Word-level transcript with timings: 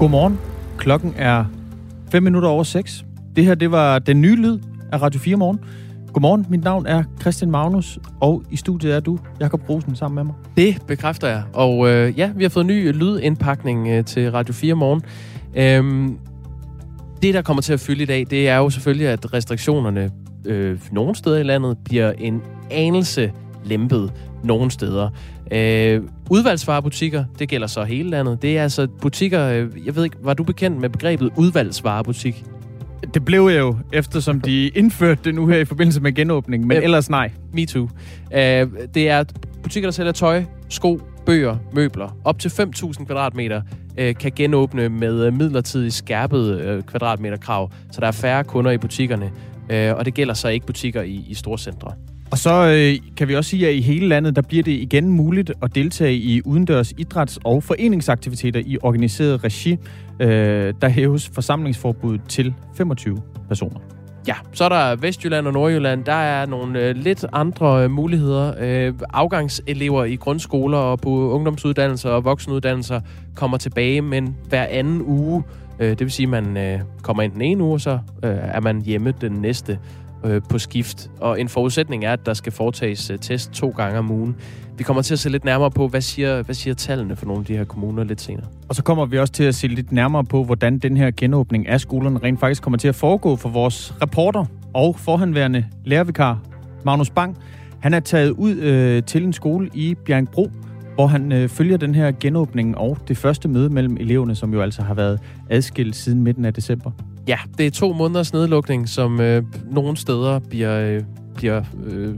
Godmorgen. 0.00 0.38
Klokken 0.78 1.14
er 1.16 1.44
5 2.12 2.22
minutter 2.22 2.48
over 2.48 2.62
6. 2.62 3.04
Det 3.36 3.44
her, 3.44 3.54
det 3.54 3.70
var 3.70 3.98
den 3.98 4.20
nye 4.20 4.36
lyd 4.36 4.58
af 4.92 5.02
Radio 5.02 5.20
4 5.20 5.36
Morgen. 5.36 5.60
Godmorgen, 6.12 6.46
mit 6.48 6.64
navn 6.64 6.86
er 6.86 7.02
Christian 7.20 7.50
Magnus, 7.50 7.98
og 8.20 8.42
i 8.50 8.56
studiet 8.56 8.94
er 8.94 9.00
du, 9.00 9.18
Jakob 9.40 9.68
Rosen, 9.68 9.96
sammen 9.96 10.14
med 10.14 10.24
mig. 10.24 10.34
Det 10.56 10.82
bekræfter 10.86 11.28
jeg. 11.28 11.42
Og 11.52 11.88
øh, 11.88 12.18
ja, 12.18 12.30
vi 12.36 12.44
har 12.44 12.48
fået 12.48 12.66
ny 12.66 12.92
lydindpakning 12.92 13.88
øh, 13.88 14.04
til 14.04 14.32
Radio 14.32 14.54
4 14.54 14.74
Morgen. 14.74 15.02
Øhm, 15.54 16.18
det, 17.22 17.34
der 17.34 17.42
kommer 17.42 17.62
til 17.62 17.72
at 17.72 17.80
fylde 17.80 18.02
i 18.02 18.06
dag, 18.06 18.26
det 18.30 18.48
er 18.48 18.56
jo 18.56 18.70
selvfølgelig, 18.70 19.08
at 19.08 19.34
restriktionerne 19.34 20.10
øh, 20.44 20.78
nogle 20.92 21.14
steder 21.14 21.38
i 21.38 21.42
landet 21.42 21.78
bliver 21.84 22.12
en 22.18 22.42
anelse 22.70 23.32
lempet 23.64 24.12
nogle 24.44 24.70
steder. 24.70 25.10
Øh, 25.50 26.02
udvalgsvarebutikker, 26.30 27.24
det 27.38 27.48
gælder 27.48 27.66
så 27.66 27.84
hele 27.84 28.10
landet. 28.10 28.42
Det 28.42 28.58
er 28.58 28.62
altså 28.62 28.86
butikker, 29.00 29.44
øh, 29.48 29.86
jeg 29.86 29.96
ved 29.96 30.04
ikke, 30.04 30.16
var 30.22 30.34
du 30.34 30.44
bekendt 30.44 30.80
med 30.80 30.88
begrebet 30.88 31.30
udvalgsvarebutik? 31.36 32.44
Det 33.14 33.24
blev 33.24 33.48
jeg 33.48 33.58
jo, 33.58 33.76
eftersom 33.92 34.40
de 34.40 34.68
indførte 34.68 35.20
det 35.24 35.34
nu 35.34 35.46
her 35.46 35.58
i 35.58 35.64
forbindelse 35.64 36.00
med 36.00 36.12
genåbning, 36.14 36.66
men 36.66 36.76
Ja. 36.76 36.82
ellers 36.82 37.10
nej. 37.10 37.30
Me 37.52 37.66
too. 37.66 37.88
Øh, 38.34 38.66
det 38.94 39.08
er 39.08 39.24
butikker, 39.62 39.86
der 39.88 39.92
sælger 39.92 40.12
tøj, 40.12 40.44
sko, 40.68 41.00
bøger, 41.26 41.56
møbler. 41.72 42.16
Op 42.24 42.38
til 42.38 42.48
5.000 42.48 43.04
kvadratmeter 43.04 43.62
øh, 43.98 44.14
kan 44.14 44.32
genåbne 44.36 44.88
med 44.88 45.26
øh, 45.26 45.32
midlertidigt 45.32 45.94
skærpet 45.94 46.60
øh, 46.60 46.82
kvadratmeterkrav, 46.82 47.70
så 47.92 48.00
der 48.00 48.06
er 48.06 48.12
færre 48.12 48.44
kunder 48.44 48.70
i 48.70 48.78
butikkerne. 48.78 49.30
Øh, 49.70 49.94
og 49.96 50.04
det 50.04 50.14
gælder 50.14 50.34
så 50.34 50.48
ikke 50.48 50.66
butikker 50.66 51.02
i, 51.02 51.24
i 51.28 51.34
store 51.34 51.58
centre. 51.58 51.92
Og 52.32 52.38
så 52.38 52.66
øh, 52.66 53.14
kan 53.16 53.28
vi 53.28 53.36
også 53.36 53.50
sige, 53.50 53.68
at 53.68 53.74
i 53.74 53.80
hele 53.80 54.08
landet, 54.08 54.36
der 54.36 54.42
bliver 54.42 54.62
det 54.62 54.72
igen 54.72 55.08
muligt 55.08 55.52
at 55.62 55.74
deltage 55.74 56.14
i 56.14 56.42
udendørs 56.44 56.92
idræts- 56.92 57.38
og 57.44 57.62
foreningsaktiviteter 57.62 58.60
i 58.66 58.78
organiseret 58.82 59.44
regi. 59.44 59.76
Øh, 60.20 60.74
der 60.82 60.88
hæves 60.88 61.30
forsamlingsforbuddet 61.34 62.20
til 62.28 62.54
25 62.76 63.22
personer. 63.48 63.80
Ja, 64.28 64.34
så 64.52 64.64
er 64.64 64.68
der 64.68 64.96
Vestjylland 64.96 65.46
og 65.46 65.52
Nordjylland. 65.52 66.04
Der 66.04 66.12
er 66.12 66.46
nogle 66.46 66.88
øh, 66.88 66.96
lidt 66.96 67.24
andre 67.32 67.84
øh, 67.84 67.90
muligheder. 67.90 68.54
Øh, 68.60 68.94
afgangselever 69.12 70.04
i 70.04 70.16
grundskoler 70.16 70.78
og 70.78 71.00
på 71.00 71.10
ungdomsuddannelser 71.10 72.10
og 72.10 72.24
voksenuddannelser 72.24 73.00
kommer 73.34 73.56
tilbage, 73.56 74.02
men 74.02 74.36
hver 74.48 74.66
anden 74.70 75.02
uge. 75.02 75.42
Øh, 75.80 75.88
det 75.88 76.00
vil 76.00 76.10
sige, 76.10 76.36
at 76.36 76.44
man 76.44 76.56
øh, 76.56 76.80
kommer 77.02 77.22
ind 77.22 77.32
den 77.32 77.42
ene 77.42 77.64
uge, 77.64 77.74
og 77.74 77.80
så 77.80 77.98
øh, 78.24 78.36
er 78.42 78.60
man 78.60 78.82
hjemme 78.82 79.14
den 79.20 79.32
næste 79.32 79.78
øh, 80.24 80.42
på 80.48 80.58
skift. 80.58 81.10
Og 81.20 81.40
en 81.40 81.48
forudsætning 81.48 82.04
er, 82.04 82.12
at 82.12 82.26
der 82.26 82.34
skal 82.34 82.52
foretages 82.52 83.10
øh, 83.10 83.18
test 83.18 83.52
to 83.52 83.68
gange 83.68 83.98
om 83.98 84.10
ugen. 84.10 84.36
Vi 84.78 84.84
kommer 84.84 85.02
til 85.02 85.14
at 85.14 85.18
se 85.18 85.28
lidt 85.28 85.44
nærmere 85.44 85.70
på, 85.70 85.88
hvad 85.88 86.00
siger, 86.00 86.42
hvad 86.42 86.54
siger 86.54 86.74
tallene 86.74 87.16
for 87.16 87.26
nogle 87.26 87.40
af 87.40 87.46
de 87.46 87.56
her 87.56 87.64
kommuner 87.64 88.04
lidt 88.04 88.20
senere. 88.20 88.46
Og 88.68 88.74
så 88.74 88.82
kommer 88.82 89.06
vi 89.06 89.18
også 89.18 89.32
til 89.32 89.44
at 89.44 89.54
se 89.54 89.66
lidt 89.68 89.92
nærmere 89.92 90.24
på, 90.24 90.44
hvordan 90.44 90.78
den 90.78 90.96
her 90.96 91.10
genåbning 91.16 91.68
af 91.68 91.80
skolerne 91.80 92.18
rent 92.22 92.40
faktisk 92.40 92.62
kommer 92.62 92.78
til 92.78 92.88
at 92.88 92.94
foregå 92.94 93.36
for 93.36 93.48
vores 93.48 93.94
reporter 94.02 94.44
og 94.74 94.98
forhandværende 94.98 95.66
lærervikar, 95.84 96.38
Magnus 96.84 97.10
Bang. 97.10 97.36
Han 97.80 97.94
er 97.94 98.00
taget 98.00 98.30
ud 98.30 98.54
øh, 98.56 99.02
til 99.02 99.24
en 99.24 99.32
skole 99.32 99.70
i 99.74 99.94
Bjergbro, 99.94 100.50
hvor 100.94 101.06
han 101.06 101.32
øh, 101.32 101.48
følger 101.48 101.76
den 101.76 101.94
her 101.94 102.12
genåbning 102.20 102.78
og 102.78 102.98
det 103.08 103.16
første 103.16 103.48
møde 103.48 103.68
mellem 103.68 103.96
eleverne, 104.00 104.34
som 104.34 104.54
jo 104.54 104.62
altså 104.62 104.82
har 104.82 104.94
været 104.94 105.20
adskilt 105.50 105.96
siden 105.96 106.22
midten 106.22 106.44
af 106.44 106.54
december. 106.54 106.90
Ja, 107.28 107.38
det 107.58 107.66
er 107.66 107.70
to 107.70 107.92
måneders 107.92 108.32
nedlukning, 108.32 108.88
som 108.88 109.20
øh, 109.20 109.42
nogle 109.70 109.96
steder 109.96 110.38
bliver, 110.38 110.80
øh, 110.80 111.02
bliver 111.34 111.62
øh, 111.86 112.14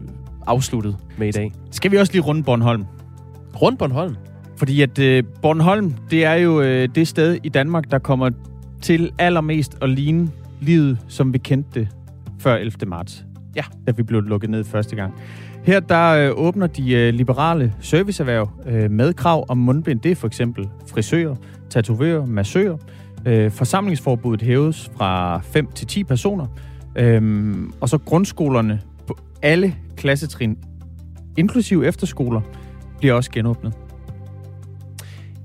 afsluttet 0.46 0.96
med 1.18 1.28
i 1.28 1.30
dag. 1.30 1.52
Skal 1.70 1.90
vi 1.90 1.96
også 1.96 2.12
lige 2.12 2.22
runde 2.22 2.42
Bornholm? 2.42 2.84
Rundt 3.62 3.78
Bornholm. 3.78 4.16
Fordi 4.56 4.82
at 4.82 4.98
øh, 4.98 5.24
Bornholm, 5.42 5.94
det 6.10 6.24
er 6.24 6.34
jo 6.34 6.60
øh, 6.60 6.88
det 6.94 7.08
sted 7.08 7.38
i 7.42 7.48
Danmark, 7.48 7.90
der 7.90 7.98
kommer 7.98 8.30
til 8.82 9.10
allermest 9.18 9.78
at 9.82 9.90
ligne 9.90 10.30
livet, 10.60 10.98
som 11.08 11.32
vi 11.32 11.38
kendte 11.38 11.80
det 11.80 11.88
før 12.38 12.54
11. 12.54 12.72
marts. 12.86 13.24
Ja. 13.56 13.62
Da 13.86 13.92
vi 13.92 14.02
blev 14.02 14.22
lukket 14.22 14.50
ned 14.50 14.64
første 14.64 14.96
gang. 14.96 15.14
Her 15.62 15.80
der 15.80 16.10
øh, 16.10 16.30
åbner 16.34 16.66
de 16.66 16.92
øh, 16.92 17.14
liberale 17.14 17.74
serviceerhverv 17.80 18.50
øh, 18.66 18.90
med 18.90 19.14
krav 19.14 19.44
om 19.48 19.58
mundbind. 19.58 20.00
Det 20.00 20.10
er 20.10 20.14
for 20.14 20.26
eksempel 20.26 20.68
frisører, 20.86 21.36
tatovører, 21.70 22.26
massører. 22.26 22.76
Øh, 23.26 23.50
forsamlingsforbuddet 23.50 24.42
hæves 24.42 24.90
fra 24.96 25.38
5 25.38 25.66
til 25.72 25.86
10 25.86 26.04
personer. 26.04 26.46
Øhm, 26.96 27.72
og 27.80 27.88
så 27.88 27.98
grundskolerne 27.98 28.80
på 29.06 29.18
alle 29.42 29.74
klassetrin, 29.96 30.58
inklusive 31.36 31.86
efterskoler, 31.86 32.40
bliver 32.98 33.14
også 33.14 33.30
genåbnet. 33.30 33.74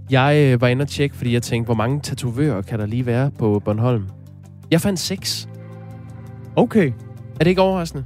Jeg 0.10 0.52
øh, 0.54 0.62
var 0.62 0.68
inde 0.68 0.82
og 0.82 0.88
tjekke, 0.88 1.16
fordi 1.16 1.34
jeg 1.34 1.44
tænkte, 1.44 1.66
hvor 1.66 1.76
mange 1.76 2.00
tatovører 2.00 2.62
kan 2.62 2.80
der 2.80 2.86
lige 2.86 3.06
være 3.06 3.32
på 3.32 3.62
Bornholm? 3.66 4.10
Jeg 4.72 4.82
fandt 4.82 5.00
seks. 5.00 5.50
Okay. 6.56 6.88
Er 7.40 7.44
det 7.44 7.48
ikke 7.48 7.62
overraskende? 7.62 8.06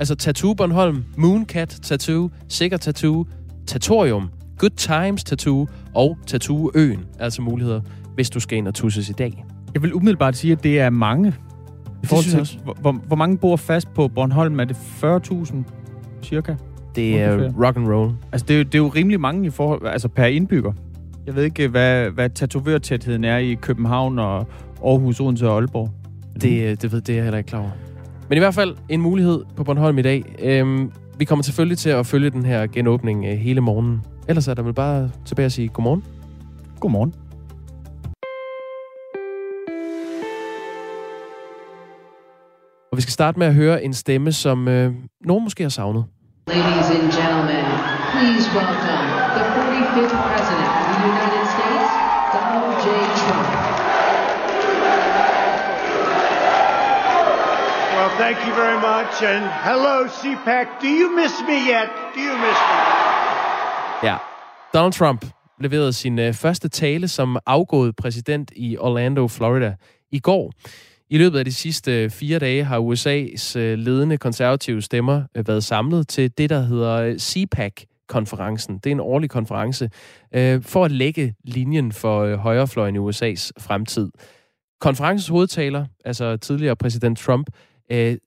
Altså 0.00 0.14
Tattoo 0.14 0.54
Bornholm, 0.54 1.04
Mooncat 1.16 1.78
Tattoo, 1.82 2.30
Sikker 2.48 2.76
Tattoo, 2.76 3.26
Tatorium, 3.66 4.30
Good 4.58 4.70
Times 4.70 5.24
Tattoo 5.24 5.68
og 5.94 6.18
Tattoo 6.26 6.70
Øen. 6.74 7.04
Altså 7.18 7.42
muligheder, 7.42 7.80
hvis 8.18 8.30
du 8.30 8.40
skal 8.40 8.58
ind 8.58 8.68
og 8.68 8.74
tusses 8.74 9.08
i 9.08 9.12
dag. 9.12 9.44
Jeg 9.74 9.82
vil 9.82 9.94
umiddelbart 9.94 10.36
sige, 10.36 10.52
at 10.52 10.62
det 10.62 10.80
er 10.80 10.90
mange. 10.90 11.34
I 12.02 12.06
forhold 12.06 12.44
til, 12.44 12.60
hvor, 12.64 12.76
hvor, 12.80 12.92
hvor 12.92 13.16
mange 13.16 13.38
bor 13.38 13.56
fast 13.56 13.94
på 13.94 14.08
Bornholm? 14.08 14.60
Er 14.60 14.64
det 14.64 14.76
40.000 14.76 15.56
cirka? 16.22 16.54
Det 16.94 17.20
er 17.20 17.52
rock 17.64 17.76
and 17.76 17.88
roll. 17.88 18.12
Altså, 18.32 18.46
det 18.46 18.60
er, 18.60 18.64
det 18.64 18.74
er 18.74 18.78
jo 18.78 18.88
rimelig 18.88 19.20
mange 19.20 19.46
i 19.46 19.50
forhold, 19.50 19.86
altså 19.86 20.08
per 20.08 20.24
indbygger. 20.24 20.72
Jeg 21.26 21.36
ved 21.36 21.44
ikke, 21.44 21.68
hvad, 21.68 22.10
hvad 22.10 22.30
tatovørtætheden 22.30 23.24
er 23.24 23.36
i 23.36 23.54
København 23.54 24.18
og 24.18 24.46
Aarhus, 24.84 25.20
Odense 25.20 25.48
og 25.48 25.54
Aalborg. 25.54 25.90
Det, 26.40 26.62
øh, 26.62 26.76
det, 26.82 26.92
ved, 26.92 27.00
det 27.00 27.12
er 27.12 27.16
jeg 27.16 27.24
heller 27.24 27.38
ikke 27.38 27.48
klar 27.48 27.60
over. 27.60 27.70
Men 28.28 28.38
i 28.38 28.38
hvert 28.38 28.54
fald 28.54 28.76
en 28.88 29.00
mulighed 29.00 29.44
på 29.56 29.64
Bornholm 29.64 29.98
i 29.98 30.02
dag. 30.02 30.24
Øhm, 30.42 30.92
vi 31.18 31.24
kommer 31.24 31.42
selvfølgelig 31.42 31.78
til 31.78 31.90
at 31.90 32.06
følge 32.06 32.30
den 32.30 32.44
her 32.44 32.66
genåbning 32.66 33.24
øh, 33.24 33.38
hele 33.38 33.60
morgenen. 33.60 34.00
Ellers 34.28 34.48
er 34.48 34.54
der 34.54 34.62
vel 34.62 34.74
bare 34.74 35.10
tilbage 35.24 35.46
at 35.46 35.52
sige 35.52 35.68
godmorgen. 35.68 36.04
Godmorgen. 36.80 37.14
Vi 42.98 43.02
skal 43.02 43.12
starte 43.12 43.38
med 43.38 43.46
at 43.46 43.54
høre 43.54 43.84
en 43.84 43.94
stemme, 43.94 44.32
som 44.32 44.68
øh, 44.68 44.92
nogen 45.20 45.44
måske 45.44 45.62
har 45.62 45.70
savnet. 45.70 46.04
Ladies 46.48 46.90
and 46.96 47.08
gentlemen, 47.18 47.64
please 48.12 48.44
welcome 48.58 49.06
the 49.38 49.44
45th 49.56 50.14
President 50.28 50.70
of 50.80 50.86
the 50.92 50.98
United 51.14 51.44
States, 51.54 51.90
Donald 52.34 52.72
J. 52.84 52.86
Trump. 53.20 53.48
Well, 57.96 58.10
thank 58.22 58.38
you 58.46 58.52
very 58.62 58.78
much. 58.90 59.12
And 59.32 59.44
hello, 59.68 59.96
CPAC. 60.20 60.66
Do 60.84 60.90
you 61.00 61.08
miss 61.20 61.34
me 61.48 61.56
yet? 61.74 61.88
Do 62.14 62.20
you 62.28 62.34
miss 62.46 62.58
me? 62.68 62.78
Ja. 64.08 64.16
Donald 64.74 64.92
Trump 64.92 65.24
leverede 65.60 65.92
sin 65.92 66.18
øh, 66.18 66.34
første 66.34 66.68
tale 66.68 67.08
som 67.08 67.36
afgået 67.46 67.96
præsident 67.96 68.50
i 68.56 68.78
Orlando, 68.78 69.28
Florida 69.28 69.74
i 70.12 70.18
går. 70.18 70.52
I 71.10 71.18
løbet 71.18 71.38
af 71.38 71.44
de 71.44 71.52
sidste 71.52 72.02
øh, 72.02 72.10
fire 72.10 72.38
dage 72.38 72.64
har 72.64 72.80
USA's 72.80 73.58
øh, 73.58 73.78
ledende 73.78 74.18
konservative 74.18 74.82
stemmer 74.82 75.22
øh, 75.34 75.48
været 75.48 75.64
samlet 75.64 76.08
til 76.08 76.38
det, 76.38 76.50
der 76.50 76.60
hedder 76.60 77.18
CPAC-konferencen. 77.18 78.78
Det 78.78 78.90
er 78.90 78.94
en 78.94 79.00
årlig 79.00 79.30
konference 79.30 79.90
for 80.62 80.84
at 80.84 80.90
lægge 80.90 81.34
linjen 81.44 81.92
for 81.92 82.36
højrefløjen 82.36 82.94
i 82.94 82.98
USA's 82.98 83.50
fremtid. 83.58 84.10
Konferencens 84.80 85.28
hovedtaler, 85.28 85.86
altså 86.04 86.36
tidligere 86.36 86.76
præsident 86.76 87.18
Trump, 87.18 87.50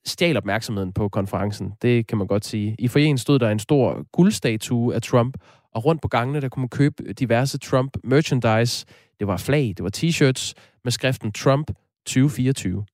stjal 0.06 0.38
opmærksomheden 0.38 0.94
på 0.94 1.10
konferencen. 1.10 1.74
Det 1.82 2.08
kan 2.08 2.18
man 2.18 2.28
godt 2.28 2.46
sige. 2.46 2.76
I 2.80 2.88
forjen 2.88 3.18
stod 3.18 3.40
der 3.40 3.50
en 3.50 3.60
stor 3.60 4.06
guldstatue 4.12 4.96
af 4.96 5.02
Trump, 5.02 5.38
og 5.74 5.86
rundt 5.86 6.02
på 6.02 6.08
gangene, 6.08 6.42
der 6.42 6.50
kunne 6.50 6.62
man 6.62 6.70
købe 6.70 7.14
diverse 7.14 7.58
Trump 7.58 7.98
merchandise. 8.04 8.86
Det 9.20 9.28
var 9.28 9.38
flag, 9.38 9.74
det 9.78 9.84
var 9.84 9.92
t-shirts 9.98 10.54
med 10.84 10.92
skriften 10.92 11.32
Trump 11.32 11.72
2024. 12.06 12.86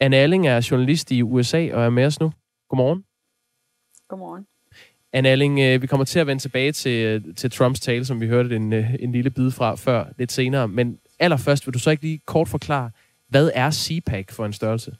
Anne 0.00 0.16
Alling 0.16 0.46
er 0.46 0.68
journalist 0.70 1.10
i 1.10 1.22
USA 1.22 1.68
og 1.72 1.84
er 1.84 1.90
med 1.90 2.06
os 2.06 2.20
nu. 2.20 2.32
Godmorgen. 2.68 3.04
Godmorgen. 4.08 4.46
Anne 5.12 5.28
Alling, 5.28 5.60
øh, 5.60 5.82
vi 5.82 5.86
kommer 5.86 6.04
til 6.04 6.18
at 6.18 6.26
vende 6.26 6.42
tilbage 6.42 6.72
til, 6.72 7.04
øh, 7.04 7.34
til 7.34 7.50
Trumps 7.50 7.80
tale, 7.80 8.04
som 8.04 8.20
vi 8.20 8.26
hørte 8.26 8.56
en, 8.56 8.72
øh, 8.72 8.94
en 9.00 9.12
lille 9.12 9.30
bid 9.30 9.50
fra 9.50 9.74
før 9.74 10.04
lidt 10.18 10.32
senere. 10.32 10.68
Men 10.68 10.98
allerførst 11.18 11.66
vil 11.66 11.74
du 11.74 11.78
så 11.78 11.90
ikke 11.90 12.02
lige 12.02 12.20
kort 12.26 12.48
forklare, 12.48 12.90
hvad 13.28 13.50
er 13.54 13.70
CPAC 13.70 14.32
for 14.32 14.46
en 14.46 14.52
størrelse? 14.52 14.96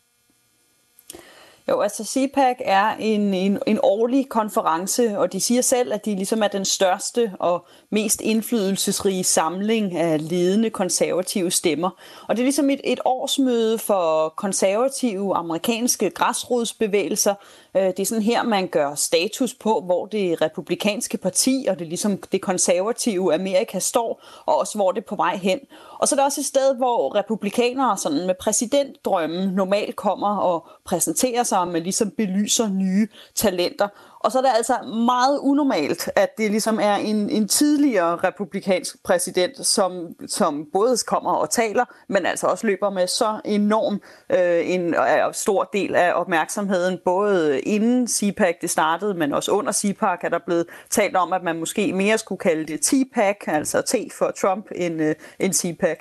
Jo, 1.71 1.81
altså 1.81 2.05
CPAC 2.05 2.57
er 2.61 2.97
en, 2.99 3.35
en, 3.35 3.59
en 3.67 3.79
årlig 3.83 4.29
konference, 4.29 5.19
og 5.19 5.33
de 5.33 5.41
siger 5.41 5.63
selv, 5.63 5.93
at 5.93 6.05
de 6.05 6.15
ligesom 6.15 6.43
er 6.43 6.49
den 6.49 6.65
største 6.65 7.33
og 7.39 7.67
mest 7.91 8.21
indflydelsesrige 8.21 9.25
samling 9.25 9.97
af 9.97 10.29
ledende 10.31 10.71
konservative 10.71 11.51
stemmer. 11.51 11.91
Og 12.29 12.37
det 12.37 12.43
er 12.43 12.45
ligesom 12.45 12.71
et, 12.71 12.81
et 12.85 13.01
årsmøde 13.05 13.79
for 13.79 14.29
konservative 14.37 15.35
amerikanske 15.37 16.11
græsrodsbevægelser. 16.11 17.35
Øh, 17.77 17.83
det 17.83 18.01
er 18.01 18.05
sådan 18.05 18.23
her, 18.23 18.43
man 18.43 18.69
gør 18.69 18.95
status 18.95 19.55
på, 19.55 19.83
hvor 19.85 20.07
det 20.07 20.43
republikanske 20.43 21.19
parti 21.19 21.67
og 21.69 21.79
det 21.79 21.87
ligesom 21.87 22.23
det 22.33 22.41
konservative 22.41 23.35
Amerika 23.35 23.79
står, 23.79 24.23
og 24.47 24.59
også 24.59 24.79
hvor 24.79 24.93
det 24.93 25.01
er 25.01 25.07
på 25.07 25.17
vej 25.17 25.37
hen. 25.37 25.61
Og 25.99 26.09
så 26.09 26.15
er 26.15 26.17
der 26.17 26.25
også 26.25 26.41
et 26.41 26.47
sted, 26.47 26.77
hvor 26.77 27.15
republikanere 27.15 27.99
sådan 27.99 28.27
med 28.27 28.35
præsidentdrømmen 28.41 29.49
normalt 29.49 29.97
kommer 29.97 30.37
og 30.37 30.67
præsenterer 30.85 31.43
sig 31.43 31.69
med 31.69 31.81
ligesom 31.81 32.11
belyser 32.11 32.69
nye 32.69 33.09
talenter. 33.35 33.89
Og 34.21 34.33
så 34.33 34.39
er 34.39 34.43
det 34.43 34.51
altså 34.57 34.75
meget 35.07 35.39
unormalt, 35.39 36.11
at 36.17 36.39
det 36.39 36.51
ligesom 36.51 36.79
er 36.83 36.95
en, 36.95 37.31
en 37.31 37.49
tidligere 37.49 38.17
republikansk 38.17 39.05
præsident, 39.05 39.67
som, 39.67 40.07
som 40.29 40.67
både 40.73 40.97
kommer 41.07 41.33
og 41.33 41.51
taler, 41.51 41.85
men 42.09 42.27
altså 42.27 42.47
også 42.47 42.67
løber 42.67 42.91
med 42.91 43.07
så 43.07 43.41
enorm 43.45 44.01
øh, 44.33 44.71
en 44.71 44.95
øh, 44.95 45.35
stor 45.35 45.65
del 45.73 45.95
af 45.95 46.13
opmærksomheden, 46.15 46.99
både 47.05 47.61
inden 47.61 48.09
CPAC 48.09 48.55
det 48.61 48.71
startede, 48.71 49.15
men 49.15 49.33
også 49.33 49.51
under 49.53 49.73
CPAC 49.73 50.19
er 50.23 50.29
der 50.29 50.39
blevet 50.47 50.67
talt 50.91 51.17
om, 51.17 51.33
at 51.33 51.43
man 51.43 51.59
måske 51.59 51.93
mere 51.93 52.19
skulle 52.19 52.39
kalde 52.39 52.67
det 52.67 52.81
TPAC, 52.81 53.37
altså 53.47 53.83
T 53.83 53.95
for 54.13 54.31
Trump, 54.41 54.67
end, 54.75 55.03
øh, 55.03 55.15
end 55.39 55.53
CPAC. 55.53 55.99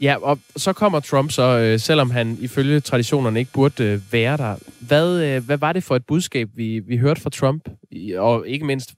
Ja, 0.00 0.16
og 0.22 0.38
så 0.56 0.72
kommer 0.72 1.00
Trump 1.00 1.30
så, 1.30 1.42
øh, 1.42 1.80
selvom 1.80 2.10
han 2.10 2.36
ifølge 2.40 2.80
traditionerne 2.80 3.38
ikke 3.38 3.52
burde 3.52 3.84
øh, 3.84 4.00
være 4.12 4.36
der. 4.36 4.56
Hvad, 4.80 5.22
øh, 5.22 5.46
hvad 5.46 5.56
var 5.56 5.72
det 5.72 5.84
for 5.84 5.96
et 5.96 6.06
budskab, 6.06 6.48
vi, 6.54 6.78
vi 6.78 6.96
hørte 6.96 7.20
fra 7.20 7.30
Trump? 7.30 7.68
Og 8.16 8.48
ikke 8.48 8.66
mindst, 8.66 8.90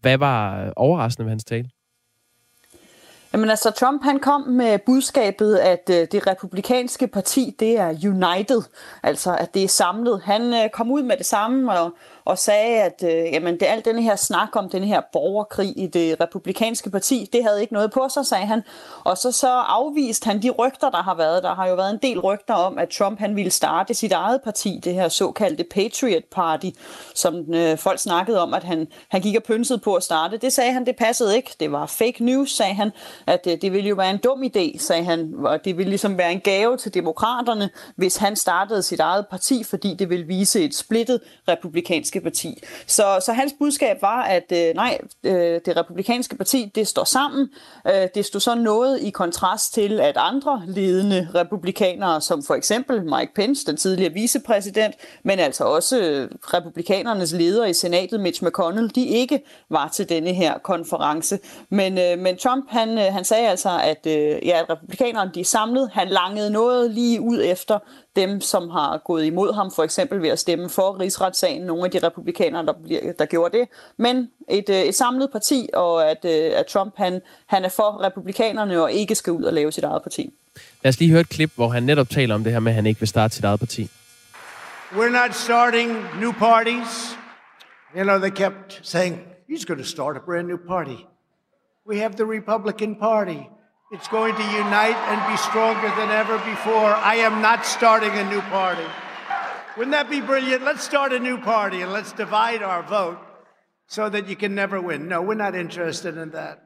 hvad 0.00 0.18
var 0.18 0.64
øh, 0.64 0.72
overraskende 0.76 1.24
ved 1.24 1.30
hans 1.30 1.44
tale? 1.44 1.70
Jamen 3.32 3.50
altså, 3.50 3.70
Trump 3.70 4.02
han 4.04 4.20
kom 4.20 4.40
med 4.40 4.78
budskabet, 4.86 5.56
at 5.56 5.90
øh, 5.90 6.06
det 6.12 6.26
republikanske 6.26 7.06
parti, 7.06 7.56
det 7.60 7.78
er 7.78 7.88
united, 7.88 8.62
altså 9.02 9.36
at 9.36 9.54
det 9.54 9.64
er 9.64 9.68
samlet. 9.68 10.20
Han 10.24 10.54
øh, 10.54 10.70
kom 10.72 10.90
ud 10.90 11.02
med 11.02 11.16
det 11.16 11.26
samme 11.26 11.72
og, 11.72 11.94
og 12.24 12.38
sagde, 12.38 12.82
at 12.82 13.04
øh, 13.04 13.32
jamen, 13.32 13.54
det, 13.54 13.66
alt 13.66 13.84
denne 13.84 14.02
her 14.02 14.16
snak 14.16 14.56
om 14.56 14.68
den 14.68 14.84
her 14.84 15.00
borgerkrig 15.12 15.72
i 15.76 15.86
det 15.86 16.20
republikanske 16.20 16.90
parti, 16.90 17.28
det 17.32 17.44
havde 17.44 17.60
ikke 17.60 17.72
noget 17.72 17.90
på 17.90 18.08
sig, 18.08 18.26
sagde 18.26 18.46
han. 18.46 18.62
Og 19.04 19.18
så, 19.18 19.32
så 19.32 19.48
afviste 19.48 20.26
han 20.26 20.42
de 20.42 20.50
rygter, 20.50 20.90
der 20.90 21.02
har 21.02 21.14
været. 21.14 21.42
Der 21.42 21.54
har 21.54 21.66
jo 21.68 21.74
været 21.74 21.90
en 21.90 21.98
del 22.02 22.20
rygter 22.20 22.54
om, 22.54 22.78
at 22.78 22.88
Trump 22.88 23.18
han 23.18 23.36
ville 23.36 23.50
starte 23.50 23.94
sit 23.94 24.12
eget 24.12 24.40
parti, 24.44 24.80
det 24.84 24.94
her 24.94 25.08
såkaldte 25.08 25.64
Patriot 25.64 26.24
Party, 26.32 26.70
som 27.14 27.54
øh, 27.54 27.78
folk 27.78 27.98
snakkede 27.98 28.42
om, 28.42 28.54
at 28.54 28.64
han, 28.64 28.86
han 29.08 29.20
gik 29.20 29.36
og 29.36 29.42
pynsede 29.42 29.78
på 29.78 29.94
at 29.94 30.02
starte. 30.02 30.36
Det 30.36 30.52
sagde 30.52 30.72
han, 30.72 30.86
det 30.86 30.96
passede 30.96 31.36
ikke. 31.36 31.50
Det 31.60 31.72
var 31.72 31.86
fake 31.86 32.24
news, 32.24 32.50
sagde 32.56 32.74
han, 32.74 32.90
at 33.26 33.46
øh, 33.46 33.58
det 33.62 33.72
ville 33.72 33.88
jo 33.88 33.94
være 33.94 34.10
en 34.10 34.18
dum 34.18 34.42
idé, 34.42 34.78
sagde 34.78 35.04
han, 35.04 35.34
og 35.44 35.64
det 35.64 35.78
ville 35.78 35.90
ligesom 35.90 36.18
være 36.18 36.32
en 36.32 36.40
gave 36.40 36.76
til 36.76 36.94
demokraterne, 36.94 37.70
hvis 37.96 38.16
han 38.16 38.36
startede 38.36 38.82
sit 38.82 39.00
eget 39.00 39.26
parti, 39.30 39.64
fordi 39.64 39.94
det 39.94 40.10
ville 40.10 40.26
vise 40.26 40.64
et 40.64 40.74
splittet 40.74 41.20
republikansk 41.48 42.13
republikanske 42.14 42.20
parti. 42.20 42.62
Så, 42.86 43.22
så 43.26 43.32
hans 43.32 43.54
budskab 43.58 44.02
var, 44.02 44.22
at 44.22 44.52
øh, 44.52 44.74
nej, 44.74 44.98
øh, 45.24 45.60
det 45.66 45.76
republikanske 45.76 46.36
parti, 46.36 46.72
det 46.74 46.88
står 46.88 47.04
sammen. 47.04 47.48
Øh, 47.86 48.08
det 48.14 48.24
stod 48.24 48.40
så 48.40 48.54
noget 48.54 49.00
i 49.00 49.10
kontrast 49.10 49.74
til, 49.74 50.00
at 50.00 50.16
andre 50.16 50.62
ledende 50.66 51.28
republikanere, 51.34 52.20
som 52.20 52.42
for 52.42 52.54
eksempel 52.54 53.02
Mike 53.02 53.34
Pence, 53.34 53.66
den 53.66 53.76
tidligere 53.76 54.12
vicepræsident, 54.12 54.94
men 55.22 55.38
altså 55.38 55.64
også 55.64 56.00
øh, 56.00 56.30
republikanernes 56.42 57.32
leder 57.32 57.66
i 57.66 57.72
senatet, 57.72 58.20
Mitch 58.20 58.44
McConnell, 58.44 58.94
de 58.94 59.06
ikke 59.06 59.40
var 59.70 59.88
til 59.88 60.08
denne 60.08 60.32
her 60.32 60.58
konference. 60.58 61.38
Men, 61.70 61.98
øh, 61.98 62.18
men 62.18 62.36
Trump, 62.36 62.64
han, 62.68 62.98
øh, 62.98 63.04
han 63.12 63.24
sagde 63.24 63.48
altså, 63.48 63.80
at 63.82 64.06
øh, 64.06 64.46
ja, 64.46 64.60
republikanerne 64.70 65.30
de 65.34 65.40
er 65.40 65.44
samlet. 65.44 65.90
Han 65.92 66.08
langede 66.08 66.50
noget 66.50 66.90
lige 66.90 67.20
ud 67.20 67.40
efter 67.44 67.78
dem, 68.16 68.40
som 68.40 68.70
har 68.70 68.98
gået 69.04 69.24
imod 69.24 69.54
ham, 69.54 69.70
for 69.70 69.82
eksempel 69.82 70.22
ved 70.22 70.28
at 70.28 70.38
stemme 70.38 70.68
for 70.68 71.00
rigsretssagen, 71.00 71.62
nogle 71.62 71.84
af 71.84 71.90
de 71.90 71.98
republikanere, 71.98 72.66
der, 72.66 72.72
bliver, 72.84 73.12
der 73.12 73.26
gjorde 73.26 73.58
det, 73.58 73.68
men 73.96 74.30
et, 74.48 74.68
øh, 74.68 74.76
et 74.76 74.94
samlet 74.94 75.30
parti, 75.32 75.68
og 75.74 76.10
at, 76.10 76.24
øh, 76.24 76.58
at 76.58 76.66
Trump 76.66 76.94
han, 76.96 77.20
han 77.46 77.64
er 77.64 77.68
for 77.68 78.04
republikanerne 78.04 78.82
og 78.82 78.92
ikke 78.92 79.14
skal 79.14 79.32
ud 79.32 79.42
og 79.42 79.52
lave 79.52 79.72
sit 79.72 79.84
eget 79.84 80.02
parti. 80.02 80.30
Lad 80.82 80.88
os 80.88 80.98
lige 80.98 81.10
høre 81.10 81.20
et 81.20 81.28
klip, 81.28 81.52
hvor 81.54 81.68
han 81.68 81.82
netop 81.82 82.08
taler 82.08 82.34
om 82.34 82.44
det 82.44 82.52
her 82.52 82.60
med, 82.60 82.72
at 82.72 82.76
han 82.76 82.86
ikke 82.86 83.00
vil 83.00 83.08
starte 83.08 83.34
sit 83.34 83.44
eget 83.44 83.60
parti. 83.60 83.90
We're 84.92 85.10
not 85.10 85.34
starting 85.34 85.90
new 86.20 86.32
parties. 86.32 87.18
You 87.96 88.04
know, 88.04 88.18
they 88.18 88.30
kept 88.30 88.80
saying, 88.82 89.20
he's 89.48 89.64
going 89.64 89.80
to 89.80 89.86
start 89.86 90.16
a 90.16 90.20
brand 90.26 90.48
new 90.48 90.58
party. 90.68 91.06
We 91.86 91.98
have 91.98 92.14
the 92.14 92.24
Republican 92.24 92.96
Party. 92.96 93.40
It's 93.94 94.08
going 94.08 94.34
to 94.34 94.46
unite 94.64 95.00
and 95.10 95.18
be 95.32 95.36
stronger 95.36 95.90
than 95.98 96.10
ever 96.22 96.36
before. 96.38 96.90
I 97.12 97.14
am 97.28 97.40
not 97.48 97.64
starting 97.76 98.12
a 98.22 98.24
new 98.34 98.42
party. 98.60 98.88
Wouldn't 99.76 99.94
that 99.98 100.08
be 100.10 100.20
brilliant? 100.20 100.64
Let's 100.70 100.84
start 100.92 101.12
a 101.12 101.20
new 101.28 101.38
party 101.38 101.78
and 101.84 101.92
let's 101.92 102.12
divide 102.12 102.62
our 102.70 102.82
vote 102.96 103.18
so 103.88 104.08
that 104.08 104.28
you 104.30 104.36
can 104.36 104.52
never 104.54 104.80
win. 104.88 105.08
No, 105.08 105.22
we're 105.22 105.42
not 105.46 105.54
interested 105.54 106.16
in 106.22 106.30
that. 106.30 106.58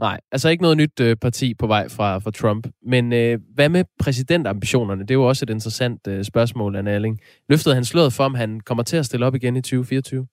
Nej, 0.00 0.20
altså 0.32 0.48
ikke 0.48 0.62
noget 0.62 0.76
nyt 0.76 1.00
øh, 1.00 1.16
parti 1.16 1.54
på 1.54 1.66
vej 1.66 1.88
fra, 1.88 2.18
fra 2.18 2.30
Trump. 2.30 2.66
Men 2.86 3.12
øh, 3.12 3.38
hvad 3.54 3.68
med 3.68 3.84
præsidentambitionerne? 3.98 5.02
Det 5.02 5.10
er 5.10 5.14
jo 5.14 5.28
også 5.28 5.44
et 5.44 5.50
interessant 5.50 6.06
øh, 6.08 6.24
spørgsmål, 6.24 6.76
Anna 6.76 6.90
Alling. 6.90 7.18
Løftede 7.48 7.74
han 7.74 7.84
sløret 7.84 8.12
for, 8.12 8.24
om 8.24 8.34
han 8.34 8.60
kommer 8.60 8.84
til 8.84 8.96
at 8.96 9.06
stille 9.06 9.26
op 9.26 9.34
igen 9.34 9.56
i 9.56 9.60
2024? 9.60 10.26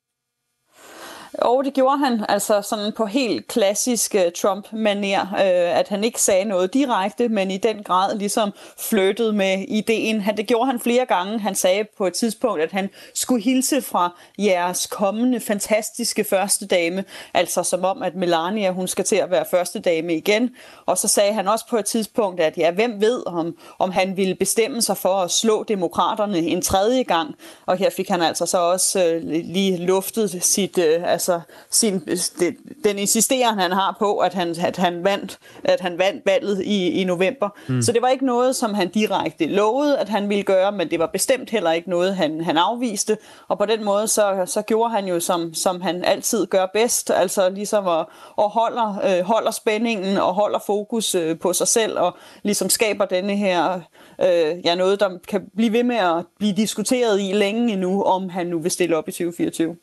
Og 1.41 1.65
det 1.65 1.73
gjorde 1.73 1.97
han, 1.97 2.25
altså 2.29 2.61
sådan 2.61 2.91
på 2.91 3.05
helt 3.05 3.47
klassisk 3.47 4.15
øh, 4.15 4.21
uh, 4.21 4.27
Trump-manér, 4.37 5.21
uh, 5.21 5.39
øh, 5.39 5.79
at 5.79 5.87
han 5.87 6.03
ikke 6.03 6.21
sagde 6.21 6.45
noget 6.45 6.73
direkte, 6.73 7.29
men 7.29 7.51
i 7.51 7.57
den 7.57 7.83
grad 7.83 8.17
ligesom 8.17 8.51
flyttede 8.77 9.33
med 9.33 9.65
ideen. 9.67 10.21
Han, 10.21 10.37
det 10.37 10.47
gjorde 10.47 10.65
han 10.65 10.79
flere 10.79 11.05
gange. 11.05 11.39
Han 11.39 11.55
sagde 11.55 11.85
på 11.97 12.07
et 12.07 12.13
tidspunkt, 12.13 12.61
at 12.61 12.71
han 12.71 12.89
skulle 13.13 13.43
hilse 13.43 13.81
fra 13.81 14.15
jeres 14.39 14.87
kommende 14.87 15.39
fantastiske 15.39 16.23
første 16.23 16.67
dame, 16.67 17.03
altså 17.33 17.63
som 17.63 17.83
om, 17.83 18.03
at 18.03 18.15
Melania 18.15 18.71
hun 18.71 18.87
skal 18.87 19.05
til 19.05 19.15
at 19.15 19.31
være 19.31 19.45
første 19.51 19.79
dame 19.79 20.15
igen. 20.15 20.49
Og 20.85 20.97
så 20.97 21.07
sagde 21.07 21.33
han 21.33 21.47
også 21.47 21.65
på 21.69 21.77
et 21.77 21.85
tidspunkt, 21.85 22.41
at 22.41 22.57
ja, 22.57 22.71
hvem 22.71 23.01
ved, 23.01 23.23
om, 23.25 23.55
om 23.79 23.91
han 23.91 24.17
ville 24.17 24.35
bestemme 24.35 24.81
sig 24.81 24.97
for 24.97 25.13
at 25.21 25.31
slå 25.31 25.63
demokraterne 25.63 26.37
en 26.37 26.61
tredje 26.61 27.03
gang. 27.03 27.35
Og 27.65 27.77
her 27.77 27.89
fik 27.89 28.09
han 28.09 28.21
altså 28.21 28.45
så 28.45 28.57
også 28.57 29.15
uh, 29.15 29.29
lige 29.29 29.77
luftet 29.77 30.43
sit... 30.43 30.77
Uh, 30.77 31.11
altså 31.11 31.28
sin, 31.69 31.99
det, 32.39 32.55
den 32.83 32.97
insisteren, 32.97 33.59
han 33.59 33.71
har 33.71 33.95
på, 33.99 34.17
at 34.17 34.33
han, 34.33 34.55
at 34.61 34.77
han 34.77 35.03
vandt, 35.03 35.39
at 35.63 35.79
han 35.79 35.97
vandt 35.97 36.25
valget 36.25 36.61
i, 36.65 37.01
i 37.01 37.03
november. 37.03 37.49
Mm. 37.67 37.81
Så 37.81 37.91
det 37.91 38.01
var 38.01 38.07
ikke 38.07 38.25
noget, 38.25 38.55
som 38.55 38.73
han 38.73 38.89
direkte 38.89 39.45
lovede, 39.45 39.97
at 39.97 40.09
han 40.09 40.29
ville 40.29 40.43
gøre, 40.43 40.71
men 40.71 40.89
det 40.89 40.99
var 40.99 41.07
bestemt 41.07 41.49
heller 41.49 41.71
ikke 41.71 41.89
noget, 41.89 42.15
han, 42.15 42.41
han 42.41 42.57
afviste. 42.57 43.17
Og 43.47 43.57
på 43.57 43.65
den 43.65 43.83
måde, 43.83 44.07
så, 44.07 44.43
så 44.45 44.61
gjorde 44.61 44.89
han 44.89 45.07
jo, 45.07 45.19
som, 45.19 45.53
som 45.53 45.81
han 45.81 46.03
altid 46.03 46.45
gør 46.45 46.65
bedst, 46.73 47.11
altså 47.11 47.49
ligesom 47.49 47.87
at, 47.87 48.05
at 48.37 48.49
holder, 48.49 48.99
øh, 49.03 49.25
holder 49.25 49.51
spændingen 49.51 50.17
og 50.17 50.33
holder 50.33 50.59
fokus 50.65 51.15
øh, 51.15 51.39
på 51.39 51.53
sig 51.53 51.67
selv, 51.67 51.99
og 51.99 52.17
ligesom 52.43 52.69
skaber 52.69 53.05
denne 53.05 53.35
her, 53.35 53.79
øh, 54.21 54.65
ja, 54.65 54.75
noget, 54.75 54.99
der 54.99 55.09
kan 55.27 55.41
blive 55.55 55.73
ved 55.73 55.83
med 55.83 55.95
at 55.95 56.25
blive 56.39 56.53
diskuteret 56.53 57.21
i 57.21 57.31
længe 57.31 57.73
endnu, 57.73 58.03
om 58.03 58.29
han 58.29 58.47
nu 58.47 58.59
vil 58.59 58.71
stille 58.71 58.97
op 58.97 59.07
i 59.07 59.11
2024. 59.11 59.75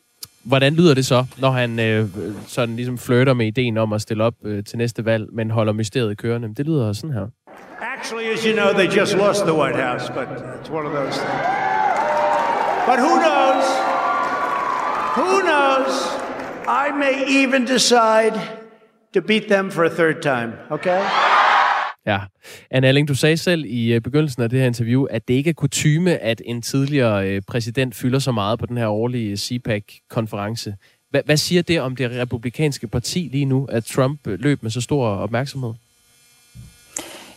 Hvordan 0.47 0.73
lyder 0.73 0.93
det 0.93 1.05
så, 1.05 1.25
når 1.37 1.51
han 1.51 1.79
øh, 1.79 2.07
sådan 2.47 2.75
ligesom 2.75 2.97
flirter 2.97 3.33
med 3.33 3.47
ideen 3.47 3.77
om 3.77 3.93
at 3.93 4.01
stille 4.01 4.23
op 4.23 4.33
øh, 4.45 4.63
til 4.63 4.77
næste 4.77 5.05
valg, 5.05 5.25
men 5.33 5.51
holder 5.51 5.73
mysteriet 5.73 6.17
kørende? 6.17 6.55
Det 6.57 6.65
lyder 6.65 6.93
sådan 6.93 7.13
her. 7.13 7.27
Actually, 7.97 8.25
as 8.33 8.43
you 8.43 8.53
know, 8.53 8.69
they 8.73 8.99
just 8.99 9.15
lost 9.15 9.43
the 9.43 9.53
White 9.53 9.77
House, 9.87 10.13
but 10.13 10.27
it's 10.61 10.71
one 10.71 10.85
of 10.87 10.93
those 10.93 11.19
things. 11.19 11.43
But 12.89 12.99
who 13.05 13.13
knows? 13.25 13.65
Who 15.19 15.33
knows? 15.49 15.93
I 16.85 16.85
may 17.03 17.15
even 17.43 17.65
decide 17.65 18.33
to 19.13 19.21
beat 19.21 19.47
them 19.49 19.71
for 19.71 19.83
a 19.83 19.89
third 19.89 20.21
time, 20.21 20.53
okay? 20.71 21.26
Ja. 22.07 22.19
Anne 22.71 22.87
Alling, 22.87 23.07
du 23.07 23.15
sagde 23.15 23.37
selv 23.37 23.65
i 23.65 23.93
øh, 23.93 24.01
begyndelsen 24.01 24.43
af 24.43 24.49
det 24.49 24.59
her 24.59 24.67
interview, 24.67 25.03
at 25.03 25.27
det 25.27 25.33
ikke 25.33 25.49
er 25.49 25.53
kutyme, 25.53 26.17
at 26.17 26.41
en 26.45 26.61
tidligere 26.61 27.29
øh, 27.29 27.41
præsident 27.47 27.95
fylder 27.95 28.19
så 28.19 28.31
meget 28.31 28.59
på 28.59 28.65
den 28.65 28.77
her 28.77 28.87
årlige 28.87 29.37
CPAC-konference. 29.37 30.75
Hvad, 31.09 31.21
hvad 31.25 31.37
siger 31.37 31.61
det 31.61 31.81
om 31.81 31.95
det 31.95 32.11
republikanske 32.11 32.87
parti 32.87 33.29
lige 33.31 33.45
nu, 33.45 33.65
at 33.65 33.85
Trump 33.85 34.27
øh, 34.27 34.39
løb 34.39 34.63
med 34.63 34.71
så 34.71 34.81
stor 34.81 35.07
opmærksomhed? 35.07 35.73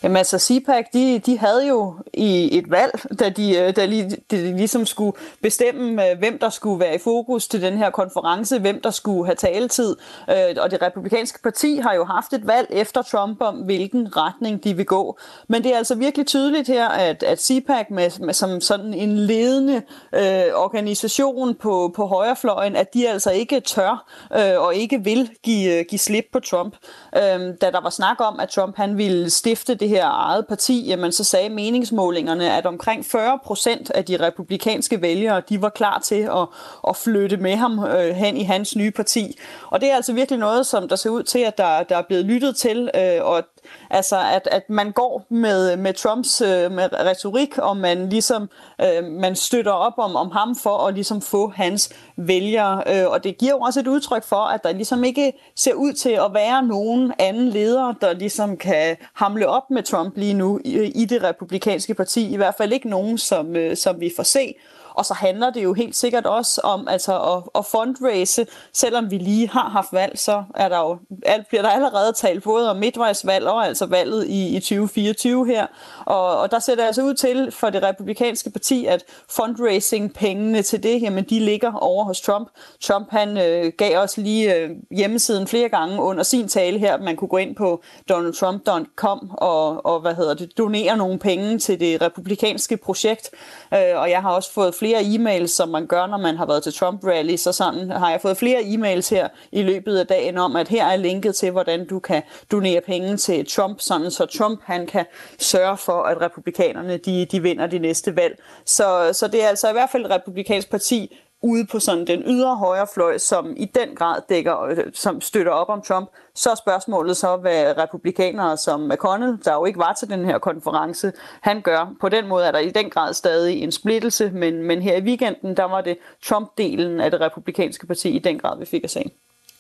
Jamen 0.03 0.17
altså, 0.17 0.39
CPAC, 0.39 0.87
de, 0.93 1.19
de 1.19 1.39
havde 1.39 1.69
jo 1.69 1.95
i 2.15 2.59
et 2.59 2.71
valg, 2.71 2.93
da 3.19 3.29
de, 3.29 3.57
øh, 3.57 3.77
da 3.77 3.87
de, 3.87 4.17
de 4.31 4.57
ligesom 4.57 4.87
skulle 4.87 5.13
bestemme, 5.43 6.11
øh, 6.11 6.19
hvem 6.19 6.39
der 6.39 6.51
skulle 6.51 6.81
være 6.81 6.95
i 6.95 6.99
fokus 6.99 7.49
til 7.49 7.63
den 7.63 7.79
her 7.79 7.91
konference, 7.91 8.59
hvem 8.59 8.81
der 8.81 8.91
skulle 8.91 9.27
have 9.27 9.37
taletid. 9.37 9.97
Øh, 10.31 10.57
og 10.59 10.71
det 10.71 10.83
republikanske 10.83 11.43
parti 11.43 11.77
har 11.77 11.95
jo 11.95 12.05
haft 12.05 12.33
et 12.33 12.47
valg 12.47 12.67
efter 12.71 13.03
Trump 13.03 13.41
om, 13.41 13.55
hvilken 13.55 14.17
retning 14.17 14.65
de 14.65 14.77
vil 14.77 14.87
gå. 14.87 15.19
Men 15.49 15.63
det 15.63 15.73
er 15.73 15.77
altså 15.77 15.95
virkelig 15.95 16.27
tydeligt 16.27 16.69
her, 16.69 16.89
at, 16.89 17.23
at 17.23 17.43
CPAC 17.43 17.87
med, 17.91 18.21
med, 18.21 18.35
som 18.35 18.61
sådan 18.61 18.95
en 18.95 19.17
ledende 19.17 19.83
øh, 20.15 20.45
organisation 20.55 21.55
på, 21.55 21.93
på 21.97 22.07
højrefløjen, 22.07 22.77
at 22.77 22.95
de 22.95 23.09
altså 23.09 23.31
ikke 23.31 23.61
tør 23.61 24.07
øh, 24.37 24.61
og 24.61 24.75
ikke 24.75 25.05
vil 25.05 25.31
give, 25.43 25.85
give 25.85 25.99
slip 25.99 26.25
på 26.33 26.41
Trump. 26.41 26.75
Øh, 27.17 27.41
da 27.61 27.71
der 27.71 27.81
var 27.83 27.91
snak 27.91 28.21
om, 28.21 28.41
at 28.41 28.49
Trump 28.49 28.77
han 28.77 28.99
ville 28.99 29.31
stifte 29.31 29.75
det 29.75 29.90
her 29.91 30.07
eget 30.07 30.47
parti, 30.47 30.87
jamen 30.87 31.13
så 31.13 31.25
sagde 31.25 31.49
meningsmålingerne, 31.49 32.53
at 32.57 32.67
omkring 32.67 33.07
40 33.07 33.39
procent 33.45 33.91
af 33.91 34.05
de 34.05 34.17
republikanske 34.17 35.03
vælgere, 35.03 35.43
de 35.49 35.63
var 35.63 35.69
klar 35.69 35.99
til 35.99 36.15
at, 36.23 36.47
at 36.89 36.97
flytte 36.97 37.37
med 37.37 37.57
ham 37.57 37.85
øh, 37.85 38.15
hen 38.15 38.37
i 38.37 38.43
hans 38.43 38.77
nye 38.77 38.91
parti. 38.91 39.39
Og 39.71 39.81
det 39.81 39.91
er 39.91 39.95
altså 39.95 40.13
virkelig 40.13 40.39
noget, 40.39 40.67
som 40.67 40.89
der 40.89 40.97
ser 40.97 41.11
ud 41.11 41.23
til, 41.23 41.39
at 41.39 41.59
der, 41.59 41.83
der 41.83 41.97
er 41.97 42.03
blevet 42.03 42.25
lyttet 42.25 42.57
til, 42.57 42.91
øh, 42.95 43.25
og 43.25 43.43
Altså, 43.91 44.17
at, 44.33 44.49
at 44.51 44.71
man 44.71 44.93
går 44.93 45.27
med, 45.29 45.77
med 45.77 45.95
Trumps 45.95 46.41
øh, 46.41 46.73
med 46.73 46.89
retorik, 46.93 47.59
og 47.59 47.77
man 47.77 48.09
ligesom 48.09 48.51
øh, 48.81 49.05
man 49.05 49.37
støtter 49.37 49.73
op 49.73 49.93
om, 49.99 50.17
om 50.17 50.31
ham 50.31 50.57
for 50.57 50.87
at 50.87 50.95
ligesom 50.95 51.23
få 51.23 51.49
hans 51.49 51.93
vælgere. 52.17 52.83
Øh, 52.87 53.11
og 53.11 53.25
det 53.25 53.39
giver 53.39 53.53
jo 53.53 53.59
også 53.59 53.81
et 53.81 53.87
udtryk 53.87 54.25
for, 54.25 54.37
at 54.37 54.65
der 54.65 54.73
ligesom 54.73 55.05
ikke 55.05 55.33
ser 55.57 55.75
ud 55.75 55.93
til 55.93 56.11
at 56.11 56.35
være 56.35 56.63
nogen 56.63 57.13
anden 57.19 57.49
leder, 57.49 57.95
der 58.01 58.13
ligesom 58.13 58.57
kan 58.57 58.97
hamle 59.15 59.49
op 59.49 59.71
med 59.71 59.83
Trump 59.83 60.17
lige 60.17 60.35
nu 60.35 60.61
i, 60.65 61.03
i 61.03 61.05
det 61.05 61.23
republikanske 61.23 61.95
parti. 61.95 62.33
I 62.33 62.37
hvert 62.37 62.55
fald 62.59 62.73
ikke 62.73 62.89
nogen, 62.89 63.19
som, 63.19 63.57
øh, 63.57 63.77
som 63.77 64.01
vi 64.01 64.13
får 64.17 64.23
se. 64.23 64.55
Og 65.01 65.07
så 65.07 65.15
handler 65.15 65.51
det 65.51 65.63
jo 65.65 65.73
helt 65.73 65.97
sikkert 65.97 66.27
også 66.27 66.61
om 66.65 66.89
altså 66.89 67.21
at, 67.21 67.43
at 67.55 67.67
fundraise. 67.67 68.47
Selvom 68.73 69.11
vi 69.11 69.19
lige 69.19 69.49
har 69.49 69.69
haft 69.69 69.93
valg, 69.93 70.19
så 70.19 70.45
er 70.55 70.69
der 70.69 70.79
jo, 70.79 70.99
alt, 71.27 71.49
bliver 71.49 71.63
der 71.63 71.69
allerede 71.69 72.13
talt 72.13 72.43
både 72.43 72.71
om 72.71 72.77
midtvejsvalg 72.77 73.47
og 73.47 73.67
altså 73.67 73.87
valget 73.87 74.27
i, 74.27 74.57
i 74.57 74.61
2024 74.61 75.47
her. 75.47 75.67
Og, 76.07 76.39
og 76.39 76.51
der 76.51 76.59
ser 76.59 76.75
det 76.75 76.83
altså 76.83 77.03
ud 77.03 77.15
til 77.15 77.53
for 77.53 77.71
det 77.71 77.83
republikanske 77.83 78.51
parti, 78.51 78.87
at 78.87 79.05
fundraising-pengene 79.29 80.63
til 80.63 80.83
det, 80.83 81.03
jamen 81.03 81.25
de 81.25 81.41
ligger 81.41 81.73
over 81.73 82.05
hos 82.05 82.21
Trump. 82.21 82.49
Trump 82.81 83.11
han 83.11 83.39
øh, 83.39 83.73
gav 83.79 83.99
os 83.99 84.17
lige 84.17 84.55
øh, 84.55 84.71
hjemmesiden 84.91 85.47
flere 85.47 85.69
gange 85.69 86.03
under 86.03 86.23
sin 86.23 86.49
tale 86.49 86.79
her, 86.79 86.99
man 86.99 87.17
kunne 87.17 87.29
gå 87.29 87.37
ind 87.37 87.57
på 87.57 87.83
donaldtrump.com 88.09 89.31
og, 89.33 89.87
og 89.87 90.01
hvad 90.01 90.15
hedder 90.15 90.35
det, 90.35 90.59
donere 90.59 90.97
nogle 90.97 91.19
penge 91.19 91.59
til 91.59 91.81
det 91.81 92.03
republikanske 92.03 92.77
projekt. 92.77 93.31
Øh, 93.75 94.01
og 94.01 94.11
jeg 94.11 94.23
har 94.23 94.31
også 94.31 94.53
fået 94.53 94.75
flere 94.75 94.90
e-mails, 94.99 95.51
som 95.51 95.69
man 95.69 95.87
gør, 95.87 96.07
når 96.07 96.19
man 96.19 96.37
har 96.37 96.47
været 96.47 96.63
til 96.63 96.73
Trump-rally, 96.73 97.37
så 97.37 97.53
sådan 97.53 97.91
har 97.91 98.11
jeg 98.11 98.21
fået 98.21 98.37
flere 98.37 98.61
e-mails 98.61 99.11
her 99.11 99.29
i 99.53 99.63
løbet 99.63 99.99
af 99.99 100.07
dagen 100.07 100.39
om, 100.39 100.57
at 100.57 100.69
her 100.69 100.87
er 100.87 100.97
linket 100.97 101.35
til, 101.35 101.51
hvordan 101.51 101.87
du 101.87 101.99
kan 101.99 102.23
donere 102.53 102.81
penge 102.81 103.17
til 103.17 103.47
Trump, 103.47 103.81
sådan 103.81 104.11
så 104.11 104.27
Trump 104.27 104.61
han 104.65 104.87
kan 104.87 105.07
sørge 105.39 105.77
for, 105.77 106.03
at 106.03 106.21
republikanerne 106.21 106.97
de, 106.97 107.25
de 107.25 107.43
vinder 107.43 107.67
de 107.67 107.79
næste 107.79 108.17
valg. 108.17 108.43
Så, 108.65 109.11
så 109.13 109.29
det 109.29 109.45
er 109.45 109.49
altså 109.49 109.69
i 109.69 109.73
hvert 109.73 109.91
fald 109.91 110.05
et 110.05 110.11
republikansk 110.11 110.71
parti, 110.71 111.17
ude 111.43 111.67
på 111.67 111.79
sådan 111.79 112.07
den 112.07 112.23
ydre 112.27 112.57
højrefløj, 112.57 113.19
som 113.19 113.55
i 113.57 113.65
den 113.65 113.95
grad 113.95 114.21
dækker, 114.29 114.63
øh, 114.63 114.77
som 114.95 115.21
støtter 115.21 115.53
op 115.53 115.69
om 115.69 115.83
Trump, 115.83 116.09
så 116.35 116.51
er 116.51 116.55
spørgsmålet 116.55 117.17
så, 117.17 117.37
hvad 117.37 117.79
republikanere 117.79 118.57
som 118.57 118.81
McConnell, 118.81 119.39
der 119.45 119.55
jo 119.55 119.65
ikke 119.65 119.79
var 119.79 119.93
til 119.93 120.09
den 120.09 120.25
her 120.25 120.39
konference, 120.39 121.13
han 121.41 121.61
gør. 121.61 121.95
På 122.01 122.09
den 122.09 122.29
måde 122.29 122.47
er 122.47 122.53
der 122.53 122.59
i 122.59 122.71
den 122.71 122.91
grad 122.91 123.15
stadig 123.15 123.63
en 123.63 123.73
splittelse, 123.73 124.31
men, 124.31 124.63
men 124.63 124.83
her 124.83 124.97
i 124.97 125.03
weekenden, 125.03 125.57
der 125.57 125.65
var 125.65 125.81
det 125.81 125.97
Trump-delen 126.27 127.03
af 127.03 127.11
det 127.11 127.21
republikanske 127.21 127.87
parti 127.87 128.09
i 128.09 128.19
den 128.19 128.39
grad, 128.39 128.59
vi 128.59 128.65
fik 128.65 128.85
at 128.85 128.91
se. 128.91 129.11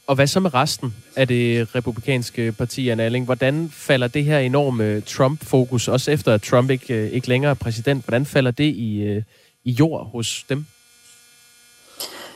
Og 0.06 0.14
hvad 0.14 0.26
så 0.26 0.40
med 0.40 0.54
resten 0.54 0.94
af 1.16 1.28
det 1.28 1.74
republikanske 1.74 2.52
parti, 2.52 2.88
Anna 2.88 3.02
Alling? 3.02 3.24
Hvordan 3.24 3.70
falder 3.72 4.08
det 4.08 4.24
her 4.24 4.38
enorme 4.38 5.00
Trump-fokus, 5.00 5.88
også 5.88 6.10
efter 6.10 6.34
at 6.34 6.42
Trump 6.42 6.70
ikke, 6.70 6.94
øh, 6.94 7.10
ikke 7.10 7.28
længere 7.28 7.50
er 7.50 7.54
præsident, 7.54 8.04
hvordan 8.04 8.26
falder 8.26 8.50
det 8.50 8.64
i, 8.64 9.02
øh, 9.02 9.22
i 9.64 9.70
jord 9.70 10.10
hos 10.10 10.44
dem? 10.48 10.66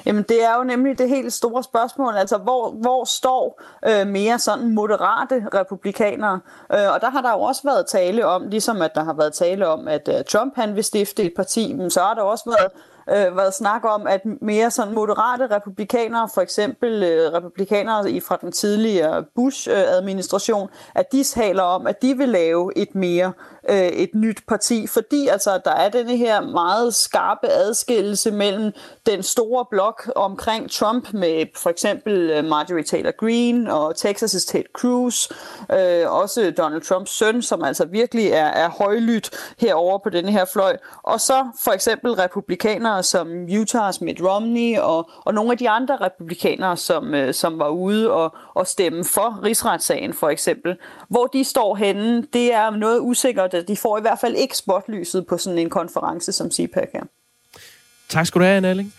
Jamen, 0.07 0.23
det 0.23 0.45
er 0.45 0.57
jo 0.59 0.65
nemlig 0.65 0.99
det 0.99 1.09
helt 1.09 1.33
store 1.33 1.63
spørgsmål, 1.63 2.15
altså 2.17 2.39
hvor, 2.39 2.71
hvor 2.71 3.05
står 3.05 3.63
øh, 3.87 4.07
mere 4.07 4.39
sådan 4.39 4.75
moderate 4.75 5.47
republikanere? 5.55 6.41
Øh, 6.73 6.93
og 6.95 7.01
der 7.01 7.11
har 7.11 7.21
der 7.21 7.33
jo 7.33 7.41
også 7.41 7.63
været 7.65 7.87
tale 7.87 8.27
om, 8.27 8.49
ligesom 8.49 8.83
at 8.83 8.95
der 8.95 9.05
har 9.05 9.15
været 9.15 9.33
tale 9.33 9.69
om, 9.69 9.89
at 9.89 10.09
øh, 10.09 10.25
Trump 10.25 10.57
han 10.57 10.77
vil 10.77 10.85
stifte 10.85 11.23
et 11.23 11.33
parti, 11.37 11.73
men 11.73 11.91
så 11.91 12.01
har 12.01 12.15
der 12.15 12.23
også 12.23 12.45
været 12.45 12.71
øh, 13.09 13.37
været 13.37 13.55
snak 13.55 13.85
om, 13.85 14.07
at 14.07 14.21
mere 14.41 14.71
sådan 14.71 14.95
moderate 14.95 15.57
republikanere, 15.57 16.29
for 16.35 16.41
eksempel 16.41 17.03
øh, 17.03 17.33
republikanere 17.33 18.11
i, 18.11 18.21
fra 18.21 18.39
den 18.41 18.53
tidligere 18.53 19.25
Bush-administration, 19.35 20.69
at 20.95 21.13
de 21.13 21.23
taler 21.23 21.63
om, 21.63 21.87
at 21.87 22.03
de 22.03 22.17
vil 22.17 22.29
lave 22.29 22.79
et 22.79 22.95
mere 22.95 23.33
øh, 23.69 23.77
et 23.77 24.15
nyt 24.15 24.39
parti, 24.49 24.87
fordi 24.87 25.29
altså 25.29 25.61
der 25.65 25.71
er 25.71 25.89
denne 25.89 26.17
her 26.17 26.41
meget 26.41 26.95
skarpe 26.95 27.49
adskillelse 27.49 28.31
mellem 28.31 28.73
den 29.07 29.23
store 29.23 29.65
blok 29.71 30.11
omkring 30.17 30.71
Trump 30.71 31.13
med 31.13 31.47
for 31.57 31.71
eksempel 31.71 32.31
øh, 32.31 32.45
Marjorie 32.45 32.85
Taylor 32.85 33.11
Greene 33.17 33.75
og 33.75 33.95
Texas' 33.99 34.47
Ted 34.51 34.65
Cruz, 34.73 35.29
øh, 35.73 36.13
også 36.13 36.53
Donald 36.59 36.83
Trumps 36.83 37.11
søn, 37.11 37.43
som 37.43 37.65
altså 37.65 37.85
virkelig 37.85 38.27
er, 38.27 38.47
er 38.47 38.69
højlydt 38.69 39.31
herover 39.59 39.99
på 39.99 40.11
denne 40.11 40.31
her 40.33 40.45
fløj, 40.53 40.77
og 41.03 41.21
så 41.21 41.47
for 41.61 41.71
eksempel 41.71 42.13
republikanere 42.13 43.03
som 43.03 43.29
Utah's 43.45 43.99
Mitt 44.01 44.21
Romney 44.23 44.79
og, 44.79 45.11
og 45.25 45.35
nogle 45.35 45.53
af 45.53 45.59
de 45.59 45.71
andre 45.71 45.97
republikanere, 45.97 46.77
som, 46.77 47.15
øh, 47.15 47.35
som 47.35 47.59
var 47.59 47.69
ude 47.69 48.13
og, 48.13 48.35
og 48.55 48.67
stemme 48.67 49.05
for 49.05 49.41
rigsretssagen 49.45 50.15
for 50.15 50.29
eksempel. 50.29 50.77
Hvor 51.09 51.27
de 51.27 51.45
står 51.45 51.75
henne, 51.75 52.27
det 52.33 52.55
er 52.55 52.71
noget 52.71 53.01
usikkert, 53.01 53.54
at 53.55 53.69
de 53.69 53.77
får 53.77 53.99
i 53.99 54.01
hvert 54.01 54.19
fald 54.21 54.37
ikke 54.37 54.57
spotlyset 54.57 55.27
på 55.27 55.39
sådan 55.39 55.59
en 55.59 55.71
konference 55.71 56.33
som 56.33 56.51
CPAC 56.51 56.89
her. 56.93 57.03
Tak 58.09 58.27
skal 58.27 58.39
du 58.41 58.45
have, 58.45 58.57
Anna 58.57 58.71
Elling. 58.71 58.95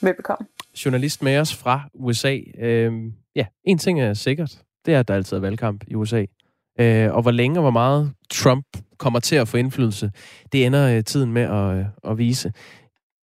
Velbekomme. 0.00 0.46
Journalist 0.84 1.22
med 1.22 1.38
os 1.38 1.54
fra 1.54 1.80
USA. 1.94 2.38
Øhm, 2.58 3.12
ja, 3.36 3.46
en 3.64 3.78
ting 3.78 4.00
er 4.00 4.14
sikkert. 4.14 4.58
Det 4.86 4.94
er, 4.94 5.00
at 5.00 5.08
der 5.08 5.14
altid 5.14 5.36
er 5.36 5.40
valgkamp 5.40 5.84
i 5.86 5.94
USA. 5.94 6.24
Øh, 6.80 7.14
og 7.14 7.22
hvor 7.22 7.30
længe 7.30 7.58
og 7.58 7.62
hvor 7.62 7.70
meget 7.70 8.12
Trump 8.30 8.66
kommer 8.98 9.20
til 9.20 9.36
at 9.36 9.48
få 9.48 9.56
indflydelse, 9.56 10.10
det 10.52 10.66
ender 10.66 10.96
øh, 10.96 11.04
tiden 11.04 11.32
med 11.32 11.42
at, 11.42 11.78
øh, 11.78 11.84
at 12.04 12.18
vise. 12.18 12.52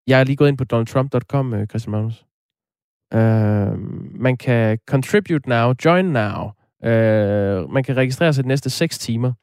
Jeg 0.07 0.19
er 0.19 0.23
lige 0.23 0.35
gået 0.35 0.47
ind 0.47 0.57
på 0.57 0.63
donaldtrump.com, 0.63 1.53
øh, 1.53 1.67
Christian 1.67 1.91
Magnus. 1.91 2.25
Øh, 3.13 3.79
man 4.21 4.37
kan 4.37 4.79
contribute 4.87 5.49
now, 5.49 5.73
join 5.85 6.05
now. 6.05 6.51
Øh, 6.83 7.69
man 7.69 7.83
kan 7.83 7.97
registrere 7.97 8.33
sig 8.33 8.43
de 8.43 8.47
næste 8.47 8.69
6 8.69 8.97
timer. 8.97 9.33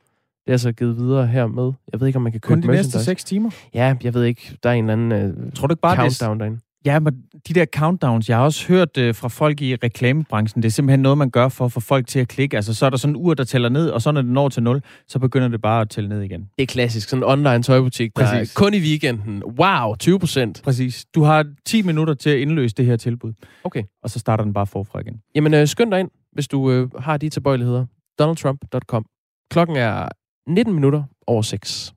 Det 0.45 0.49
er 0.49 0.53
altså 0.53 0.73
givet 0.73 0.97
videre 0.97 1.27
her 1.27 1.47
med. 1.47 1.73
Jeg 1.93 2.01
ved 2.01 2.07
ikke, 2.07 2.17
om 2.17 2.23
man 2.23 2.33
kan 2.33 2.41
købe 2.41 2.61
Kun 2.61 2.63
de 2.63 2.77
næste 2.77 3.05
6 3.05 3.25
timer? 3.25 3.51
Ja, 3.75 3.95
jeg 4.03 4.15
ved 4.15 4.25
ikke. 4.25 4.57
Der 4.63 4.71
er 4.71 4.75
en 4.75 4.91
eller 4.91 4.93
anden 4.93 5.13
øh, 5.47 5.53
Tror 5.53 5.67
du 5.67 5.73
ikke 5.73 5.81
bare, 5.81 5.97
countdown 5.97 6.41
derinde. 6.41 6.59
Ja, 6.85 6.99
men 6.99 7.15
de 7.49 7.55
der 7.55 7.65
countdowns, 7.77 8.29
jeg 8.29 8.37
har 8.37 8.45
også 8.45 8.69
hørt 8.69 8.97
øh, 8.99 9.15
fra 9.15 9.29
folk 9.29 9.63
i 9.63 9.75
reklamebranchen, 9.75 10.63
det 10.63 10.69
er 10.69 10.73
simpelthen 10.73 11.01
noget, 11.01 11.19
man 11.19 11.31
gør 11.31 11.49
for 11.49 11.65
at 11.65 11.73
få 11.73 11.81
folk 11.81 12.07
til 12.07 12.19
at 12.21 12.29
klikke. 12.29 12.57
Altså, 12.57 12.75
så 12.75 12.87
er 12.87 12.91
der 12.91 12.97
sådan 12.97 13.17
en 13.17 13.23
ur, 13.23 13.35
der 13.35 13.45
tæller 13.45 13.69
ned, 13.69 13.89
og 13.89 14.03
så 14.03 14.13
når 14.13 14.23
det 14.23 14.31
når 14.31 14.49
til 14.49 14.63
0, 14.63 14.83
så 15.09 15.19
begynder 15.19 15.49
det 15.49 15.63
bare 15.63 15.81
at 15.81 15.91
tælle 15.91 16.09
ned 16.09 16.21
igen. 16.23 16.41
Det 16.59 16.63
er 16.63 16.67
klassisk. 16.67 17.09
Sådan 17.09 17.23
en 17.23 17.29
online 17.29 17.63
tøjbutik, 17.63 18.17
der 18.17 18.25
Præcis. 18.25 18.55
er 18.55 18.59
kun 18.59 18.75
i 18.75 18.79
weekenden. 18.79 19.43
Wow, 19.45 19.95
20 19.97 20.19
procent. 20.19 20.61
Præcis. 20.65 21.05
Du 21.15 21.23
har 21.23 21.47
10 21.67 21.83
minutter 21.83 22.15
til 22.15 22.31
at 22.31 22.39
indløse 22.39 22.75
det 22.75 22.87
her 22.87 22.97
tilbud. 22.97 23.33
Okay. 23.65 23.83
Og 24.03 24.11
så 24.11 24.19
starter 24.19 24.45
den 24.45 24.53
bare 24.53 24.67
forfra 24.67 25.01
igen. 25.01 25.21
Jamen, 25.35 25.55
øh, 25.55 25.67
skynd 25.67 25.91
dig 25.91 26.01
ind, 26.01 26.11
hvis 26.33 26.49
du 26.49 26.71
øh, 26.71 26.89
har 26.99 27.17
de 27.17 27.29
tilbøjeligheder. 27.29 27.87
donaldtrump.com. 28.19 29.05
Klokken 29.51 29.77
er 29.77 30.09
19 30.47 30.75
minutter 30.75 31.03
over 31.27 31.43
6. 31.43 31.95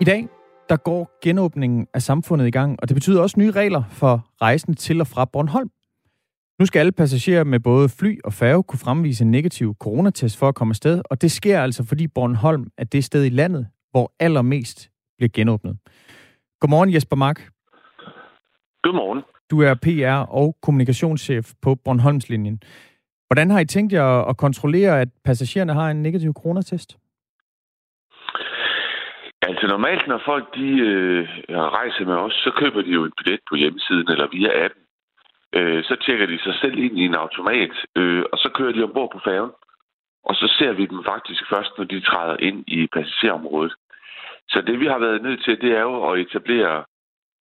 I 0.00 0.04
dag, 0.04 0.28
der 0.68 0.76
går 0.76 1.18
genåbningen 1.22 1.86
af 1.94 2.02
samfundet 2.02 2.46
i 2.46 2.50
gang, 2.50 2.78
og 2.82 2.88
det 2.88 2.94
betyder 2.94 3.22
også 3.22 3.40
nye 3.40 3.50
regler 3.50 3.82
for 3.88 4.26
rejsen 4.40 4.74
til 4.74 5.00
og 5.00 5.06
fra 5.06 5.24
Bornholm. 5.24 5.70
Nu 6.58 6.66
skal 6.66 6.80
alle 6.80 6.92
passagerer 6.92 7.44
med 7.44 7.60
både 7.60 7.88
fly 7.88 8.20
og 8.24 8.32
færge 8.32 8.62
kunne 8.62 8.78
fremvise 8.78 9.24
en 9.24 9.30
negativ 9.30 9.74
coronatest 9.80 10.36
for 10.36 10.48
at 10.48 10.54
komme 10.54 10.72
afsted, 10.72 11.02
og 11.10 11.22
det 11.22 11.30
sker 11.30 11.62
altså, 11.62 11.84
fordi 11.84 12.08
Bornholm 12.08 12.66
er 12.78 12.84
det 12.84 13.04
sted 13.04 13.24
i 13.24 13.28
landet, 13.28 13.66
hvor 13.90 14.12
allermest 14.20 14.90
bliver 15.18 15.30
genåbnet. 15.34 15.78
Godmorgen 16.60 16.94
Jesper 16.94 17.16
Mark. 17.16 17.48
Godmorgen. 18.82 19.22
Du 19.50 19.60
er 19.60 19.74
PR 19.74 20.30
og 20.30 20.56
kommunikationschef 20.62 21.52
på 21.62 21.74
Bornholmslinjen. 21.74 22.62
Hvordan 23.32 23.50
har 23.50 23.60
I 23.60 23.72
tænkt 23.74 23.92
jer 23.92 24.28
at 24.30 24.36
kontrollere, 24.36 25.00
at 25.00 25.08
passagererne 25.24 25.74
har 25.74 25.90
en 25.90 26.02
negativ 26.02 26.32
coronatest? 26.32 26.90
Altså 29.48 29.66
normalt, 29.66 30.06
når 30.08 30.20
folk 30.24 30.54
de 30.54 30.68
øh, 30.90 31.28
rejser 31.78 32.04
med 32.04 32.14
os, 32.14 32.32
så 32.32 32.50
køber 32.60 32.82
de 32.82 32.90
jo 32.98 33.04
en 33.04 33.12
billet 33.18 33.40
på 33.48 33.54
hjemmesiden 33.54 34.08
eller 34.10 34.26
via 34.32 34.64
appen. 34.64 34.82
Øh, 35.56 35.84
så 35.84 35.94
tjekker 36.04 36.26
de 36.26 36.38
sig 36.42 36.54
selv 36.62 36.78
ind 36.78 36.98
i 36.98 37.04
en 37.04 37.14
automat, 37.14 37.74
øh, 37.96 38.24
og 38.32 38.38
så 38.38 38.48
kører 38.54 38.72
de 38.72 38.84
ombord 38.84 39.10
på 39.12 39.20
færgen. 39.24 39.52
Og 40.28 40.34
så 40.34 40.46
ser 40.58 40.72
vi 40.72 40.86
dem 40.86 41.00
faktisk 41.12 41.42
først, 41.52 41.72
når 41.78 41.84
de 41.84 42.00
træder 42.00 42.36
ind 42.48 42.64
i 42.66 42.86
passagerområdet. 42.86 43.74
Så 44.48 44.60
det, 44.66 44.80
vi 44.80 44.86
har 44.86 44.98
været 44.98 45.22
nødt 45.22 45.44
til, 45.44 45.60
det 45.60 45.72
er 45.76 45.84
jo 45.90 46.10
at 46.10 46.20
etablere 46.20 46.84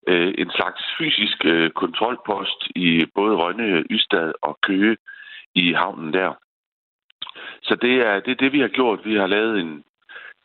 øh, 0.08 0.34
en 0.38 0.52
slags 0.58 0.82
fysisk 0.98 1.38
øh, 1.46 1.70
kontrolpost 1.82 2.60
i 2.76 3.06
både 3.16 3.36
Rønne, 3.36 3.84
Ystad 3.96 4.32
og 4.42 4.58
Køge 4.68 4.98
i 5.56 5.74
havnen 5.74 6.14
der. 6.14 6.34
Så 7.62 7.76
det 7.82 7.94
er, 8.08 8.20
det 8.20 8.32
er 8.32 8.42
det, 8.44 8.54
vi 8.54 8.60
har 8.60 8.68
gjort. 8.68 9.06
Vi 9.06 9.16
har 9.16 9.28
lavet 9.28 9.60
en, 9.60 9.84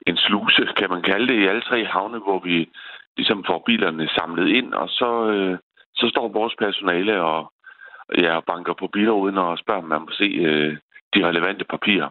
en 0.07 0.17
sluse, 0.17 0.69
kan 0.77 0.91
man 0.91 1.03
kalde 1.03 1.29
det, 1.29 1.41
i 1.41 1.47
alle 1.47 1.63
tre 1.63 1.85
havne, 1.85 2.19
hvor 2.19 2.39
vi 2.39 2.71
ligesom 3.17 3.45
får 3.47 3.63
bilerne 3.67 4.09
samlet 4.09 4.49
ind, 4.49 4.75
og 4.75 4.89
så, 4.89 5.31
øh, 5.31 5.59
så 5.95 6.09
står 6.09 6.29
vores 6.29 6.55
personale 6.59 7.23
og, 7.23 7.53
ja, 8.19 8.41
banker 8.41 8.75
på 8.75 8.89
uden 8.95 9.39
og 9.39 9.59
spørger, 9.59 9.83
om 9.83 9.89
man 9.89 10.01
må 10.01 10.11
se 10.11 10.25
øh, 10.25 10.77
de 11.15 11.29
relevante 11.29 11.65
papirer. 11.65 12.11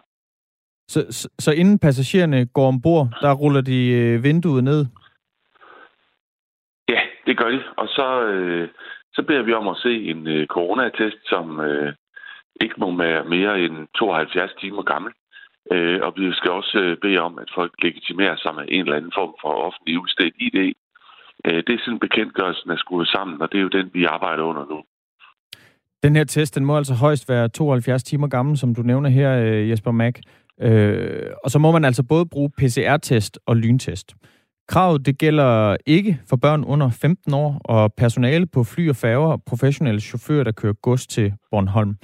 Så, 0.88 1.06
så, 1.10 1.28
så 1.38 1.52
inden 1.52 1.78
passagererne 1.78 2.46
går 2.46 2.68
ombord, 2.68 3.08
der 3.20 3.32
ruller 3.32 3.60
de 3.60 3.90
øh, 3.92 4.24
vinduet 4.24 4.64
ned? 4.64 4.86
Ja, 6.88 7.00
det 7.26 7.38
gør 7.38 7.50
de. 7.50 7.62
Og 7.76 7.88
så, 7.88 8.22
øh, 8.22 8.68
så 9.12 9.22
beder 9.22 9.42
vi 9.42 9.52
om 9.52 9.68
at 9.68 9.76
se 9.76 10.04
en 10.04 10.26
øh, 10.26 10.46
coronatest, 10.46 11.16
som 11.28 11.60
øh, 11.60 11.94
ikke 12.60 12.74
må 12.78 12.96
være 12.96 13.24
mere 13.24 13.60
end 13.64 13.76
72 13.94 14.52
timer 14.60 14.82
gammel. 14.82 15.12
Øh, 15.72 16.00
og 16.06 16.12
vi 16.16 16.32
skal 16.32 16.50
også 16.50 16.78
øh, 16.78 16.96
bede 17.02 17.18
om, 17.18 17.38
at 17.38 17.50
folk 17.54 17.72
legitimerer 17.82 18.36
sig 18.36 18.54
med 18.54 18.64
en 18.68 18.80
eller 18.80 18.96
anden 18.96 19.12
form 19.18 19.34
for 19.42 19.52
offentlig 19.68 19.98
udstedt 20.02 20.34
ID. 20.46 20.58
Øh, 21.46 21.62
det 21.66 21.72
er 21.74 21.82
sådan 21.84 22.04
bekendtgørelsen 22.06 22.70
er 22.70 22.76
skruet 22.76 23.08
sammen, 23.08 23.42
og 23.42 23.52
det 23.52 23.58
er 23.58 23.62
jo 23.62 23.68
den, 23.78 23.90
vi 23.94 24.04
arbejder 24.04 24.42
under 24.42 24.64
nu. 24.72 24.78
Den 26.02 26.16
her 26.16 26.24
test, 26.24 26.54
den 26.54 26.64
må 26.64 26.76
altså 26.76 26.94
højst 26.94 27.28
være 27.28 27.48
72 27.48 28.02
timer 28.04 28.28
gammel, 28.28 28.56
som 28.58 28.74
du 28.74 28.82
nævner 28.82 29.10
her, 29.10 29.30
øh, 29.32 29.70
Jesper 29.70 29.90
Mack. 29.90 30.20
Øh, 30.60 31.30
og 31.44 31.50
så 31.50 31.58
må 31.58 31.72
man 31.72 31.84
altså 31.84 32.02
både 32.02 32.26
bruge 32.26 32.50
PCR-test 32.58 33.38
og 33.46 33.56
lyntest. 33.56 34.14
Kravet 34.68 35.06
det 35.06 35.18
gælder 35.18 35.76
ikke 35.86 36.20
for 36.28 36.36
børn 36.36 36.64
under 36.64 36.90
15 36.90 37.34
år 37.34 37.60
og 37.64 37.92
personale 37.94 38.46
på 38.46 38.64
fly 38.64 38.88
og 38.88 38.96
færger 38.96 39.32
og 39.32 39.42
professionelle 39.46 40.00
chauffører, 40.00 40.44
der 40.44 40.52
kører 40.52 40.72
gods 40.72 41.06
til 41.06 41.34
Bornholm. 41.50 41.96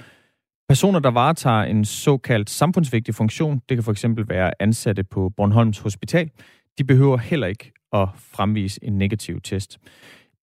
Personer, 0.69 0.99
der 0.99 1.11
varetager 1.11 1.63
en 1.63 1.85
såkaldt 1.85 2.49
samfundsvigtig 2.49 3.15
funktion, 3.15 3.61
det 3.69 3.77
kan 3.77 3.83
for 3.83 3.91
eksempel 3.91 4.29
være 4.29 4.51
ansatte 4.59 5.03
på 5.03 5.29
Bornholms 5.37 5.79
Hospital, 5.79 6.29
de 6.77 6.83
behøver 6.83 7.17
heller 7.17 7.47
ikke 7.47 7.71
at 7.93 8.09
fremvise 8.17 8.79
en 8.83 8.97
negativ 8.97 9.41
test. 9.41 9.77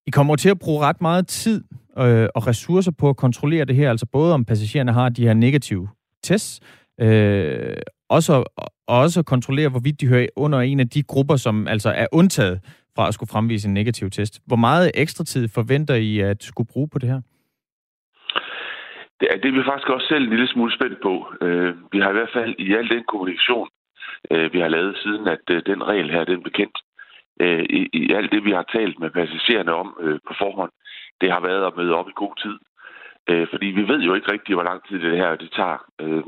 I 0.06 0.10
kommer 0.10 0.36
til 0.36 0.48
at 0.48 0.58
bruge 0.58 0.80
ret 0.80 1.00
meget 1.00 1.26
tid 1.26 1.64
øh, 1.98 2.28
og 2.34 2.46
ressourcer 2.46 2.90
på 2.90 3.08
at 3.08 3.16
kontrollere 3.16 3.64
det 3.64 3.76
her, 3.76 3.90
altså 3.90 4.06
både 4.06 4.34
om 4.34 4.44
passagererne 4.44 4.92
har 4.92 5.08
de 5.08 5.26
her 5.26 5.34
negative 5.34 5.88
tests, 6.22 6.60
øh, 7.00 7.76
også, 8.08 8.44
også 8.88 9.22
kontrollere, 9.22 9.68
hvorvidt 9.68 10.00
de 10.00 10.06
hører 10.06 10.26
under 10.36 10.60
en 10.60 10.80
af 10.80 10.88
de 10.88 11.02
grupper, 11.02 11.36
som 11.36 11.68
altså 11.68 11.90
er 11.90 12.06
undtaget 12.12 12.60
fra 12.96 13.08
at 13.08 13.14
skulle 13.14 13.30
fremvise 13.30 13.68
en 13.68 13.74
negativ 13.74 14.10
test. 14.10 14.40
Hvor 14.46 14.56
meget 14.56 14.90
ekstra 14.94 15.24
tid 15.24 15.48
forventer 15.48 15.94
I 15.94 16.18
at 16.18 16.44
skulle 16.44 16.66
bruge 16.66 16.88
på 16.88 16.98
det 16.98 17.08
her? 17.08 17.20
Det 19.20 19.28
er, 19.30 19.36
det 19.36 19.48
er 19.48 19.58
vi 19.58 19.62
faktisk 19.70 19.88
også 19.88 20.06
selv 20.06 20.24
en 20.24 20.30
lille 20.30 20.48
smule 20.48 20.72
spændt 20.72 21.00
på. 21.02 21.34
Øh, 21.40 21.74
vi 21.92 21.98
har 21.98 22.10
i 22.10 22.12
hvert 22.12 22.32
fald 22.32 22.54
i 22.58 22.74
al 22.74 22.88
den 22.88 23.04
kommunikation, 23.04 23.68
øh, 24.30 24.52
vi 24.52 24.60
har 24.60 24.68
lavet 24.68 24.96
siden, 24.96 25.28
at 25.28 25.44
øh, 25.50 25.62
den 25.66 25.86
regel 25.90 26.10
her, 26.10 26.24
den 26.24 26.42
bekendt, 26.42 26.78
øh, 27.40 27.64
i, 27.70 27.88
i 27.92 28.12
alt 28.12 28.32
det, 28.32 28.44
vi 28.44 28.50
har 28.50 28.62
talt 28.62 28.98
med 28.98 29.10
passagererne 29.10 29.72
om 29.72 29.96
øh, 30.00 30.18
på 30.28 30.34
forhånd, 30.38 30.72
det 31.20 31.32
har 31.32 31.40
været 31.40 31.66
at 31.66 31.76
møde 31.76 31.94
op 31.94 32.08
i 32.08 32.12
god 32.22 32.34
tid. 32.42 32.56
Øh, 33.30 33.46
fordi 33.50 33.66
vi 33.66 33.88
ved 33.88 34.00
jo 34.00 34.14
ikke 34.14 34.32
rigtigt, 34.32 34.56
hvor 34.56 34.68
lang 34.70 34.80
tid 34.88 35.00
det 35.00 35.16
her 35.16 35.36
det 35.36 35.50
tager. 35.52 35.78
Øh, 36.00 36.22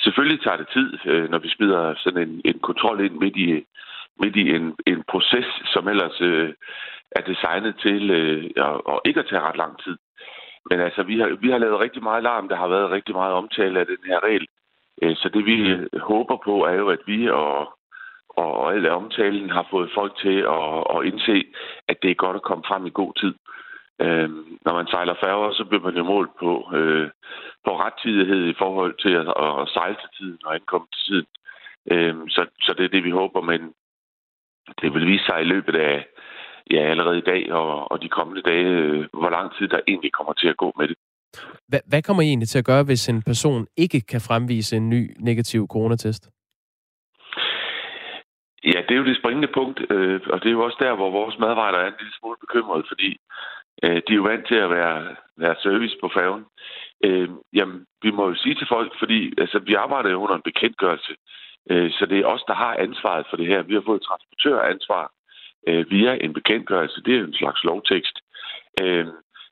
selvfølgelig 0.00 0.40
tager 0.42 0.56
det 0.56 0.68
tid, 0.68 0.98
øh, 1.06 1.30
når 1.30 1.38
vi 1.38 1.48
smider 1.48 1.94
sådan 1.96 2.28
en, 2.28 2.40
en 2.44 2.58
kontrol 2.58 3.00
ind 3.00 3.14
midt 3.18 3.36
i, 3.36 3.64
midt 4.20 4.36
i 4.36 4.54
en, 4.56 4.74
en 4.86 5.02
proces, 5.08 5.46
som 5.72 5.88
ellers 5.88 6.20
øh, 6.20 6.52
er 7.16 7.22
designet 7.22 7.74
til 7.84 8.10
øh, 8.10 8.50
og 8.92 9.00
ikke 9.04 9.20
at 9.20 9.26
tage 9.26 9.42
ret 9.42 9.56
lang 9.56 9.78
tid. 9.84 9.96
Men 10.70 10.80
altså, 10.80 11.02
vi 11.02 11.18
har, 11.18 11.28
vi 11.28 11.50
har 11.50 11.58
lavet 11.58 11.80
rigtig 11.80 12.02
meget 12.02 12.22
larm. 12.22 12.48
Der 12.48 12.56
har 12.56 12.68
været 12.68 12.90
rigtig 12.90 13.14
meget 13.14 13.32
omtale 13.32 13.80
af 13.80 13.86
den 13.86 13.98
her 14.06 14.24
regel. 14.24 14.46
Øh, 15.02 15.16
så 15.16 15.28
det 15.28 15.46
vi 15.46 15.56
øh, 15.70 16.00
håber 16.00 16.36
på 16.44 16.64
er 16.64 16.74
jo, 16.74 16.88
at 16.88 17.02
vi 17.06 17.28
og, 17.28 17.78
og 18.28 18.74
alle 18.74 18.90
omtalen 18.90 19.50
har 19.50 19.66
fået 19.70 19.90
folk 19.94 20.16
til 20.18 20.38
at, 20.38 20.84
at 20.94 21.04
indse, 21.04 21.44
at 21.88 21.96
det 22.02 22.10
er 22.10 22.14
godt 22.14 22.36
at 22.36 22.42
komme 22.42 22.64
frem 22.68 22.86
i 22.86 22.90
god 22.90 23.12
tid. 23.14 23.34
Øh, 24.00 24.30
når 24.64 24.74
man 24.74 24.86
sejler 24.86 25.14
færger, 25.24 25.52
så 25.52 25.64
bliver 25.64 25.82
man 25.82 25.96
jo 25.96 26.04
målt 26.04 26.30
på, 26.40 26.70
øh, 26.74 27.10
på 27.64 27.78
rettidighed 27.80 28.46
i 28.46 28.54
forhold 28.58 28.94
til 28.98 29.14
at, 29.22 29.28
at 29.62 29.68
sejle 29.68 29.96
til 30.00 30.10
tiden 30.18 30.38
og 30.44 30.54
ankomme 30.54 30.86
til 30.92 31.02
tiden. 31.06 31.26
Øh, 31.92 32.16
så, 32.28 32.46
så 32.60 32.74
det 32.78 32.84
er 32.84 32.88
det, 32.88 33.04
vi 33.04 33.10
håber, 33.10 33.40
men 33.40 33.74
det 34.80 34.94
vil 34.94 35.06
vise 35.06 35.24
sig 35.24 35.40
i 35.40 35.50
løbet 35.54 35.76
af 35.76 36.06
ja, 36.70 36.80
allerede 36.92 37.18
i 37.18 37.28
dag 37.32 37.52
og, 37.52 37.92
og 37.92 38.02
de 38.02 38.08
kommende 38.08 38.42
dage, 38.42 38.66
øh, 38.66 39.06
hvor 39.12 39.30
lang 39.30 39.56
tid 39.58 39.68
der 39.68 39.80
egentlig 39.88 40.12
kommer 40.12 40.32
til 40.32 40.48
at 40.48 40.56
gå 40.56 40.72
med 40.78 40.88
det. 40.88 40.96
Hvad, 41.68 41.80
hvad 41.88 42.02
kommer 42.02 42.22
I 42.22 42.26
egentlig 42.26 42.48
til 42.48 42.58
at 42.58 42.64
gøre, 42.64 42.84
hvis 42.84 43.08
en 43.08 43.22
person 43.22 43.66
ikke 43.76 44.00
kan 44.00 44.20
fremvise 44.20 44.76
en 44.76 44.90
ny 44.90 45.02
negativ 45.18 45.66
coronatest? 45.66 46.30
Ja, 48.64 48.78
det 48.86 48.90
er 48.90 49.00
jo 49.02 49.10
det 49.10 49.16
springende 49.16 49.48
punkt, 49.54 49.78
øh, 49.90 50.20
og 50.32 50.42
det 50.42 50.48
er 50.48 50.56
jo 50.58 50.64
også 50.64 50.78
der, 50.80 50.94
hvor 50.94 51.10
vores 51.10 51.38
medarbejder 51.38 51.78
er 51.78 51.86
en 51.86 52.00
lille 52.00 52.14
smule 52.18 52.36
bekymrede, 52.40 52.84
fordi 52.88 53.10
øh, 53.82 53.98
de 54.06 54.12
er 54.12 54.20
jo 54.20 54.22
vant 54.22 54.46
til 54.48 54.54
at 54.54 54.70
være, 54.70 55.16
være 55.36 55.56
service 55.62 55.96
på 56.00 56.08
færgen. 56.16 56.44
Øh, 57.04 57.28
jamen, 57.52 57.86
vi 58.02 58.10
må 58.10 58.28
jo 58.28 58.34
sige 58.34 58.54
til 58.54 58.66
folk, 58.74 58.92
fordi 58.98 59.32
altså, 59.38 59.58
vi 59.58 59.74
arbejder 59.74 60.10
jo 60.10 60.22
under 60.24 60.36
en 60.36 60.48
bekendtgørelse, 60.50 61.12
øh, 61.70 61.90
så 61.90 62.06
det 62.06 62.18
er 62.18 62.26
os, 62.34 62.44
der 62.48 62.54
har 62.54 62.74
ansvaret 62.86 63.26
for 63.30 63.36
det 63.36 63.46
her. 63.46 63.62
Vi 63.62 63.74
har 63.74 63.84
fået 63.86 64.02
transportøransvar 64.02 65.04
øh, 65.66 65.90
via 65.90 66.12
en 66.20 66.32
bekendtgørelse. 66.32 67.02
Det 67.04 67.14
er 67.16 67.24
en 67.24 67.34
slags 67.34 67.64
lovtekst. 67.64 68.18
Øh, 68.82 69.06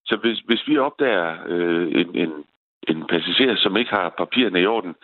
så 0.04 0.16
hvis, 0.16 0.38
hvis 0.38 0.62
vi 0.68 0.78
opdager 0.78 1.36
øh, 1.46 1.86
en, 2.00 2.16
en, 2.16 2.32
en 2.88 3.06
passager, 3.06 3.56
som 3.56 3.76
ikke 3.76 3.90
har 3.90 4.14
papirerne 4.18 4.60
i 4.60 4.66
orden, 4.66 4.94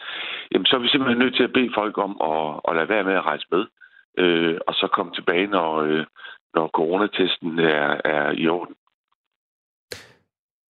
jamen, 0.52 0.66
så 0.66 0.76
er 0.76 0.80
vi 0.80 0.88
simpelthen 0.88 1.18
nødt 1.18 1.36
til 1.36 1.42
at 1.42 1.52
bede 1.52 1.70
folk 1.74 1.98
om 1.98 2.12
at, 2.32 2.60
at 2.68 2.76
lade 2.76 2.88
være 2.88 3.04
med 3.04 3.14
at 3.14 3.26
rejse 3.26 3.46
med, 3.50 3.64
øh, 4.18 4.58
og 4.66 4.74
så 4.74 4.88
komme 4.92 5.12
tilbage, 5.14 5.46
når, 5.46 5.76
øh, 5.76 6.06
når 6.54 6.68
coronatesten 6.68 7.58
er, 7.58 8.00
er 8.04 8.30
i 8.32 8.48
orden. 8.48 8.74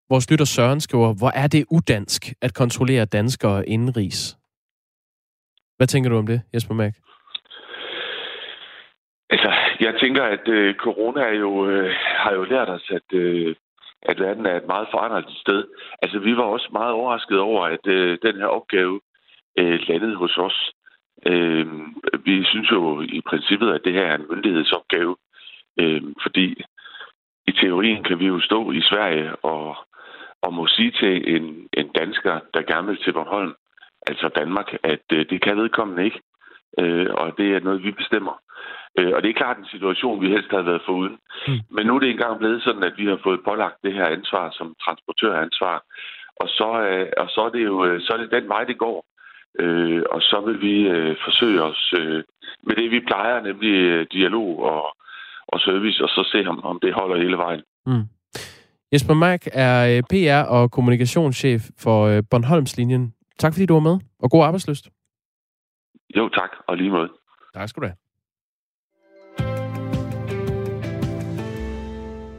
Vores 0.09 0.31
lytter 0.31 0.45
Søren 0.45 0.81
skriver, 0.81 1.13
hvor 1.19 1.31
er 1.43 1.47
det 1.47 1.65
udansk 1.71 2.21
at 2.41 2.53
kontrollere 2.53 3.05
danskere 3.05 3.69
indenrigs? 3.69 4.37
Hvad 5.77 5.87
tænker 5.87 6.09
du 6.09 6.17
om 6.17 6.27
det, 6.27 6.41
Jesper 6.53 6.73
Mærk? 6.73 6.93
Altså, 9.29 9.51
jeg 9.79 9.99
tænker, 9.99 10.23
at 10.23 10.47
øh, 10.47 10.75
corona 10.75 11.21
er 11.21 11.33
jo, 11.33 11.69
øh, 11.69 11.95
har 11.99 12.33
jo 12.33 12.43
lært 12.43 12.69
os, 12.69 12.91
at, 12.91 13.13
øh, 13.13 13.55
at 14.01 14.19
verden 14.19 14.45
er 14.45 14.57
et 14.57 14.67
meget 14.67 14.87
forandret 14.91 15.25
sted. 15.29 15.63
Altså, 16.01 16.19
vi 16.19 16.37
var 16.37 16.43
også 16.43 16.69
meget 16.71 16.93
overrasket 16.93 17.39
over, 17.39 17.65
at 17.65 17.87
øh, 17.87 18.17
den 18.23 18.35
her 18.35 18.45
opgave 18.45 18.99
øh, 19.59 19.79
landede 19.87 20.15
hos 20.15 20.37
os. 20.37 20.71
Øh, 21.25 21.67
vi 22.25 22.43
synes 22.43 22.71
jo 22.71 23.01
i 23.01 23.21
princippet, 23.27 23.73
at 23.73 23.81
det 23.85 23.93
her 23.93 24.05
er 24.05 24.15
en 24.15 24.27
myndighedsopgave, 24.29 25.15
øh, 25.79 26.01
fordi 26.21 26.63
i 27.47 27.51
teorien 27.51 28.03
kan 28.03 28.19
vi 28.19 28.25
jo 28.25 28.39
stå 28.39 28.71
i 28.71 28.81
Sverige 28.81 29.35
og, 29.35 29.75
og 30.41 30.53
må 30.53 30.67
sige 30.67 30.91
til 30.91 31.35
en, 31.35 31.67
en 31.73 31.87
dansker, 31.87 32.39
der 32.53 32.61
gerne 32.61 32.87
vil 32.87 32.97
til 32.97 33.13
Bornholm, 33.13 33.53
altså 34.07 34.29
Danmark, 34.35 34.73
at 34.83 35.05
øh, 35.13 35.25
det 35.29 35.41
kan 35.41 35.57
vedkommende 35.57 36.05
ikke. 36.05 36.21
Øh, 36.79 37.07
og 37.13 37.37
det 37.37 37.55
er 37.55 37.59
noget, 37.59 37.83
vi 37.83 37.91
bestemmer. 37.91 38.41
Øh, 38.99 39.11
og 39.15 39.19
det 39.23 39.29
er 39.29 39.41
klart 39.41 39.57
en 39.57 39.73
situation, 39.75 40.21
vi 40.21 40.29
helst 40.29 40.51
havde 40.51 40.65
været 40.65 40.85
foruden. 40.85 41.17
Mm. 41.47 41.59
Men 41.75 41.85
nu 41.85 41.95
er 41.95 41.99
det 41.99 42.09
engang 42.09 42.37
blevet 42.37 42.63
sådan, 42.63 42.83
at 42.83 42.97
vi 42.97 43.05
har 43.05 43.19
fået 43.23 43.45
pålagt 43.49 43.83
det 43.83 43.93
her 43.93 44.07
ansvar 44.17 44.45
som 44.57 44.75
transportøransvar. 44.83 45.77
Og 46.41 46.47
så, 46.57 46.69
øh, 46.89 47.07
og 47.17 47.27
så 47.29 47.41
er 47.41 47.49
det 47.49 47.63
jo 47.65 47.85
øh, 47.85 48.01
så 48.01 48.13
er 48.13 48.17
det 48.17 48.31
den 48.31 48.47
vej, 48.49 48.63
det 48.63 48.77
går. 48.77 49.05
Øh, 49.59 50.03
og 50.11 50.21
så 50.21 50.37
vil 50.45 50.61
vi 50.61 50.75
øh, 50.95 51.15
forsøge 51.25 51.63
os 51.63 51.93
øh, 51.99 52.23
med 52.63 52.75
det, 52.75 52.91
vi 52.91 52.99
plejer, 52.99 53.41
nemlig 53.41 53.73
øh, 53.73 54.07
dialog 54.11 54.63
og, 54.63 54.97
og 55.47 55.59
service, 55.59 56.03
og 56.03 56.09
så 56.09 56.29
se, 56.31 56.49
om, 56.49 56.65
om 56.65 56.79
det 56.81 56.93
holder 56.93 57.17
hele 57.17 57.37
vejen. 57.37 57.61
Mm. 57.85 58.05
Jesper 58.93 59.13
Mark 59.13 59.41
er 59.53 59.97
øh, 59.97 60.03
PR- 60.13 60.49
og 60.49 60.71
kommunikationschef 60.71 61.61
for 61.79 62.05
øh, 62.05 62.23
Bornholmslinjen. 62.31 63.13
Tak 63.39 63.53
fordi 63.53 63.65
du 63.65 63.73
var 63.73 63.79
med, 63.89 63.99
og 64.19 64.31
god 64.31 64.43
arbejdsløst. 64.43 64.89
Jo, 66.17 66.29
tak, 66.29 66.49
og 66.67 66.77
lige 66.77 66.89
måde. 66.89 67.09
Tak 67.53 67.69
skal 67.69 67.81
du 67.81 67.87
have. 67.87 68.06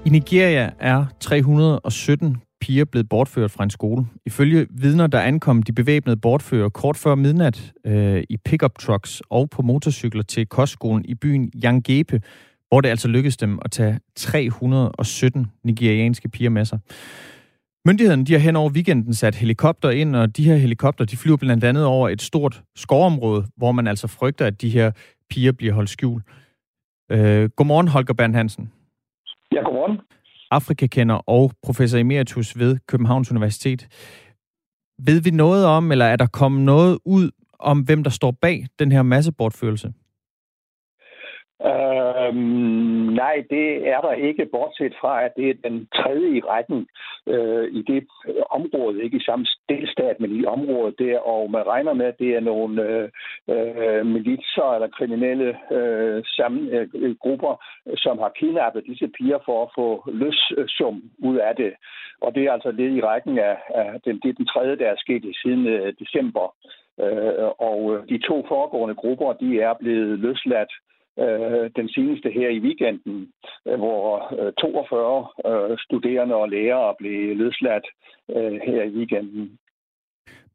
I 0.09 0.11
Nigeria 0.11 0.71
er 0.79 1.07
317 1.21 2.37
piger 2.61 2.85
blevet 2.85 3.09
bortført 3.09 3.51
fra 3.51 3.64
en 3.64 3.71
skole. 3.71 4.07
Ifølge 4.27 4.66
vidner, 4.71 5.07
der 5.07 5.21
ankom 5.21 5.62
de 5.62 5.73
bevæbnede 5.73 6.16
bortfører 6.16 6.68
kort 6.68 6.97
før 6.97 7.14
midnat 7.14 7.73
øh, 7.87 8.23
i 8.31 8.37
pickup 8.37 8.79
trucks 8.79 9.23
og 9.31 9.51
på 9.51 9.62
motorcykler 9.62 10.23
til 10.23 10.47
kostskolen 10.47 11.05
i 11.05 11.14
byen 11.14 11.53
Yangepe, 11.64 12.21
hvor 12.68 12.81
det 12.81 12.88
altså 12.88 13.09
lykkedes 13.09 13.37
dem 13.37 13.59
at 13.64 13.71
tage 13.71 14.01
317 14.16 15.47
nigerianske 15.64 16.29
piger 16.29 16.51
med 16.51 16.64
sig. 16.64 16.79
Myndighederne 17.87 18.25
de 18.25 18.33
har 18.33 18.40
hen 18.40 18.57
over 18.57 18.71
weekenden 18.71 19.14
sat 19.14 19.35
helikopter 19.35 19.90
ind, 19.90 20.16
og 20.16 20.37
de 20.37 20.44
her 20.44 20.57
helikopter 20.57 21.05
de 21.05 21.16
flyver 21.16 21.37
blandt 21.37 21.64
andet 21.64 21.85
over 21.85 22.09
et 22.09 22.23
stort 22.23 22.62
skovområde, 22.77 23.47
hvor 23.57 23.73
man 23.73 23.87
altså 23.87 24.07
frygter, 24.07 24.47
at 24.47 24.61
de 24.61 24.71
her 24.71 24.90
piger 25.31 25.53
bliver 25.53 25.75
holdt 25.75 25.90
skjul. 25.90 26.23
Øh, 27.11 27.49
godmorgen, 27.57 27.88
Holger 27.88 28.14
Bernd 28.14 28.35
Hansen. 28.35 28.71
Ja, 29.52 29.61
godmorgen. 29.62 30.00
Afrikakender 30.50 31.14
og 31.14 31.52
professor 31.62 31.98
emeritus 31.98 32.58
ved 32.58 32.78
Københavns 32.87 33.30
Universitet. 33.30 33.88
Ved 34.98 35.20
vi 35.20 35.30
noget 35.30 35.66
om, 35.66 35.92
eller 35.92 36.04
er 36.04 36.16
der 36.16 36.26
kommet 36.26 36.62
noget 36.64 36.98
ud 37.04 37.30
om, 37.58 37.80
hvem 37.80 38.02
der 38.02 38.11
står 38.11 38.30
bag 38.30 38.66
den 38.78 38.92
her 38.92 39.02
massebortførelse? 39.02 39.92
Øhm, 41.66 43.14
nej, 43.23 43.44
det 43.51 43.88
er 43.88 44.01
der 44.01 44.12
ikke, 44.12 44.47
bortset 44.47 44.94
fra, 45.01 45.25
at 45.25 45.33
det 45.37 45.51
er 45.51 45.68
den 45.68 45.88
tredje 45.94 46.37
i 46.37 46.40
rækken 46.40 46.88
øh, 47.27 47.68
i 47.73 47.83
det 47.83 48.07
område, 48.51 49.03
ikke 49.05 49.16
i 49.16 49.27
samme 49.27 49.47
delstat, 49.68 50.21
men 50.21 50.31
i 50.40 50.44
området 50.44 50.99
der, 50.99 51.18
og 51.18 51.51
man 51.51 51.66
regner 51.66 51.92
med, 51.92 52.07
at 52.07 52.18
det 52.18 52.31
er 52.37 52.40
nogle 52.40 52.83
øh, 52.83 53.09
øh 53.49 54.07
militser 54.07 54.75
eller 54.75 54.88
kriminelle 54.88 55.59
øh, 55.73 56.25
sammen, 56.25 56.68
øh, 56.68 57.16
grupper, 57.16 57.64
som 57.97 58.18
har 58.18 58.33
kidnappet 58.38 58.87
disse 58.87 59.09
piger 59.09 59.38
for 59.44 59.62
at 59.62 59.71
få 59.75 60.11
løssum 60.12 60.97
øh, 60.97 61.29
ud 61.31 61.37
af 61.37 61.57
det. 61.57 61.73
Og 62.21 62.35
det 62.35 62.44
er 62.44 62.53
altså 62.53 62.71
lidt 62.71 62.92
i 62.94 63.01
rækken 63.01 63.38
af, 63.38 63.57
af 63.75 64.01
den, 64.05 64.21
det 64.23 64.29
er 64.29 64.33
den 64.40 64.47
tredje, 64.47 64.77
der 64.77 64.87
er 64.87 64.97
sket 64.97 65.37
siden 65.42 65.66
øh, 65.66 65.94
december. 65.99 66.55
Øh, 67.01 67.49
og 67.59 67.81
øh, 67.94 68.09
de 68.09 68.18
to 68.18 68.47
foregående 68.49 68.94
grupper, 68.94 69.33
de 69.33 69.61
er 69.61 69.75
blevet 69.81 70.18
løsladt 70.18 70.73
øh, 71.24 71.70
den 71.76 71.88
seneste 71.88 72.28
her 72.31 72.48
i 72.48 72.61
weekenden, 72.66 73.28
øh, 73.68 73.78
hvor 73.78 74.02
øh, 74.46 74.52
42 74.52 75.26
øh, 75.48 75.78
studerende 75.85 76.35
og 76.35 76.48
lærere 76.48 76.94
blev 76.98 77.37
løsladt 77.37 77.87
øh, 78.37 78.61
her 78.66 78.83
i 78.83 78.96
weekenden. 78.98 79.59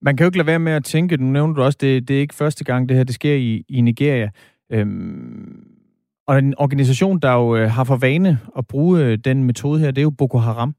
Man 0.01 0.17
kan 0.17 0.23
jo 0.23 0.27
ikke 0.27 0.37
lade 0.37 0.47
være 0.47 0.67
med 0.67 0.71
at 0.71 0.83
tænke, 0.83 1.17
nu 1.17 1.27
nævnte 1.31 1.59
du 1.59 1.65
også, 1.65 1.77
det, 1.81 2.07
det 2.07 2.15
er 2.15 2.21
ikke 2.21 2.35
første 2.35 2.63
gang, 2.63 2.89
det 2.89 2.97
her 2.97 3.03
det 3.03 3.15
sker 3.15 3.35
i, 3.35 3.63
i 3.69 3.81
Nigeria. 3.81 4.29
Øhm, 4.71 5.67
og 6.27 6.39
en 6.39 6.53
organisation, 6.57 7.19
der 7.19 7.33
jo 7.33 7.55
øh, 7.55 7.69
har 7.69 7.83
for 7.83 7.97
vane 8.01 8.39
at 8.57 8.67
bruge 8.67 9.17
den 9.17 9.43
metode 9.43 9.79
her, 9.79 9.91
det 9.91 9.97
er 9.97 10.09
jo 10.09 10.09
Boko 10.17 10.37
Haram. 10.37 10.75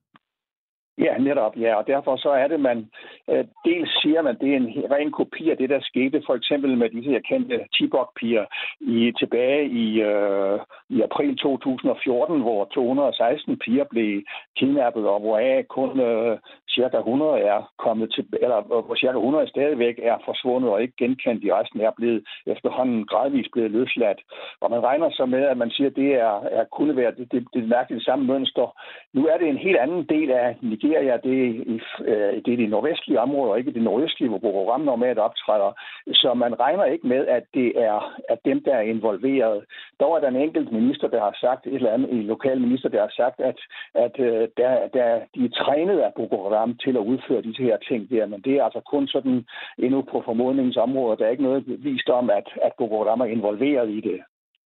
Ja, 0.99 1.19
netop, 1.19 1.57
ja, 1.57 1.75
og 1.75 1.87
derfor 1.87 2.17
så 2.17 2.31
er 2.31 2.49
det, 2.49 2.61
man 2.61 2.89
øh, 3.31 3.45
dels 3.65 3.91
siger 4.03 4.23
man, 4.23 4.39
det 4.41 4.53
er 4.53 4.57
en 4.57 4.69
ren 4.91 5.13
kopi 5.13 5.51
af 5.51 5.57
det, 5.57 5.71
der 5.71 5.81
skete 5.81 6.23
for 6.27 6.35
eksempel 6.35 6.77
med 6.79 6.91
disse 6.91 7.11
her 7.11 7.21
kendte 7.21 7.67
Tibok-piger 7.75 8.45
i, 8.81 9.13
tilbage 9.19 9.69
i, 9.69 10.01
øh, 10.01 10.59
i 10.89 11.03
april 11.03 11.37
2014, 11.37 12.41
hvor 12.41 12.65
216 12.65 13.59
piger 13.59 13.85
blev 13.85 14.23
kidnappet, 14.57 15.07
og 15.07 15.21
hvoraf 15.21 15.65
kun 15.69 16.01
øh, 16.01 16.39
cirka 16.75 16.99
100 16.99 17.41
er 17.41 17.61
kommet 17.79 18.09
til, 18.15 18.25
eller 18.45 18.61
hvor 18.87 18.95
cirka 18.95 19.17
100 19.17 19.49
stadigvæk 19.49 19.97
er 20.03 20.17
forsvundet 20.25 20.71
og 20.71 20.83
ikke 20.83 20.97
genkendt. 20.97 21.43
De 21.43 21.55
resten 21.59 21.81
er 21.81 21.91
blevet 21.97 22.25
efterhånden 22.47 23.07
gradvist 23.07 23.51
blevet 23.53 23.71
løsladt. 23.71 24.21
Og 24.61 24.71
man 24.71 24.83
regner 24.89 25.11
så 25.11 25.27
med, 25.27 25.43
at 25.53 25.57
man 25.57 25.71
siger, 25.71 25.91
at 25.91 25.97
det 25.97 26.11
er, 26.15 26.35
er 26.59 26.65
kunne 26.65 26.97
være 26.97 27.13
det, 27.19 27.33
det, 27.33 27.47
det 27.55 27.69
mærkeligt 27.69 28.05
samme 28.05 28.25
mønster. 28.25 28.67
Nu 29.13 29.27
er 29.27 29.37
det 29.39 29.49
en 29.49 29.65
helt 29.67 29.77
anden 29.77 30.05
del 30.15 30.31
af 30.31 30.57
Nigeria. 30.63 31.17
Det 31.17 31.35
er, 31.45 31.51
i, 31.75 31.81
øh, 32.11 32.35
det 32.45 32.53
er 32.53 32.63
de 32.63 32.67
nordvestlige 32.67 33.21
områder, 33.21 33.53
og 33.53 33.59
ikke 33.59 33.75
det 33.75 33.83
nordøstlige, 33.83 34.29
hvor 34.29 34.39
Boko 34.39 34.65
Haram 34.65 34.81
normalt 34.81 35.19
optræder. 35.19 35.73
Så 36.13 36.35
man 36.35 36.61
regner 36.61 36.85
ikke 36.85 37.07
med, 37.07 37.27
at 37.27 37.45
det 37.55 37.69
er 37.77 37.99
at 38.29 38.39
dem, 38.45 38.65
der 38.65 38.75
er 38.75 38.81
involveret. 38.81 39.65
Dog 40.01 40.17
er 40.17 40.21
der 40.21 40.29
en 40.29 40.45
enkelt 40.47 40.73
minister, 40.73 41.09
der 41.09 41.21
har 41.21 41.37
sagt, 41.41 41.67
et 41.67 41.75
eller 41.75 41.93
andet, 41.93 42.13
en 42.13 42.23
lokal 42.23 42.61
minister, 42.61 42.89
der 42.89 43.01
har 43.01 43.13
sagt, 43.17 43.41
at, 43.41 43.59
at 43.95 44.15
øh, 44.19 44.49
der, 44.57 44.71
der, 44.97 45.09
de 45.35 45.41
er 45.45 45.55
trænet 45.65 45.99
af 45.99 46.11
Boko 46.17 46.37
Haram 46.43 46.64
ham 46.65 46.77
til 46.85 46.95
at 47.01 47.07
udføre 47.13 47.43
disse 47.43 47.63
her 47.63 47.77
ting 47.89 48.11
der, 48.11 48.27
men 48.33 48.41
det 48.47 48.53
er 48.57 48.65
altså 48.65 48.81
kun 48.93 49.05
sådan 49.15 49.37
endnu 49.85 49.99
på 50.13 50.23
formodningens 50.25 50.77
område. 50.87 51.17
Der 51.19 51.25
er 51.27 51.35
ikke 51.35 51.49
noget 51.49 51.65
vist 51.89 52.09
om, 52.09 52.31
at, 52.31 52.47
at 52.67 52.73
Boko 52.79 52.97
Haram 52.99 53.21
er 53.21 53.35
involveret 53.37 53.91
i 53.91 54.01
det. 54.09 54.19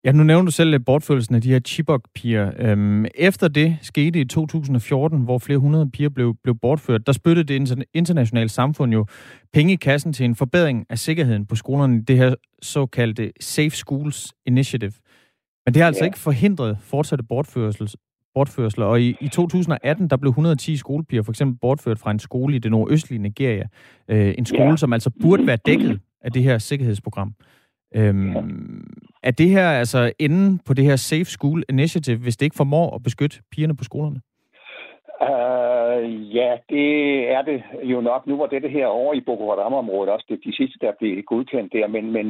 Ja, 0.04 0.12
nu 0.12 0.22
nævner 0.22 0.44
du 0.44 0.50
selv 0.50 0.78
bortførelsen 0.78 1.34
af 1.34 1.40
de 1.42 1.52
her 1.52 1.60
Chibok-piger. 1.60 2.52
Øhm, 2.58 3.04
efter 3.14 3.48
det 3.48 3.78
skete 3.82 4.20
i 4.20 4.24
2014, 4.24 5.24
hvor 5.24 5.38
flere 5.38 5.58
hundrede 5.58 5.90
piger 5.90 6.08
blev, 6.08 6.34
blev 6.42 6.54
bortført, 6.62 7.06
der 7.06 7.12
spyttede 7.12 7.44
det 7.44 7.86
internationale 7.94 8.48
samfund 8.48 8.92
jo 8.92 9.06
penge 9.52 9.72
i 9.72 9.76
kassen 9.76 10.12
til 10.12 10.24
en 10.24 10.34
forbedring 10.34 10.86
af 10.90 10.98
sikkerheden 10.98 11.46
på 11.46 11.56
skolerne, 11.56 12.04
det 12.04 12.16
her 12.16 12.34
såkaldte 12.62 13.32
Safe 13.40 13.70
Schools 13.70 14.32
Initiative. 14.46 14.92
Men 15.66 15.74
det 15.74 15.82
har 15.82 15.86
altså 15.86 16.04
ja. 16.04 16.06
ikke 16.06 16.18
forhindret 16.18 16.78
fortsatte 16.80 17.24
bortførelser, 17.24 17.94
bortførsler. 18.38 18.86
Og 18.86 19.00
i, 19.00 19.16
i 19.20 19.28
2018, 19.28 20.08
der 20.10 20.16
blev 20.16 20.30
110 20.30 20.76
skolepiger 20.76 21.22
for 21.22 21.32
eksempel 21.32 21.58
bortført 21.60 21.98
fra 21.98 22.10
en 22.10 22.18
skole 22.18 22.56
i 22.56 22.58
det 22.58 22.70
nordøstlige 22.70 23.22
Nigeria. 23.22 23.66
Øh, 24.08 24.34
en 24.38 24.46
skole, 24.46 24.70
ja. 24.70 24.76
som 24.76 24.92
altså 24.92 25.10
burde 25.22 25.46
være 25.46 25.58
dækket 25.66 26.00
af 26.24 26.32
det 26.32 26.42
her 26.42 26.58
sikkerhedsprogram. 26.58 27.34
Øhm, 27.94 28.32
ja. 28.32 28.42
Er 29.22 29.30
det 29.30 29.48
her 29.48 29.70
altså 29.70 30.12
enden 30.18 30.60
på 30.66 30.74
det 30.74 30.84
her 30.84 30.96
Safe 30.96 31.24
School 31.24 31.62
Initiative, 31.68 32.16
hvis 32.16 32.36
det 32.36 32.46
ikke 32.46 32.56
formår 32.56 32.94
at 32.94 33.02
beskytte 33.02 33.40
pigerne 33.52 33.76
på 33.76 33.84
skolerne? 33.84 34.20
Uh, 35.22 35.77
Øh, 35.88 36.36
ja, 36.36 36.56
det 36.68 36.86
er 37.30 37.42
det 37.42 37.62
jo 37.82 38.00
nok. 38.00 38.26
Nu 38.26 38.36
var 38.36 38.46
det 38.46 38.70
her 38.70 38.86
over 38.86 39.14
i 39.14 39.20
Boko 39.20 39.50
Haram-området 39.50 40.12
også 40.12 40.26
det 40.28 40.44
de 40.44 40.56
sidste, 40.56 40.78
der 40.80 40.92
blev 40.98 41.22
godkendt 41.22 41.72
der, 41.72 41.86
men, 41.86 42.12
men 42.12 42.26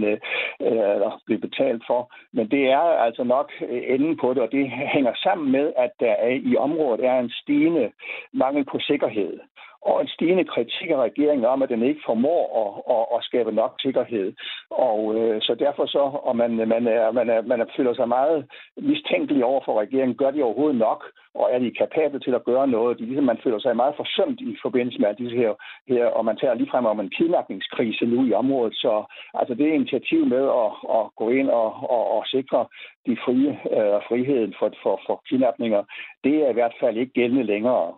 uh, 0.60 1.12
blev 1.26 1.40
betalt 1.40 1.82
for. 1.86 2.12
Men 2.32 2.50
det 2.50 2.70
er 2.70 2.78
altså 3.06 3.24
nok 3.24 3.52
enden 3.70 4.16
på 4.16 4.34
det, 4.34 4.42
og 4.42 4.52
det 4.52 4.70
hænger 4.70 5.12
sammen 5.22 5.52
med, 5.52 5.72
at 5.76 5.90
der 6.00 6.12
er, 6.12 6.28
i 6.28 6.56
området 6.56 7.04
er 7.04 7.18
en 7.18 7.30
stigende 7.30 7.90
mangel 8.32 8.64
på 8.64 8.78
sikkerhed 8.80 9.38
og 9.82 10.00
en 10.00 10.08
stigende 10.08 10.44
kritik 10.44 10.90
af 10.90 10.96
regeringen 10.96 11.44
om, 11.46 11.62
at 11.62 11.68
den 11.68 11.82
ikke 11.82 12.00
formår 12.06 12.42
at, 12.62 12.70
at, 12.96 13.04
at 13.16 13.24
skabe 13.24 13.52
nok 13.52 13.72
sikkerhed. 13.80 14.32
Og 14.70 15.14
øh, 15.18 15.42
så 15.42 15.54
derfor 15.54 15.86
så, 15.86 16.04
og 16.28 16.36
man, 16.36 16.50
man, 16.74 16.86
er, 16.86 17.10
man, 17.12 17.30
er, 17.30 17.42
man 17.42 17.60
er, 17.60 17.66
føler 17.76 17.94
sig 17.94 18.08
meget 18.08 18.46
mistænkelig 18.76 19.44
over 19.44 19.60
for 19.64 19.80
regeringen, 19.80 20.16
gør 20.16 20.30
de 20.30 20.42
overhovedet 20.42 20.78
nok, 20.78 21.04
og 21.34 21.48
er 21.52 21.58
de 21.58 21.70
kapable 21.70 22.20
til 22.20 22.34
at 22.34 22.44
gøre 22.44 22.68
noget? 22.68 22.98
De, 22.98 23.04
ligesom, 23.04 23.24
man 23.24 23.40
føler 23.44 23.58
sig 23.58 23.76
meget 23.76 23.94
forsømt 23.96 24.40
i 24.40 24.56
forbindelse 24.62 24.98
med 25.00 25.14
disse 25.14 25.36
her, 25.36 25.52
her, 25.88 26.06
og 26.06 26.24
man 26.24 26.36
tager 26.36 26.54
lige 26.54 26.70
frem 26.70 26.86
om 26.86 27.00
en 27.00 27.10
kidnapningskrise 27.10 28.04
nu 28.06 28.26
i 28.26 28.32
området. 28.32 28.74
Så 28.74 29.04
altså 29.34 29.54
det 29.54 29.68
er 29.68 29.74
initiativ 29.74 30.26
med 30.26 30.44
at, 30.64 30.70
at 30.98 31.04
gå 31.16 31.30
ind 31.30 31.48
og, 31.48 31.90
og, 31.90 32.04
og 32.16 32.26
sikre 32.26 32.66
de 33.06 33.16
frie 33.24 33.50
øh, 33.78 33.98
friheden 34.08 34.54
for, 34.58 34.72
for, 34.82 35.00
for 35.06 35.22
kidnapninger, 35.28 35.82
det 36.24 36.34
er 36.44 36.50
i 36.50 36.52
hvert 36.58 36.74
fald 36.80 36.96
ikke 36.96 37.12
gældende 37.12 37.42
længere. 37.42 37.94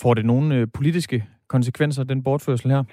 Får 0.00 0.14
det 0.14 0.24
nogle 0.24 0.54
øh, 0.54 0.66
politiske 0.74 1.24
konsekvenser, 1.48 2.04
den 2.04 2.22
bortførsel 2.22 2.70
her? 2.70 2.84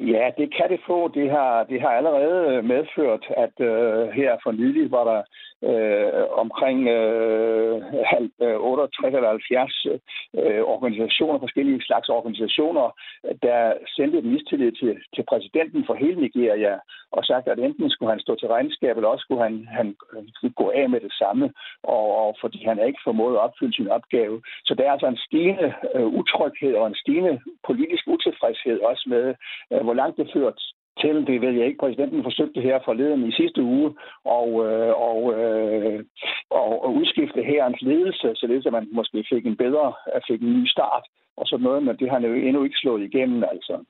Ja, 0.00 0.30
det 0.38 0.54
kan 0.56 0.68
det 0.70 0.80
få. 0.86 1.08
Det 1.08 1.30
har, 1.30 1.64
det 1.64 1.80
har 1.80 1.88
allerede 1.88 2.56
øh, 2.56 2.64
medført, 2.64 3.24
at 3.36 3.60
øh, 3.60 4.08
her 4.08 4.36
for 4.42 4.52
nylig 4.52 4.90
var 4.90 5.04
der 5.04 5.22
øh, 5.68 6.24
omkring 6.42 6.88
øh, 6.88 7.82
68 8.60 9.12
øh, 9.12 9.16
eller 9.16 9.28
70 9.28 9.86
øh, 10.40 10.62
organisationer, 10.74 11.38
forskellige 11.38 11.82
slags 11.82 12.08
organisationer, 12.08 12.86
der 13.42 13.74
sendte 13.96 14.18
et 14.18 14.24
mistillid 14.24 14.72
til, 14.72 14.96
til 15.14 15.24
præsidenten 15.28 15.84
for 15.86 15.94
hele 15.94 16.20
Nigeria 16.20 16.78
og 17.12 17.24
sagt, 17.24 17.48
at 17.48 17.58
enten 17.58 17.90
skulle 17.90 18.12
han 18.12 18.20
stå 18.20 18.34
til 18.34 18.48
regnskab, 18.48 18.96
eller 18.96 19.08
også 19.08 19.22
skulle 19.22 19.42
han, 19.42 19.68
han, 19.70 19.96
gå 20.60 20.72
af 20.74 20.90
med 20.90 21.00
det 21.00 21.12
samme, 21.12 21.52
og, 21.82 22.06
og 22.22 22.36
fordi 22.40 22.64
han 22.64 22.86
ikke 22.86 23.00
formået 23.04 23.34
at 23.34 23.40
opfylde 23.46 23.76
sin 23.76 23.88
opgave. 23.88 24.42
Så 24.64 24.74
der 24.74 24.84
er 24.84 24.92
altså 24.92 25.06
en 25.06 25.22
stigende 25.26 25.74
øh, 25.94 26.06
utryghed 26.06 26.74
og 26.74 26.86
en 26.86 26.94
stigende 26.94 27.40
politisk 27.66 28.04
utilfredshed 28.06 28.78
også 28.80 29.04
med, 29.06 29.34
øh, 29.72 29.80
hvor 29.90 30.02
langt 30.02 30.16
det 30.16 30.30
ført 30.36 30.60
til, 31.02 31.16
det 31.26 31.40
ved 31.40 31.52
jeg 31.58 31.66
ikke. 31.66 31.82
Præsidenten 31.84 32.22
forsøgte 32.22 32.60
her 32.60 32.78
forleden 32.84 33.28
i 33.28 33.32
sidste 33.32 33.62
uge 33.62 33.88
og, 34.38 34.48
øh, 34.66 34.92
og, 35.08 35.18
øh, 35.38 36.04
og, 36.50 36.84
og 36.84 36.90
udskifte 36.94 37.42
herrens 37.42 37.82
ledelse, 37.82 38.28
således 38.34 38.66
at 38.66 38.72
man 38.72 38.88
måske 38.92 39.24
fik 39.32 39.46
en 39.46 39.56
bedre, 39.56 39.92
fik 40.28 40.42
en 40.42 40.52
ny 40.58 40.66
start 40.66 41.04
og 41.36 41.46
sådan 41.46 41.64
noget, 41.64 41.82
men 41.82 41.96
det 41.96 42.10
har 42.10 42.18
han 42.18 42.28
jo 42.28 42.34
endnu 42.34 42.64
ikke 42.64 42.82
slået 42.82 43.02
igennem, 43.02 43.44
altså. 43.52 43.84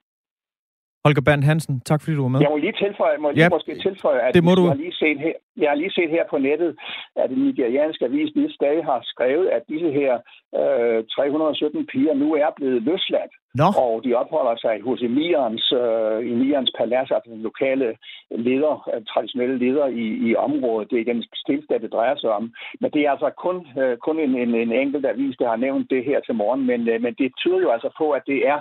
Holger 1.05 1.23
Bernd 1.27 1.45
Hansen, 1.45 1.81
tak 1.81 2.01
fordi 2.01 2.15
du 2.17 2.23
var 2.23 2.29
med. 2.29 2.41
Jeg 2.41 2.51
må 2.51 2.57
lige 2.57 2.77
tilføje, 2.85 3.17
må 3.19 3.31
lige 3.31 3.43
ja, 3.43 3.49
måske 3.49 3.75
tilføje, 3.89 4.21
at 4.27 4.35
det 4.35 4.45
må 4.45 4.55
du. 4.55 4.63
Jeg, 4.63 4.71
har 4.71 4.83
lige 4.87 4.99
set 5.05 5.19
her, 5.27 5.35
jeg 5.63 5.69
har 5.71 5.79
lige 5.83 5.93
set 5.99 6.11
her 6.17 6.25
på 6.31 6.39
nettet, 6.39 6.71
at 7.17 7.31
den 7.31 7.41
nigerianske 7.47 8.05
avis 8.05 8.31
lige 8.35 8.53
stadig 8.59 8.85
har 8.85 9.01
skrevet, 9.13 9.47
at 9.57 9.63
disse 9.69 9.91
her 10.01 10.13
øh, 10.61 11.05
317 11.05 11.87
piger 11.93 12.15
nu 12.15 12.29
er 12.35 12.51
blevet 12.57 12.83
løsladt. 12.83 13.33
Nå. 13.55 13.69
Og 13.85 13.95
de 14.05 14.15
opholder 14.15 14.57
sig 14.65 14.75
hos 14.89 15.01
Emirens, 15.03 15.73
øh, 15.83 16.33
Emirens 16.33 16.73
palads, 16.79 17.11
altså 17.11 17.31
den 17.35 17.43
lokale 17.49 17.89
leder, 18.31 18.75
øh, 18.93 19.03
traditionelle 19.13 19.59
leder 19.65 19.87
i, 19.87 20.07
i 20.29 20.37
området. 20.37 20.91
Det 20.91 21.01
er 21.01 21.13
den 21.13 21.23
stilstand, 21.43 21.83
det 21.83 21.93
drejer 21.93 22.17
sig 22.17 22.31
om. 22.31 22.45
Men 22.81 22.91
det 22.95 23.01
er 23.03 23.11
altså 23.11 23.31
kun, 23.45 23.57
øh, 23.81 23.97
kun 24.07 24.17
en, 24.21 24.35
en, 24.43 24.55
en 24.55 24.73
enkelt 24.73 25.07
avis, 25.07 25.37
der 25.41 25.49
har 25.49 25.57
nævnt 25.57 25.91
det 25.91 26.05
her 26.05 26.21
til 26.21 26.35
morgen. 26.35 26.67
Men, 26.67 26.89
øh, 26.89 27.03
men 27.03 27.15
det 27.21 27.29
tyder 27.41 27.61
jo 27.61 27.71
altså 27.71 27.91
på, 27.99 28.11
at 28.11 28.23
det 28.27 28.41
er 28.53 28.59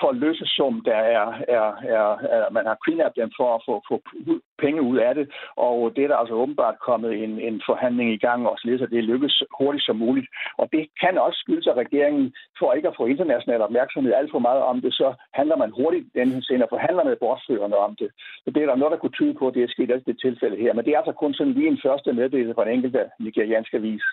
for 0.00 0.12
løsesum, 0.12 0.76
der 0.88 0.98
er, 1.16 1.26
er, 1.56 1.66
er, 1.96 2.06
er 2.34 2.50
man 2.56 2.66
har 2.66 2.76
kidnappet 2.84 3.22
dem 3.22 3.30
for 3.38 3.48
at 3.54 3.62
få, 3.68 3.74
få 3.88 3.96
penge 4.64 4.82
ud 4.90 4.98
af 5.08 5.12
det, 5.14 5.26
og 5.56 5.76
det 5.94 6.04
er 6.04 6.08
der 6.08 6.16
altså 6.16 6.34
åbenbart 6.34 6.84
kommet 6.88 7.12
en, 7.24 7.32
en 7.48 7.56
forhandling 7.68 8.08
i 8.12 8.22
gang, 8.26 8.40
og 8.48 8.54
således 8.58 8.82
at 8.82 8.94
det 8.94 9.10
lykkes 9.12 9.42
hurtigt 9.58 9.84
som 9.84 9.96
muligt. 9.96 10.28
Og 10.60 10.66
det 10.72 10.82
kan 11.02 11.18
også 11.18 11.38
skyldes, 11.42 11.66
at 11.66 11.80
regeringen, 11.84 12.26
for 12.58 12.72
ikke 12.72 12.88
at 12.88 12.98
få 12.98 13.06
international 13.06 13.60
opmærksomhed 13.66 14.12
alt 14.14 14.30
for 14.30 14.38
meget 14.38 14.62
om 14.62 14.80
det, 14.80 14.92
så 14.94 15.08
handler 15.34 15.56
man 15.56 15.70
hurtigt 15.78 16.06
den 16.14 16.42
senere 16.42 16.72
forhandler 16.74 17.04
med 17.04 17.16
bortførende 17.20 17.76
om 17.86 17.92
det. 18.00 18.08
Så 18.44 18.48
det 18.54 18.62
er 18.62 18.66
der 18.66 18.76
noget, 18.76 18.92
der 18.92 19.02
kunne 19.02 19.18
tyde 19.18 19.34
på, 19.34 19.48
at 19.48 19.54
det 19.54 19.62
er 19.62 19.74
sket 19.74 19.90
i 19.90 20.10
det 20.10 20.20
tilfælde 20.20 20.56
her. 20.56 20.72
Men 20.74 20.84
det 20.84 20.92
er 20.92 20.98
altså 20.98 21.12
kun 21.12 21.34
sådan 21.34 21.52
lige 21.52 21.68
en 21.68 21.80
første 21.86 22.12
meddelelse 22.12 22.54
fra 22.54 22.64
en 22.66 22.74
enkelt 22.76 22.96
øh, 22.96 23.06
nigeriansk 23.20 23.74
avis. 23.74 24.04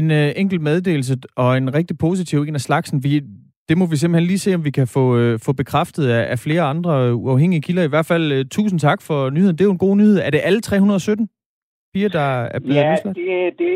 En 0.00 0.10
øh, 0.10 0.28
enkelt 0.36 0.62
meddelelse 0.62 1.14
og 1.36 1.56
en 1.56 1.74
rigtig 1.74 1.98
positiv 1.98 2.38
en 2.38 2.54
af 2.54 2.60
slagsen. 2.60 3.04
Vi, 3.04 3.22
det 3.68 3.78
må 3.78 3.86
vi 3.86 3.96
simpelthen 3.96 4.26
lige 4.26 4.38
se, 4.38 4.54
om 4.54 4.64
vi 4.64 4.70
kan 4.70 4.86
få, 4.86 5.16
øh, 5.16 5.38
få 5.40 5.52
bekræftet 5.52 6.08
af, 6.08 6.30
af 6.30 6.38
flere 6.38 6.62
andre 6.62 7.14
uafhængige 7.14 7.62
kilder. 7.62 7.82
I 7.82 7.86
hvert 7.86 8.06
fald 8.06 8.32
øh, 8.32 8.44
tusind 8.50 8.80
tak 8.80 9.02
for 9.02 9.30
nyheden. 9.30 9.56
Det 9.56 9.60
er 9.60 9.64
jo 9.64 9.72
en 9.72 9.78
god 9.78 9.96
nyhed. 9.96 10.18
Er 10.18 10.30
det 10.30 10.40
alle 10.44 10.60
317? 10.60 11.28
Piger, 11.96 12.12
der 12.20 12.30
er 12.54 12.58
blevet 12.60 12.76
Ja, 12.76 12.92
det, 13.20 13.58
det 13.62 13.74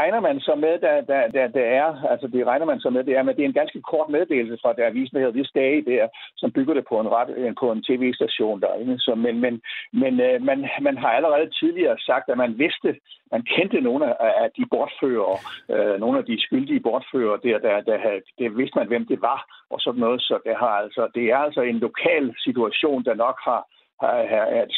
regner 0.00 0.20
man 0.28 0.36
så 0.40 0.54
med, 0.64 0.74
der, 0.86 0.96
der, 1.10 1.22
der, 1.36 1.46
der 1.56 1.66
er. 1.82 1.88
Altså, 2.12 2.26
det 2.34 2.46
regner 2.50 2.66
man 2.72 2.80
så 2.80 2.90
med, 2.90 3.04
det 3.04 3.14
er, 3.16 3.22
men 3.22 3.34
det 3.36 3.42
er 3.42 3.50
en 3.52 3.60
ganske 3.62 3.80
kort 3.90 4.08
meddelelse 4.16 4.56
fra 4.62 4.72
der 4.78 4.86
avisen, 4.86 5.14
der 5.14 5.22
hedder 5.22 5.38
This 5.38 5.52
Day, 5.60 5.74
der, 5.90 6.08
som 6.40 6.52
bygger 6.56 6.74
det 6.74 6.84
på 6.88 6.96
en, 7.00 7.08
ret, 7.16 7.30
på 7.60 7.66
en 7.72 7.82
tv-station 7.88 8.60
derinde. 8.60 8.96
Så, 8.98 9.12
men 9.24 9.34
men, 9.44 9.54
men 10.02 10.12
øh, 10.20 10.42
man, 10.48 10.58
man 10.80 10.96
har 11.02 11.10
allerede 11.18 11.48
tidligere 11.60 11.98
sagt, 11.98 12.26
at 12.28 12.38
man 12.44 12.58
vidste, 12.58 12.90
man 13.32 13.42
kendte 13.54 13.80
nogle 13.80 14.04
af 14.44 14.50
de 14.56 14.64
bortfører, 14.72 15.34
øh, 15.74 16.00
nogle 16.00 16.18
af 16.18 16.24
de 16.24 16.36
skyldige 16.44 16.80
bortfører, 16.80 17.36
der, 17.36 17.58
der, 17.58 17.80
der, 17.88 17.96
der, 18.04 18.20
der 18.38 18.48
vidste 18.60 18.78
man, 18.78 18.88
hvem 18.88 19.06
det 19.06 19.20
var, 19.30 19.40
og 19.70 19.80
sådan 19.80 20.00
noget. 20.00 20.20
Så 20.20 20.34
det, 20.46 20.56
har 20.62 20.74
altså, 20.84 21.02
det 21.14 21.24
er 21.34 21.38
altså 21.46 21.62
en 21.62 21.78
lokal 21.86 22.34
situation, 22.46 23.04
der 23.04 23.14
nok 23.14 23.38
har 23.48 23.60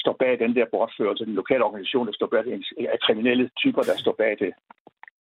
står 0.02 0.16
bag 0.18 0.38
den 0.38 0.54
der 0.56 0.66
bortførelse, 0.72 1.24
den 1.24 1.34
lokale 1.34 1.64
organisation, 1.64 2.06
der 2.06 2.12
står 2.12 2.26
bag 2.26 2.44
det, 2.44 2.52
er 2.78 2.96
kriminelle 3.06 3.50
typer, 3.62 3.82
der 3.82 3.96
står 3.96 4.14
bag 4.18 4.36
det. 4.38 4.52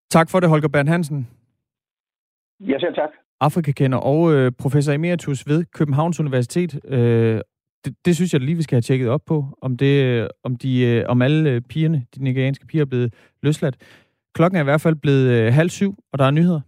Tak 0.10 0.30
for 0.30 0.40
det, 0.40 0.50
Holger 0.50 0.68
Bern 0.68 0.88
Hansen. 0.88 1.28
Ja, 2.60 2.80
selv 2.80 2.96
tak. 2.96 3.10
Afrikakender 3.42 3.98
og 3.98 4.34
øh, 4.34 4.52
professor 4.60 4.94
emeritus 4.94 5.48
ved 5.48 5.66
Københavns 5.66 6.20
Universitet. 6.20 6.80
Øh, 6.86 7.42
det, 7.86 7.96
det 8.06 8.16
synes 8.16 8.34
jeg 8.34 8.42
lige, 8.42 8.56
vi 8.56 8.64
skal 8.64 8.76
have 8.76 8.82
tjekket 8.82 9.10
op 9.10 9.22
på, 9.26 9.46
om, 9.62 9.78
det, 9.78 10.28
om, 10.44 10.56
de, 10.56 10.82
øh, 10.82 11.06
om 11.08 11.22
alle 11.22 11.50
øh, 11.50 11.62
pigerne, 11.62 12.06
de 12.16 12.24
nigerianske 12.24 12.68
piger, 12.68 12.82
er 12.82 12.90
blevet 12.90 13.14
løsladt. 13.44 13.76
Klokken 14.36 14.58
er 14.58 14.62
i 14.62 14.64
hvert 14.64 14.82
fald 14.82 14.96
blevet 14.96 15.32
øh, 15.32 15.54
halv 15.54 15.70
syv, 15.70 15.96
og 16.14 16.20
der 16.20 16.26
er 16.26 16.32
nyheder. 16.32 16.62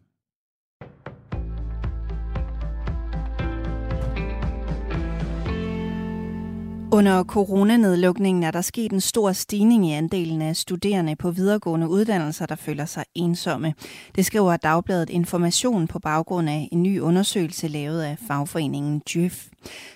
Under 6.93 7.23
coronanedlukningen 7.23 8.43
er 8.43 8.51
der 8.51 8.62
sket 8.62 8.91
en 8.91 9.01
stor 9.01 9.32
stigning 9.32 9.88
i 9.88 9.91
andelen 9.91 10.41
af 10.41 10.56
studerende 10.56 11.15
på 11.15 11.32
videregående 11.32 11.88
uddannelser, 11.88 12.45
der 12.45 12.56
føler 12.56 12.86
sig 12.86 13.04
ensomme. 13.15 13.73
Det 14.15 14.25
skriver 14.25 14.58
Dagbladet 14.58 15.10
Information 15.10 15.88
på 15.88 15.99
baggrund 15.99 16.49
af 16.49 16.69
en 16.71 16.84
ny 16.84 16.99
undersøgelse 16.99 17.67
lavet 17.67 18.01
af 18.01 18.17
fagforeningen 18.27 19.01
Djøf. 19.13 19.47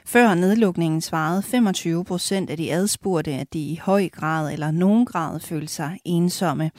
Før 0.06 0.34
nedlukningen 0.34 1.02
svarede 1.02 1.44
25 1.44 2.06
procent 2.06 2.50
af 2.50 2.58
de 2.58 2.74
adspurgte, 2.74 3.32
at 3.32 3.54
de 3.54 3.60
i 3.60 3.80
høj 3.84 4.10
grad 4.10 4.54
eller 4.54 4.72
nogen 4.72 5.06
grad 5.06 5.40
følte 5.40 5.74
sig 5.74 6.00
ensomme. 6.06 6.72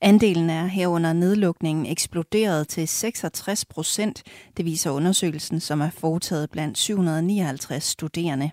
Andelen 0.00 0.50
er 0.50 0.66
herunder 0.66 1.12
nedlukningen 1.12 1.86
eksploderet 1.86 2.68
til 2.68 2.88
66 2.88 3.64
procent. 3.64 4.22
Det 4.56 4.64
viser 4.64 4.90
undersøgelsen, 4.90 5.60
som 5.60 5.80
er 5.80 5.90
foretaget 5.90 6.50
blandt 6.50 6.78
759 6.78 7.84
studerende. 7.84 8.50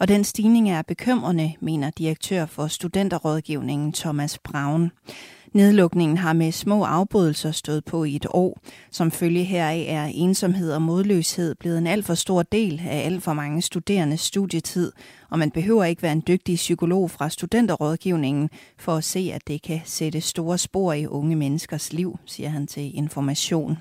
Og 0.00 0.08
den 0.08 0.24
stigning 0.24 0.70
er 0.70 0.82
bekymrende, 0.82 1.52
mener 1.60 1.90
direktør 1.90 2.46
for 2.46 2.66
studenterrådgivningen 2.66 3.92
Thomas 3.92 4.38
Braun. 4.38 4.90
Nedlukningen 5.52 6.18
har 6.18 6.32
med 6.32 6.52
små 6.52 6.84
afbrydelser 6.84 7.52
stået 7.52 7.84
på 7.84 8.04
i 8.04 8.16
et 8.16 8.26
år. 8.30 8.60
Som 8.90 9.10
følge 9.10 9.44
heraf 9.44 9.84
er 9.88 10.04
ensomhed 10.04 10.72
og 10.72 10.82
modløshed 10.82 11.54
blevet 11.54 11.78
en 11.78 11.86
alt 11.86 12.06
for 12.06 12.14
stor 12.14 12.42
del 12.42 12.82
af 12.88 13.06
alt 13.06 13.22
for 13.22 13.32
mange 13.32 13.62
studerendes 13.62 14.20
studietid, 14.20 14.92
og 15.30 15.38
man 15.38 15.50
behøver 15.50 15.84
ikke 15.84 16.02
være 16.02 16.12
en 16.12 16.22
dygtig 16.28 16.56
psykolog 16.56 17.10
fra 17.10 17.28
studenterrådgivningen 17.30 18.50
for 18.78 18.96
at 18.96 19.04
se, 19.04 19.30
at 19.34 19.48
det 19.48 19.62
kan 19.62 19.80
sætte 19.84 20.20
store 20.20 20.58
spor 20.58 20.92
i 20.92 21.06
unge 21.06 21.36
menneskers 21.36 21.92
liv, 21.92 22.18
siger 22.26 22.48
han 22.48 22.66
til 22.66 22.96
Information. 22.96 23.78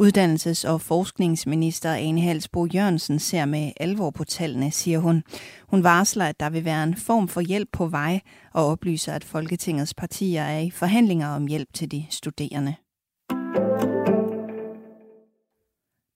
Uddannelses- 0.00 0.68
og 0.68 0.80
forskningsminister 0.80 1.92
Ane 1.94 2.20
Halsbo 2.20 2.66
Jørgensen 2.66 3.18
ser 3.18 3.44
med 3.44 3.72
alvor 3.80 4.10
på 4.10 4.24
tallene, 4.24 4.70
siger 4.70 4.98
hun. 4.98 5.22
Hun 5.68 5.82
varsler, 5.82 6.24
at 6.24 6.40
der 6.40 6.50
vil 6.50 6.64
være 6.64 6.84
en 6.84 6.96
form 6.96 7.28
for 7.28 7.40
hjælp 7.40 7.68
på 7.72 7.86
vej 7.86 8.20
og 8.52 8.66
oplyser, 8.66 9.12
at 9.12 9.24
Folketingets 9.24 9.94
partier 9.94 10.42
er 10.42 10.60
i 10.60 10.70
forhandlinger 10.70 11.28
om 11.28 11.46
hjælp 11.46 11.68
til 11.74 11.90
de 11.90 12.06
studerende. 12.10 12.74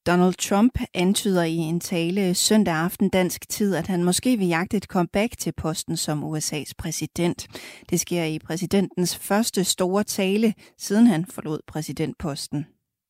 Donald 0.06 0.34
Trump 0.34 0.78
antyder 0.94 1.42
i 1.42 1.56
en 1.56 1.80
tale 1.80 2.34
søndag 2.34 2.74
aften 2.74 3.08
dansk 3.08 3.48
tid, 3.48 3.74
at 3.74 3.86
han 3.86 4.04
måske 4.04 4.36
vil 4.36 4.48
jagte 4.48 4.76
et 4.76 4.84
comeback 4.84 5.38
til 5.38 5.52
posten 5.52 5.96
som 5.96 6.24
USA's 6.24 6.72
præsident. 6.78 7.46
Det 7.90 8.00
sker 8.00 8.24
i 8.24 8.38
præsidentens 8.38 9.16
første 9.16 9.64
store 9.64 10.04
tale, 10.04 10.54
siden 10.78 11.06
han 11.06 11.26
forlod 11.26 11.58
præsidentposten. 11.66 12.66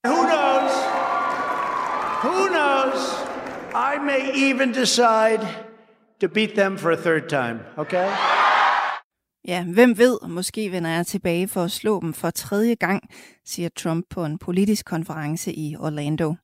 Who 0.07 0.15
knows? 0.15 0.48
Who 2.25 2.49
knows? 2.49 3.15
I 3.75 3.99
may 3.99 4.33
even 4.35 4.73
decide 4.73 5.41
to 6.21 6.29
beat 6.29 6.55
them 6.57 6.77
for 6.79 6.91
a 6.91 6.97
third 6.97 7.29
time, 7.29 7.61
okay? 7.77 8.09
Ja, 9.49 9.65
hvem 9.65 9.99
ved, 9.99 10.19
måske 10.29 10.73
vender 10.73 10.91
jeg 10.91 11.07
tilbage 11.07 11.49
for 11.49 11.65
at 11.65 11.71
slå 11.71 12.01
dem 12.01 12.15
for 12.15 12.31
tredje 12.31 12.75
gang, 12.75 13.03
siger 13.45 13.69
Trump 13.69 14.07
på 14.11 14.25
en 14.25 14.39
politisk 14.39 14.87
konference 14.87 15.53
i 15.53 15.77
Orlando. 15.77 16.35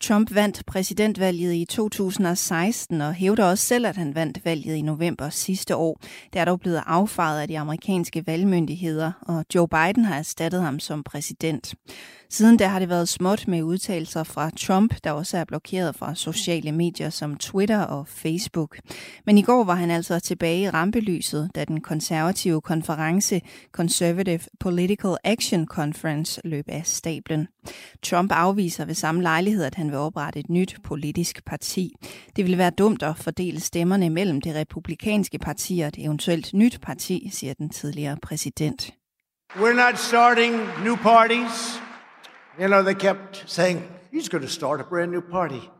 Trump 0.00 0.34
vandt 0.34 0.62
præsidentvalget 0.66 1.54
i 1.54 1.64
2016 1.64 3.00
og 3.00 3.14
hævder 3.14 3.44
også 3.44 3.64
selv, 3.64 3.86
at 3.86 3.96
han 3.96 4.14
vandt 4.14 4.44
valget 4.44 4.74
i 4.74 4.82
november 4.82 5.30
sidste 5.30 5.76
år. 5.76 6.00
Det 6.32 6.40
er 6.40 6.44
dog 6.44 6.60
blevet 6.60 6.82
affejet 6.86 7.40
af 7.40 7.48
de 7.48 7.58
amerikanske 7.58 8.26
valgmyndigheder, 8.26 9.12
og 9.22 9.44
Joe 9.54 9.68
Biden 9.68 10.04
har 10.04 10.18
erstattet 10.18 10.62
ham 10.62 10.80
som 10.80 11.02
præsident. 11.02 11.74
Siden 12.30 12.56
da 12.56 12.66
har 12.66 12.78
det 12.78 12.88
været 12.88 13.08
småt 13.08 13.48
med 13.48 13.62
udtalelser 13.62 14.24
fra 14.24 14.50
Trump, 14.50 14.94
der 15.04 15.12
også 15.12 15.38
er 15.38 15.44
blokeret 15.44 15.96
fra 15.96 16.14
sociale 16.14 16.72
medier 16.72 17.10
som 17.10 17.36
Twitter 17.36 17.80
og 17.80 18.08
Facebook. 18.08 18.78
Men 19.26 19.38
i 19.38 19.42
går 19.42 19.64
var 19.64 19.74
han 19.74 19.90
altså 19.90 20.20
tilbage 20.20 20.60
i 20.60 20.70
rampelyset, 20.70 21.50
da 21.54 21.64
den 21.64 21.80
konservative 21.80 22.60
konference 22.60 23.40
Conservative 23.72 24.40
Political 24.60 25.16
Action 25.24 25.66
Conference 25.66 26.40
løb 26.44 26.64
af 26.68 26.82
stablen. 26.84 27.48
Trump 28.02 28.32
afviser 28.32 28.84
ved 28.84 28.94
samme 28.94 29.22
lejlighed, 29.22 29.64
at 29.64 29.74
han 29.74 29.90
vil 29.90 29.98
oprette 29.98 30.40
et 30.40 30.50
nyt 30.50 30.76
politisk 30.84 31.44
parti. 31.44 31.92
Det 32.36 32.44
vil 32.44 32.58
være 32.58 32.70
dumt 32.70 33.02
at 33.02 33.16
fordele 33.16 33.60
stemmerne 33.60 34.10
mellem 34.10 34.40
det 34.40 34.54
republikanske 34.54 35.38
parti 35.38 35.80
og 35.80 35.88
et 35.88 35.96
eventuelt 35.98 36.54
nyt 36.54 36.80
parti, 36.82 37.30
siger 37.32 37.54
den 37.54 37.70
tidligere 37.70 38.16
præsident. 38.22 38.90
We're 39.54 39.72
not 39.72 39.98
starting 39.98 40.54
new 40.84 40.96
parties. 40.96 41.85
You 42.58 42.68
know, 42.68 42.82
they 42.82 42.94
kept 42.94 43.44
saying, 43.46 43.82
he's 44.10 44.28
going 44.28 44.44
to 44.44 44.48
start 44.50 44.80
a 44.80 44.84
brand 44.84 45.10
new 45.12 45.20
party. 45.20 45.70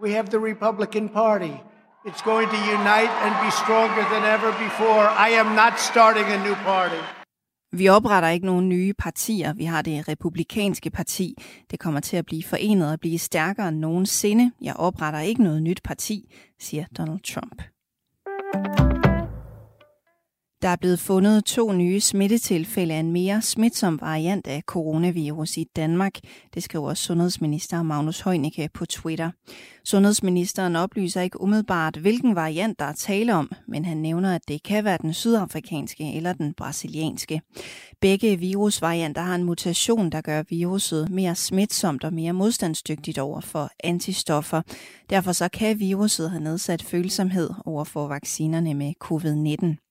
We 0.00 0.12
have 0.12 0.28
the 0.30 0.38
Republican 0.38 1.08
Party. 1.08 1.54
It's 2.08 2.22
going 2.22 2.48
to 2.48 2.56
unite 2.78 3.12
and 3.24 3.34
be 3.46 3.50
stronger 3.50 4.04
than 4.12 4.22
ever 4.36 4.50
before. 4.66 5.04
I 5.26 5.30
am 5.42 5.56
not 5.56 5.80
starting 5.80 6.26
a 6.36 6.38
new 6.46 6.54
party. 6.54 7.02
Vi 7.72 7.88
opretter 7.88 8.28
ikke 8.28 8.46
nogen 8.46 8.68
nye 8.68 8.94
partier. 8.98 9.52
Vi 9.52 9.64
har 9.64 9.82
det 9.82 10.08
republikanske 10.08 10.90
parti. 10.90 11.34
Det 11.70 11.78
kommer 11.80 12.00
til 12.00 12.16
at 12.16 12.26
blive 12.26 12.42
forenet 12.42 12.92
og 12.92 13.00
blive 13.00 13.18
stærkere 13.18 13.68
end 13.68 13.78
nogensinde. 13.78 14.52
Jeg 14.62 14.76
opretter 14.76 15.20
ikke 15.20 15.42
noget 15.42 15.62
nyt 15.62 15.80
parti, 15.84 16.34
siger 16.60 16.84
Donald 16.98 17.20
Trump. 17.20 17.62
Der 20.66 20.72
er 20.72 20.76
blevet 20.76 20.98
fundet 20.98 21.44
to 21.44 21.72
nye 21.72 22.00
smittetilfælde 22.00 22.94
af 22.94 22.98
en 22.98 23.12
mere 23.12 23.42
smitsom 23.42 24.00
variant 24.00 24.46
af 24.46 24.62
coronavirus 24.66 25.56
i 25.56 25.64
Danmark, 25.76 26.12
det 26.54 26.62
skriver 26.62 26.94
sundhedsminister 26.94 27.82
Magnus 27.82 28.20
Heunicke 28.20 28.68
på 28.74 28.86
Twitter. 28.86 29.30
Sundhedsministeren 29.84 30.76
oplyser 30.76 31.20
ikke 31.20 31.40
umiddelbart, 31.40 31.96
hvilken 31.96 32.34
variant 32.34 32.78
der 32.78 32.84
er 32.84 32.92
tale 32.92 33.34
om, 33.34 33.52
men 33.68 33.84
han 33.84 33.96
nævner, 33.96 34.34
at 34.34 34.48
det 34.48 34.62
kan 34.62 34.84
være 34.84 34.98
den 35.02 35.14
sydafrikanske 35.14 36.12
eller 36.12 36.32
den 36.32 36.54
brasilianske. 36.54 37.40
Begge 38.00 38.36
virusvarianter 38.36 39.22
har 39.22 39.34
en 39.34 39.44
mutation, 39.44 40.10
der 40.10 40.20
gør 40.20 40.42
viruset 40.48 41.10
mere 41.10 41.34
smitsomt 41.34 42.04
og 42.04 42.12
mere 42.14 42.32
modstandsdygtigt 42.32 43.18
over 43.18 43.40
for 43.40 43.70
antistoffer. 43.84 44.62
Derfor 45.10 45.32
så 45.32 45.48
kan 45.48 45.80
viruset 45.80 46.30
have 46.30 46.42
nedsat 46.42 46.82
følsomhed 46.82 47.50
over 47.66 47.84
for 47.84 48.08
vaccinerne 48.08 48.74
med 48.74 48.92
covid-19. 49.04 49.85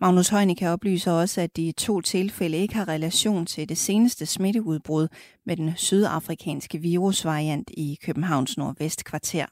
Magnus 0.00 0.28
Heunicke 0.28 0.70
oplyser 0.70 1.12
også, 1.12 1.40
at 1.40 1.56
de 1.56 1.72
to 1.72 2.00
tilfælde 2.00 2.56
ikke 2.56 2.74
har 2.74 2.88
relation 2.88 3.46
til 3.46 3.68
det 3.68 3.78
seneste 3.78 4.26
smitteudbrud 4.26 5.08
med 5.46 5.56
den 5.56 5.72
sydafrikanske 5.76 6.78
virusvariant 6.78 7.70
i 7.76 7.98
Københavns 8.02 8.56
nordvestkvarter. 8.56 9.46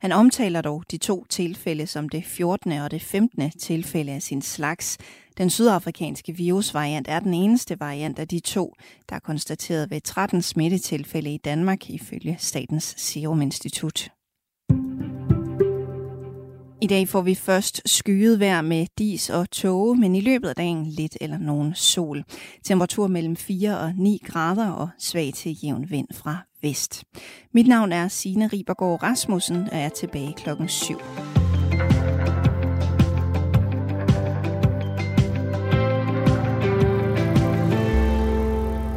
Han 0.00 0.12
omtaler 0.12 0.60
dog 0.60 0.84
de 0.90 0.96
to 0.96 1.24
tilfælde 1.24 1.86
som 1.86 2.08
det 2.08 2.24
14. 2.24 2.72
og 2.72 2.90
det 2.90 3.02
15. 3.02 3.50
tilfælde 3.50 4.12
af 4.12 4.22
sin 4.22 4.42
slags. 4.42 4.98
Den 5.38 5.50
sydafrikanske 5.50 6.32
virusvariant 6.36 7.08
er 7.08 7.20
den 7.20 7.34
eneste 7.34 7.80
variant 7.80 8.18
af 8.18 8.28
de 8.28 8.40
to, 8.40 8.74
der 9.08 9.16
er 9.16 9.20
konstateret 9.20 9.90
ved 9.90 10.00
13 10.00 10.42
smittetilfælde 10.42 11.34
i 11.34 11.38
Danmark 11.38 11.90
ifølge 11.90 12.36
Statens 12.38 12.94
Serum 12.96 13.42
Institut. 13.42 14.10
I 16.82 16.86
dag 16.86 17.08
får 17.08 17.22
vi 17.22 17.34
først 17.34 17.82
skyet 17.86 18.40
vejr 18.40 18.62
med 18.62 18.86
dis 18.98 19.30
og 19.30 19.50
tåge, 19.50 19.96
men 19.96 20.14
i 20.14 20.20
løbet 20.20 20.48
af 20.48 20.54
dagen 20.54 20.86
lidt 20.86 21.16
eller 21.20 21.38
nogen 21.38 21.74
sol. 21.74 22.24
Temperatur 22.64 23.06
mellem 23.06 23.36
4 23.36 23.78
og 23.78 23.92
9 23.96 24.20
grader 24.26 24.70
og 24.70 24.88
svag 24.98 25.32
til 25.34 25.56
jævn 25.64 25.90
vind 25.90 26.08
fra 26.14 26.36
vest. 26.62 27.04
Mit 27.54 27.66
navn 27.66 27.92
er 27.92 28.08
Signe 28.08 28.46
Ribergaard 28.46 29.02
Rasmussen, 29.02 29.56
og 29.56 29.76
jeg 29.76 29.84
er 29.84 29.88
tilbage 29.88 30.34
klokken 30.36 30.68
7. 30.68 30.94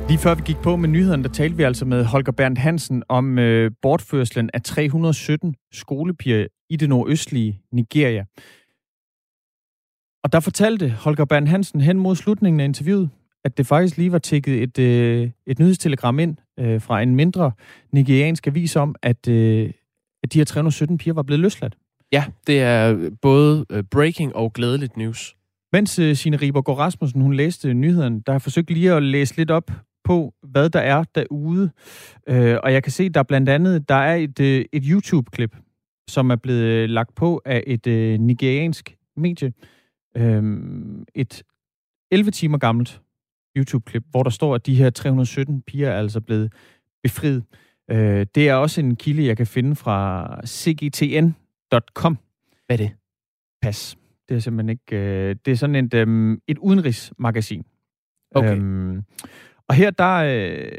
Lige 0.09 0.17
før 0.17 0.35
vi 0.35 0.41
gik 0.45 0.57
på 0.57 0.75
med 0.75 0.89
nyhederne, 0.89 1.23
der 1.23 1.29
talte 1.29 1.57
vi 1.57 1.63
altså 1.63 1.85
med 1.85 2.05
Holger 2.05 2.31
Berndt 2.31 2.59
Hansen 2.59 3.03
om 3.09 3.39
øh, 3.39 3.71
bortførslen 3.81 4.49
af 4.53 4.61
317 4.61 5.55
skolepiger 5.71 6.47
i 6.69 6.75
det 6.75 6.89
nordøstlige 6.89 7.61
Nigeria. 7.71 8.25
Og 10.23 10.31
der 10.31 10.39
fortalte 10.39 10.89
Holger 10.89 11.25
Bernd 11.25 11.47
Hansen 11.47 11.81
hen 11.81 11.97
mod 11.97 12.15
slutningen 12.15 12.59
af 12.59 12.65
interviewet, 12.65 13.09
at 13.43 13.57
det 13.57 13.67
faktisk 13.67 13.97
lige 13.97 14.11
var 14.11 14.17
tækket 14.17 14.63
et, 14.63 14.79
øh, 14.79 15.29
et 15.47 15.59
nyhedstelegram 15.59 16.19
ind 16.19 16.37
øh, 16.59 16.81
fra 16.81 17.01
en 17.01 17.15
mindre 17.15 17.51
nigeriansk 17.91 18.47
avis 18.47 18.75
om, 18.75 18.95
at, 19.01 19.27
øh, 19.27 19.71
at 20.23 20.33
de 20.33 20.37
her 20.37 20.45
317 20.45 20.97
piger 20.97 21.13
var 21.13 21.23
blevet 21.23 21.39
løsladt. 21.39 21.77
Ja, 22.11 22.25
det 22.47 22.61
er 22.61 23.09
både 23.21 23.65
breaking 23.91 24.35
og 24.35 24.53
glædeligt 24.53 24.97
news. 24.97 25.35
Mens 25.73 25.99
øh, 25.99 26.15
Signe 26.15 26.37
Ribergaard 26.37 26.77
Rasmussen 26.79 27.21
hun 27.21 27.33
læste 27.33 27.73
nyheden, 27.73 28.19
der 28.19 28.31
har 28.31 28.39
forsøgt 28.39 28.69
lige 28.69 28.93
at 28.93 29.03
læse 29.03 29.37
lidt 29.37 29.51
op 29.51 29.71
på, 30.03 30.33
hvad 30.43 30.69
der 30.69 30.79
er 30.79 31.03
derude. 31.15 31.71
Øh, 32.29 32.57
og 32.63 32.73
jeg 32.73 32.83
kan 32.83 32.91
se, 32.91 33.09
der 33.09 33.23
blandt 33.23 33.49
andet 33.49 33.89
der 33.89 33.95
er 33.95 34.15
et, 34.15 34.39
øh, 34.39 34.65
et 34.73 34.83
YouTube-klip, 34.85 35.55
som 36.07 36.29
er 36.29 36.35
blevet 36.35 36.89
lagt 36.89 37.15
på 37.15 37.41
af 37.45 37.63
et 37.67 37.87
øh, 37.87 38.19
nigeriansk 38.19 38.97
medie. 39.17 39.53
Øh, 40.17 40.43
et 41.15 41.43
11 42.11 42.31
timer 42.31 42.57
gammelt 42.57 43.01
YouTube-klip, 43.57 44.03
hvor 44.11 44.23
der 44.23 44.29
står, 44.29 44.55
at 44.55 44.65
de 44.65 44.75
her 44.75 44.89
317 44.89 45.61
piger 45.61 45.89
er 45.89 45.99
altså 45.99 46.21
blevet 46.21 46.53
befriet. 47.03 47.43
Øh, 47.91 48.25
det 48.35 48.49
er 48.49 48.53
også 48.53 48.81
en 48.81 48.95
kilde, 48.95 49.25
jeg 49.25 49.37
kan 49.37 49.47
finde 49.47 49.75
fra 49.75 50.27
cgtn.com. 50.45 52.17
Hvad 52.65 52.79
er 52.79 52.83
det? 52.83 52.91
Pas. 53.61 53.97
Det 54.29 54.35
er 54.35 54.39
simpelthen 54.39 54.69
ikke... 54.69 54.97
Øh, 54.97 55.35
det 55.45 55.51
er 55.51 55.55
sådan 55.55 55.75
et, 55.75 55.93
øh, 55.93 56.37
et 56.47 56.57
udenrigsmagasin. 56.57 57.65
Okay. 58.35 58.57
Øhm, 58.57 59.03
og 59.67 59.75
her, 59.75 59.91
der, 59.91 60.15
øh, 60.15 60.71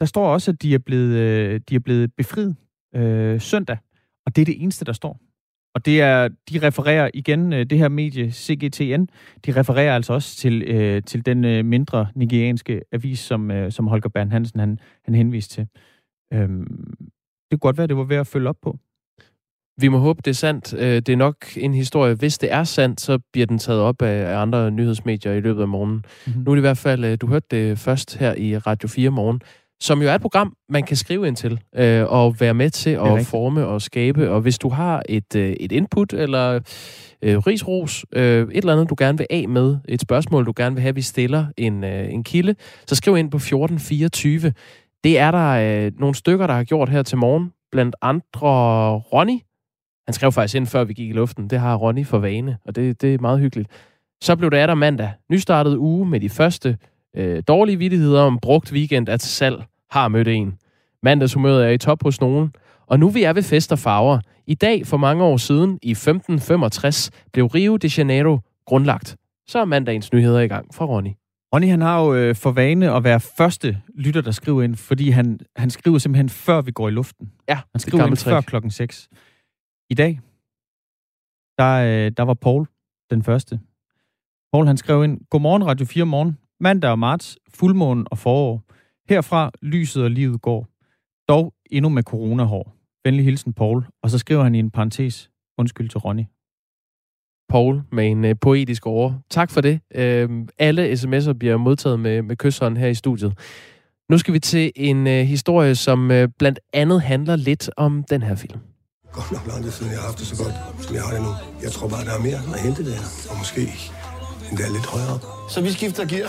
der 0.00 0.06
står 0.06 0.32
også, 0.32 0.50
at 0.50 0.62
de 0.62 0.74
er 0.74 0.78
blevet, 0.78 1.14
øh, 1.16 1.60
de 1.68 1.74
er 1.74 1.78
blevet 1.78 2.14
befriet 2.14 2.56
øh, 2.94 3.40
søndag. 3.40 3.78
Og 4.26 4.36
det 4.36 4.42
er 4.42 4.46
det 4.46 4.62
eneste, 4.62 4.84
der 4.84 4.92
står. 4.92 5.20
Og 5.74 5.86
det 5.86 6.00
er, 6.00 6.28
de 6.28 6.58
refererer 6.66 7.10
igen, 7.14 7.52
øh, 7.52 7.66
det 7.66 7.78
her 7.78 7.88
medie 7.88 8.32
CGTN, 8.32 9.04
de 9.46 9.52
refererer 9.56 9.94
altså 9.94 10.12
også 10.12 10.36
til, 10.36 10.62
øh, 10.62 11.02
til 11.02 11.26
den 11.26 11.44
øh, 11.44 11.64
mindre 11.64 12.06
nigerianske 12.14 12.82
avis, 12.92 13.18
som, 13.18 13.50
øh, 13.50 13.72
som 13.72 13.86
Holger 13.86 14.08
Bern 14.08 14.30
Hansen 14.30 14.60
han, 14.60 14.78
han 15.04 15.14
henviste 15.14 15.54
til. 15.54 15.66
Øhm, 16.32 16.94
det 17.50 17.50
kunne 17.50 17.58
godt 17.58 17.78
være, 17.78 17.86
det 17.86 17.96
var 17.96 18.04
ved 18.04 18.16
at 18.16 18.26
følge 18.26 18.48
op 18.48 18.56
på. 18.62 18.78
Vi 19.80 19.88
må 19.88 19.98
håbe, 19.98 20.22
det 20.24 20.30
er 20.30 20.34
sandt. 20.34 20.74
Øh, 20.74 20.80
det 20.80 21.08
er 21.08 21.16
nok 21.16 21.36
en 21.56 21.74
historie. 21.74 22.14
Hvis 22.14 22.38
det 22.38 22.52
er 22.52 22.64
sandt, 22.64 23.00
så 23.00 23.18
bliver 23.32 23.46
den 23.46 23.58
taget 23.58 23.80
op 23.80 24.02
af 24.02 24.36
andre 24.36 24.70
nyhedsmedier 24.70 25.32
i 25.32 25.40
løbet 25.40 25.62
af 25.62 25.68
morgenen. 25.68 26.04
Mm-hmm. 26.26 26.42
Nu 26.42 26.50
er 26.50 26.54
det 26.54 26.60
i 26.60 26.68
hvert 26.68 26.78
fald, 26.78 27.04
øh, 27.04 27.18
du 27.20 27.26
hørte 27.26 27.46
det 27.50 27.78
først 27.78 28.16
her 28.16 28.34
i 28.34 28.58
Radio 28.58 28.88
4 28.88 29.10
morgen, 29.10 29.40
som 29.80 30.02
jo 30.02 30.08
er 30.08 30.14
et 30.14 30.20
program, 30.20 30.54
man 30.68 30.82
kan 30.82 30.96
skrive 30.96 31.26
ind 31.26 31.36
til 31.36 31.60
øh, 31.76 32.04
og 32.12 32.40
være 32.40 32.54
med 32.54 32.70
til 32.70 32.90
at 32.90 33.02
rigtigt. 33.02 33.28
forme 33.28 33.66
og 33.66 33.82
skabe. 33.82 34.30
Og 34.30 34.40
hvis 34.40 34.58
du 34.58 34.68
har 34.68 35.02
et, 35.08 35.36
øh, 35.36 35.50
et 35.50 35.72
input 35.72 36.12
eller 36.12 36.60
øh, 37.22 37.38
risros, 37.38 38.04
øh, 38.12 38.48
et 38.48 38.56
eller 38.56 38.72
andet, 38.72 38.90
du 38.90 38.94
gerne 38.98 39.18
vil 39.18 39.26
af 39.30 39.48
med, 39.48 39.76
et 39.88 40.00
spørgsmål, 40.00 40.46
du 40.46 40.52
gerne 40.56 40.74
vil 40.74 40.82
have, 40.82 40.94
vi 40.94 41.02
stiller 41.02 41.46
en, 41.56 41.84
øh, 41.84 42.12
en 42.12 42.24
kilde, 42.24 42.54
så 42.86 42.94
skriv 42.94 43.16
ind 43.16 43.30
på 43.30 43.36
1424. 43.36 44.52
Det 45.04 45.18
er 45.18 45.30
der 45.30 45.86
øh, 45.86 45.92
nogle 45.98 46.14
stykker, 46.14 46.46
der 46.46 46.54
har 46.54 46.64
gjort 46.64 46.88
her 46.88 47.02
til 47.02 47.18
morgen. 47.18 47.52
Blandt 47.72 47.96
andre 48.02 48.48
Ronny, 48.98 49.40
han 50.06 50.12
skrev 50.12 50.32
faktisk 50.32 50.54
ind, 50.54 50.66
før 50.66 50.84
vi 50.84 50.92
gik 50.92 51.08
i 51.08 51.12
luften. 51.12 51.50
Det 51.50 51.60
har 51.60 51.76
Ronny 51.76 52.06
for 52.06 52.18
vane, 52.18 52.58
og 52.64 52.76
det, 52.76 53.02
det 53.02 53.14
er 53.14 53.18
meget 53.18 53.40
hyggeligt. 53.40 53.70
Så 54.22 54.36
blev 54.36 54.50
det 54.50 54.68
der 54.68 54.74
mandag. 54.74 55.12
Nystartet 55.30 55.76
uge 55.76 56.06
med 56.06 56.20
de 56.20 56.28
første 56.28 56.78
øh, 57.16 57.42
dårlige 57.48 57.78
vidtigheder 57.78 58.22
om 58.22 58.38
brugt 58.42 58.72
weekend 58.72 59.08
at 59.08 59.22
salg. 59.22 59.64
Har 59.90 60.08
mødt 60.08 60.28
en. 60.28 60.54
Mandagshumøret 61.02 61.66
er 61.66 61.70
i 61.70 61.78
top 61.78 62.02
hos 62.02 62.20
nogen. 62.20 62.52
Og 62.86 62.98
nu 62.98 63.08
vi 63.08 63.22
er 63.22 63.32
ved 63.32 63.42
fest 63.42 63.72
og 63.72 63.78
farver. 63.78 64.20
I 64.46 64.54
dag 64.54 64.86
for 64.86 64.96
mange 64.96 65.24
år 65.24 65.36
siden, 65.36 65.78
i 65.82 65.90
1565, 65.90 67.10
blev 67.32 67.46
Rio 67.46 67.76
de 67.76 67.90
Janeiro 67.98 68.38
grundlagt. 68.66 69.16
Så 69.46 69.58
er 69.58 69.64
mandagens 69.64 70.12
nyheder 70.12 70.40
i 70.40 70.48
gang 70.48 70.74
fra 70.74 70.84
Ronny. 70.84 71.10
Ronny, 71.54 71.68
han 71.68 71.80
har 71.80 72.04
jo 72.04 72.14
øh, 72.14 72.34
for 72.34 72.50
vane 72.50 72.92
at 72.92 73.04
være 73.04 73.20
første 73.20 73.82
lytter, 73.94 74.20
der 74.20 74.30
skriver 74.30 74.62
ind, 74.62 74.76
fordi 74.76 75.10
han, 75.10 75.38
han 75.56 75.70
skriver 75.70 75.98
simpelthen 75.98 76.28
før 76.28 76.62
vi 76.62 76.70
går 76.70 76.88
i 76.88 76.90
luften. 76.90 77.32
Ja, 77.48 77.60
han 77.72 77.80
skriver 77.80 78.06
ind 78.06 78.16
før 78.16 78.40
klokken 78.40 78.70
6. 78.70 79.08
I 79.90 79.94
dag, 79.94 80.20
der, 81.58 82.06
øh, 82.06 82.12
der 82.16 82.22
var 82.22 82.34
Paul 82.34 82.66
den 83.10 83.22
første. 83.22 83.60
Paul 84.52 84.66
han 84.66 84.76
skrev 84.76 85.04
ind, 85.04 85.20
Godmorgen 85.30 85.66
Radio 85.66 85.86
4 85.86 86.04
morgen, 86.06 86.38
mandag 86.60 86.90
og 86.90 86.98
marts, 86.98 87.38
fuldmåne 87.54 88.04
og 88.10 88.18
forår. 88.18 88.62
Herfra 89.08 89.50
lyset 89.62 90.02
og 90.02 90.10
livet 90.10 90.42
går. 90.42 90.66
Dog 91.28 91.54
endnu 91.70 91.88
med 91.88 92.02
coronahår. 92.02 92.76
Venlig 93.04 93.24
hilsen, 93.24 93.52
Paul. 93.52 93.86
Og 94.02 94.10
så 94.10 94.18
skriver 94.18 94.42
han 94.42 94.54
i 94.54 94.58
en 94.58 94.70
parentes, 94.70 95.30
undskyld 95.58 95.88
til 95.88 95.98
Ronny. 95.98 96.24
Paul 97.48 97.82
med 97.92 98.10
en 98.10 98.24
øh, 98.24 98.34
poetisk 98.40 98.86
ord. 98.86 99.14
Tak 99.30 99.50
for 99.50 99.60
det. 99.60 99.80
Øh, 99.94 100.30
alle 100.58 100.92
sms'er 100.92 101.32
bliver 101.32 101.56
modtaget 101.56 102.00
med, 102.00 102.22
med 102.22 102.36
kysshånd 102.36 102.76
her 102.76 102.88
i 102.88 102.94
studiet. 102.94 103.38
Nu 104.10 104.18
skal 104.18 104.34
vi 104.34 104.38
til 104.38 104.72
en 104.76 105.06
øh, 105.06 105.24
historie, 105.24 105.74
som 105.74 106.10
øh, 106.10 106.28
blandt 106.38 106.58
andet 106.72 107.02
handler 107.02 107.36
lidt 107.36 107.70
om 107.76 108.04
den 108.10 108.22
her 108.22 108.34
film. 108.34 108.60
Godt 109.12 109.32
nok 109.32 109.46
lang 109.46 109.62
tid 109.62 109.70
siden, 109.70 109.92
jeg 109.92 110.00
har 110.00 110.06
haft 110.06 110.18
det 110.18 110.26
så 110.26 110.44
godt, 110.44 110.84
som 110.84 110.94
jeg 110.94 111.02
har 111.02 111.12
det 111.16 111.22
nu. 111.22 111.32
Jeg 111.62 111.72
tror 111.72 111.88
bare, 111.88 112.04
der 112.04 112.14
er 112.18 112.22
mere 112.28 112.40
at 112.54 112.60
hente 112.66 112.82
der. 112.90 113.00
Og 113.30 113.34
måske 113.38 113.60
endda 114.50 114.62
lidt 114.68 114.86
højere 114.86 115.14
op. 115.14 115.24
Så 115.50 115.60
vi 115.62 115.70
skifter 115.70 116.04
gear. 116.06 116.28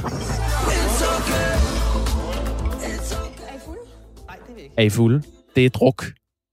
Er 4.78 4.82
I 4.82 4.90
fulde? 4.90 5.24
Det 5.56 5.66
er 5.66 5.70
druk. 5.70 6.06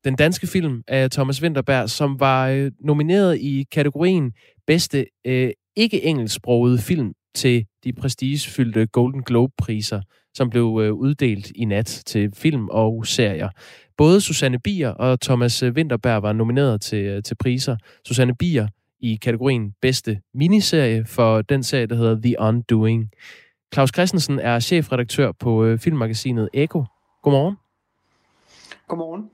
Den 0.04 0.16
danske 0.16 0.46
film 0.46 0.82
af 0.88 1.10
Thomas 1.10 1.42
Winterberg, 1.42 1.90
som 1.90 2.20
var 2.20 2.48
øh, 2.48 2.70
nomineret 2.80 3.38
i 3.38 3.64
kategorien 3.72 4.32
bedste 4.66 5.06
øh, 5.26 5.50
ikke-engelsksprogede 5.76 6.78
film 6.78 7.12
til 7.34 7.64
de 7.84 7.92
prestigefyldte 7.92 8.86
Golden 8.86 9.22
Globe-priser, 9.22 10.00
som 10.34 10.50
blev 10.50 10.80
øh, 10.82 10.92
uddelt 10.92 11.52
i 11.54 11.64
nat 11.64 12.02
til 12.06 12.30
film 12.34 12.68
og 12.68 13.06
serier. 13.06 13.48
Både 13.96 14.20
Susanne 14.20 14.58
Bier 14.58 14.88
og 14.88 15.20
Thomas 15.20 15.62
Winterberg 15.62 16.22
var 16.22 16.32
nomineret 16.32 16.80
til, 16.80 17.04
øh, 17.04 17.22
til 17.22 17.36
priser. 17.40 17.76
Susanne 18.06 18.34
Bier 18.36 18.68
i 19.00 19.16
kategorien 19.22 19.72
bedste 19.82 20.20
miniserie 20.34 21.04
for 21.06 21.42
den 21.42 21.62
serie, 21.62 21.86
der 21.86 21.94
hedder 21.94 22.20
The 22.22 22.40
Undoing. 22.40 23.10
Claus 23.74 23.90
Christensen 23.94 24.38
er 24.38 24.60
chefredaktør 24.60 25.32
på 25.32 25.64
øh, 25.64 25.78
filmmagasinet 25.78 26.48
Eko. 26.52 26.84
Godmorgen. 27.22 27.56
Godmorgen. 28.88 29.30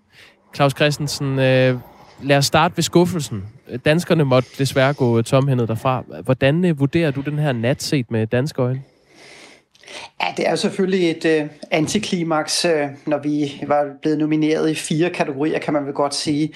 Claus 0.54 0.72
Christensen, 0.76 1.26
øh, 1.26 1.78
lad 2.22 2.36
os 2.36 2.46
starte 2.46 2.76
ved 2.76 2.82
skuffelsen. 2.82 3.44
Danskerne 3.84 4.24
måtte 4.24 4.48
desværre 4.58 4.94
gå 4.94 5.22
tomhændet 5.22 5.68
derfra. 5.68 6.04
Hvordan 6.24 6.64
øh, 6.64 6.80
vurderer 6.80 7.10
du 7.10 7.20
den 7.20 7.38
her 7.38 7.52
nat 7.52 7.82
set 7.82 8.10
med 8.10 8.26
danske 8.26 8.62
øjne? 8.62 8.82
Ja, 10.22 10.26
det 10.36 10.48
er 10.48 10.54
selvfølgelig 10.54 11.10
et 11.10 11.24
øh, 11.24 11.46
antiklimaks, 11.70 12.64
øh, 12.64 12.86
når 13.06 13.18
vi 13.18 13.62
var 13.66 13.84
blevet 14.02 14.18
nomineret 14.18 14.70
i 14.70 14.74
fire 14.74 15.10
kategorier, 15.10 15.58
kan 15.58 15.74
man 15.74 15.86
vel 15.86 15.94
godt 15.94 16.14
sige. 16.14 16.52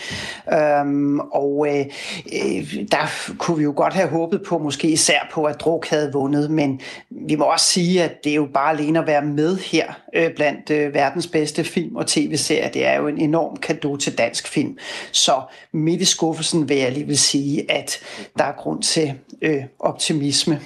Øhm, 0.52 1.20
og 1.20 1.66
øh, 1.68 1.84
øh 2.32 2.74
der 2.92 3.34
kunne 3.38 3.56
vi 3.56 3.62
jo 3.62 3.72
godt 3.76 3.94
have 3.94 4.08
håbet 4.08 4.42
på, 4.46 4.58
måske 4.58 4.88
især 4.88 5.28
på, 5.32 5.44
at 5.44 5.60
Druk 5.60 5.86
havde 5.86 6.12
vundet, 6.12 6.50
men 6.50 6.80
vi 7.10 7.36
må 7.36 7.44
også 7.44 7.66
sige, 7.66 8.02
at 8.02 8.24
det 8.24 8.30
er 8.30 8.36
jo 8.36 8.48
bare 8.54 8.72
alene 8.72 8.98
at 8.98 9.06
være 9.06 9.22
med 9.22 9.56
her 9.56 10.00
øh, 10.14 10.34
blandt 10.36 10.70
øh, 10.70 10.94
verdens 10.94 11.26
bedste 11.26 11.64
film 11.64 11.96
og 11.96 12.06
tv-serier. 12.06 12.68
Det 12.68 12.86
er 12.86 12.96
jo 12.96 13.08
en 13.08 13.18
enorm 13.18 13.56
kado 13.56 13.96
til 13.96 14.18
dansk 14.18 14.48
film. 14.48 14.78
Så 15.12 15.42
midt 15.72 16.00
i 16.00 16.04
skuffelsen 16.04 16.68
vil 16.68 16.76
jeg 16.76 16.92
lige 16.92 17.06
vil 17.06 17.18
sige, 17.18 17.72
at 17.72 17.98
der 18.38 18.44
er 18.44 18.52
grund 18.52 18.82
til 18.82 19.14
øh, 19.42 19.62
optimisme. 19.78 20.60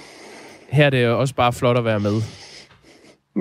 Her 0.68 0.86
er 0.86 0.90
det 0.90 1.06
også 1.06 1.34
bare 1.34 1.52
flot 1.52 1.78
at 1.78 1.84
være 1.84 2.00
med. 2.00 2.22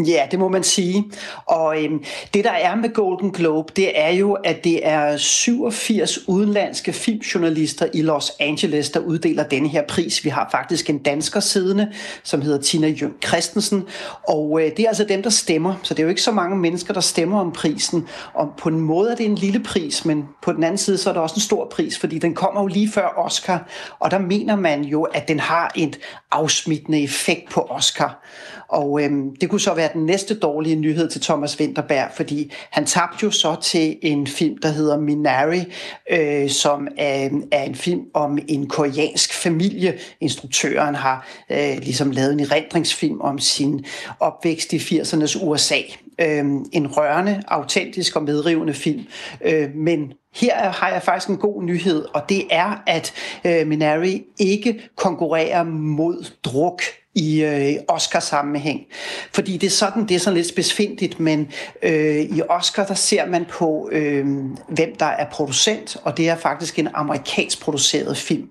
Ja, 0.06 0.28
det 0.32 0.40
må 0.40 0.48
man 0.48 0.64
sige. 0.64 1.12
Og 1.46 1.84
øhm, 1.84 2.04
det, 2.34 2.44
der 2.44 2.52
er 2.52 2.76
med 2.76 2.94
Golden 2.94 3.32
Globe, 3.32 3.74
det 3.76 4.00
er 4.00 4.10
jo, 4.10 4.34
at 4.34 4.64
det 4.64 4.88
er 4.88 5.18
87 5.18 6.28
udenlandske 6.28 6.94
filmjournalister 6.94 7.88
i 7.94 8.02
Los 8.02 8.32
Angeles, 8.40 8.90
der 8.90 9.00
uddeler 9.00 9.44
denne 9.44 9.70
her 9.70 9.84
pris. 9.88 10.24
Vi 10.24 10.30
har 10.30 10.48
faktisk 10.52 10.90
en 10.90 10.98
dansker 10.98 11.40
siddende, 11.40 11.92
som 12.24 12.42
hedder 12.42 12.62
Tina 12.62 12.88
Jøn 12.88 13.14
Christensen, 13.26 13.84
og 14.28 14.62
øh, 14.62 14.72
det 14.78 14.80
er 14.80 14.88
altså 14.88 15.04
dem, 15.04 15.24
der 15.24 15.30
stemmer. 15.30 15.76
Så 15.84 15.94
det 15.94 16.00
er 16.00 16.04
jo 16.04 16.10
ikke 16.10 16.22
så 16.22 16.32
mange 16.32 16.58
mennesker, 16.58 16.94
der 16.94 17.02
stemmer 17.02 17.40
om 17.40 17.52
prisen. 17.52 18.08
Og 18.34 18.52
på 18.58 18.70
en 18.70 18.80
måde 18.80 19.12
er 19.12 19.16
det 19.16 19.26
en 19.26 19.36
lille 19.36 19.64
pris, 19.64 20.06
men 20.06 20.26
på 20.42 20.54
den 20.54 20.64
anden 20.64 20.78
side, 20.78 20.98
så 20.98 21.10
er 21.10 21.14
det 21.14 21.22
også 21.22 21.36
en 21.36 21.42
stor 21.42 21.68
pris, 21.72 22.00
fordi 22.00 22.20
den 22.20 22.36
kommer 22.36 22.62
jo 22.62 22.68
lige 22.68 22.92
før 22.92 23.08
Oscar, 23.18 23.68
og 24.00 24.12
der 24.12 24.20
mener 24.20 24.56
man 24.56 24.84
jo, 24.84 25.04
at 25.04 25.28
den 25.28 25.40
har 25.40 25.72
et 25.76 26.00
afsmittende 26.32 27.04
effekt 27.04 27.50
på 27.50 27.68
Oscar. 27.70 28.24
Og 28.70 29.04
øhm, 29.04 29.36
det 29.36 29.50
kunne 29.50 29.62
så 29.62 29.74
være 29.74 29.90
den 29.94 30.06
næste 30.06 30.40
dårlige 30.40 30.76
nyhed 30.76 31.10
til 31.10 31.22
Thomas 31.22 31.60
Winterberg, 31.60 32.10
fordi 32.16 32.54
han 32.70 32.86
tabte 32.86 33.18
jo 33.24 33.32
så 33.32 33.56
til 33.62 33.98
en 34.02 34.28
film, 34.28 34.58
der 34.58 34.70
hedder 34.70 35.00
Minari, 35.00 35.64
øh, 36.12 36.50
som 36.50 36.88
er, 36.98 37.30
er 37.52 37.64
en 37.64 37.76
film 37.76 38.02
om 38.14 38.40
en 38.48 38.70
koreansk 38.70 39.34
familie. 39.34 39.98
Instruktøren 40.22 40.96
har 40.96 41.28
øh, 41.52 41.78
ligesom 41.78 42.12
lavet 42.12 42.34
en 42.34 42.40
erindringsfilm 42.40 43.22
om 43.22 43.40
sin 43.40 43.86
opvækst 44.20 44.74
i 44.74 44.78
80'ernes 44.78 45.46
USA. 45.46 45.80
Øh, 46.22 46.46
en 46.72 46.88
rørende, 46.88 47.44
autentisk 47.48 48.16
og 48.16 48.24
medrivende 48.24 48.74
film. 48.74 49.06
Øh, 49.46 49.76
men 49.76 50.14
her 50.36 50.70
har 50.70 50.90
jeg 50.90 51.04
faktisk 51.04 51.30
en 51.30 51.38
god 51.38 51.64
nyhed, 51.64 52.06
og 52.14 52.30
det 52.30 52.44
er, 52.52 52.84
at 52.88 53.14
øh, 53.46 53.68
Minari 53.68 54.24
ikke 54.40 54.90
konkurrerer 54.96 55.64
mod 55.64 56.32
druk 56.44 56.82
i 57.18 57.44
øh, 57.44 57.76
Oscar-sammenhæng. 57.88 58.86
Fordi 59.34 59.58
det 59.58 59.68
er 59.68 59.72
sådan, 59.72 60.08
det 60.08 60.16
er 60.16 60.20
sådan 60.20 60.38
lidt 60.38 60.48
spidsfindigt, 60.48 61.20
men 61.20 61.52
øh, 61.84 62.20
i 62.20 62.42
Oscar, 62.50 62.86
der 62.86 62.94
ser 62.94 63.26
man 63.26 63.46
på, 63.50 63.90
øh, 63.92 64.26
hvem 64.70 64.96
der 65.00 65.06
er 65.06 65.30
producent, 65.32 65.98
og 66.04 66.18
det 66.18 66.30
er 66.30 66.36
faktisk 66.36 66.80
en 66.80 66.88
amerikansk 66.94 67.62
produceret 67.62 68.18
film. 68.18 68.50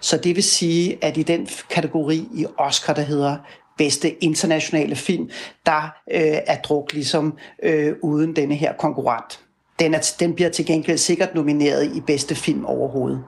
Så 0.00 0.16
det 0.16 0.36
vil 0.36 0.44
sige, 0.44 0.98
at 1.02 1.16
i 1.16 1.22
den 1.22 1.48
kategori 1.70 2.28
i 2.34 2.46
Oscar, 2.58 2.92
der 2.92 3.02
hedder 3.02 3.36
bedste 3.78 4.24
internationale 4.24 4.96
film, 4.96 5.30
der 5.66 5.82
øh, 6.10 6.38
er 6.46 6.56
druk 6.56 6.92
ligesom 6.92 7.38
øh, 7.62 7.92
uden 8.02 8.36
denne 8.36 8.54
her 8.54 8.72
konkurrent. 8.72 9.47
Den, 9.78 9.94
er, 9.94 10.14
den 10.20 10.34
bliver 10.34 10.50
til 10.50 10.66
gengæld 10.66 10.98
sikkert 10.98 11.34
nomineret 11.34 11.96
i 11.96 12.00
bedste 12.00 12.34
film 12.34 12.64
overhovedet. 12.64 13.22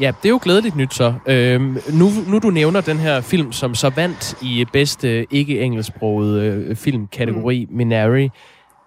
Ja, 0.00 0.12
det 0.22 0.28
er 0.28 0.30
jo 0.30 0.40
glædeligt 0.42 0.76
nyt 0.76 0.94
så. 0.94 1.14
Øhm, 1.26 1.78
nu, 1.92 2.10
nu 2.28 2.38
du 2.38 2.50
nævner 2.50 2.80
den 2.80 2.96
her 2.96 3.20
film, 3.20 3.52
som 3.52 3.74
så 3.74 3.88
vandt 3.88 4.42
i 4.42 4.64
bedste 4.72 5.26
ikke-engelsksproget 5.30 6.42
øh, 6.42 6.76
filmkategori, 6.76 7.66
mm. 7.70 7.76
Minari, 7.76 8.30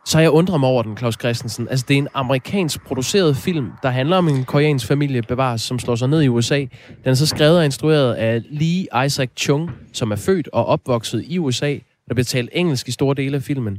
så 0.07 0.19
jeg 0.19 0.29
undrer 0.29 0.57
mig 0.57 0.69
over 0.69 0.83
den, 0.83 0.97
Claus 0.97 1.15
Christensen. 1.19 1.67
Altså, 1.69 1.85
det 1.87 1.93
er 1.93 1.97
en 1.97 2.07
amerikansk 2.13 2.85
produceret 2.85 3.37
film, 3.37 3.71
der 3.83 3.89
handler 3.89 4.17
om 4.17 4.27
en 4.27 4.45
koreansk 4.45 4.87
familie 4.87 5.21
bevares, 5.21 5.61
som 5.61 5.79
slår 5.79 5.95
sig 5.95 6.07
ned 6.07 6.21
i 6.21 6.27
USA. 6.27 6.59
Den 6.59 6.69
er 7.03 7.13
så 7.13 7.25
skrevet 7.25 7.57
og 7.57 7.65
instrueret 7.65 8.13
af 8.13 8.41
Lee 8.49 9.05
Isaac 9.05 9.29
Chung, 9.37 9.71
som 9.93 10.11
er 10.11 10.15
født 10.15 10.49
og 10.53 10.65
opvokset 10.65 11.23
i 11.27 11.39
USA, 11.39 11.77
der 12.07 12.13
bliver 12.13 12.25
talt 12.25 12.49
engelsk 12.53 12.87
i 12.87 12.91
store 12.91 13.15
dele 13.15 13.35
af 13.35 13.43
filmen. 13.43 13.77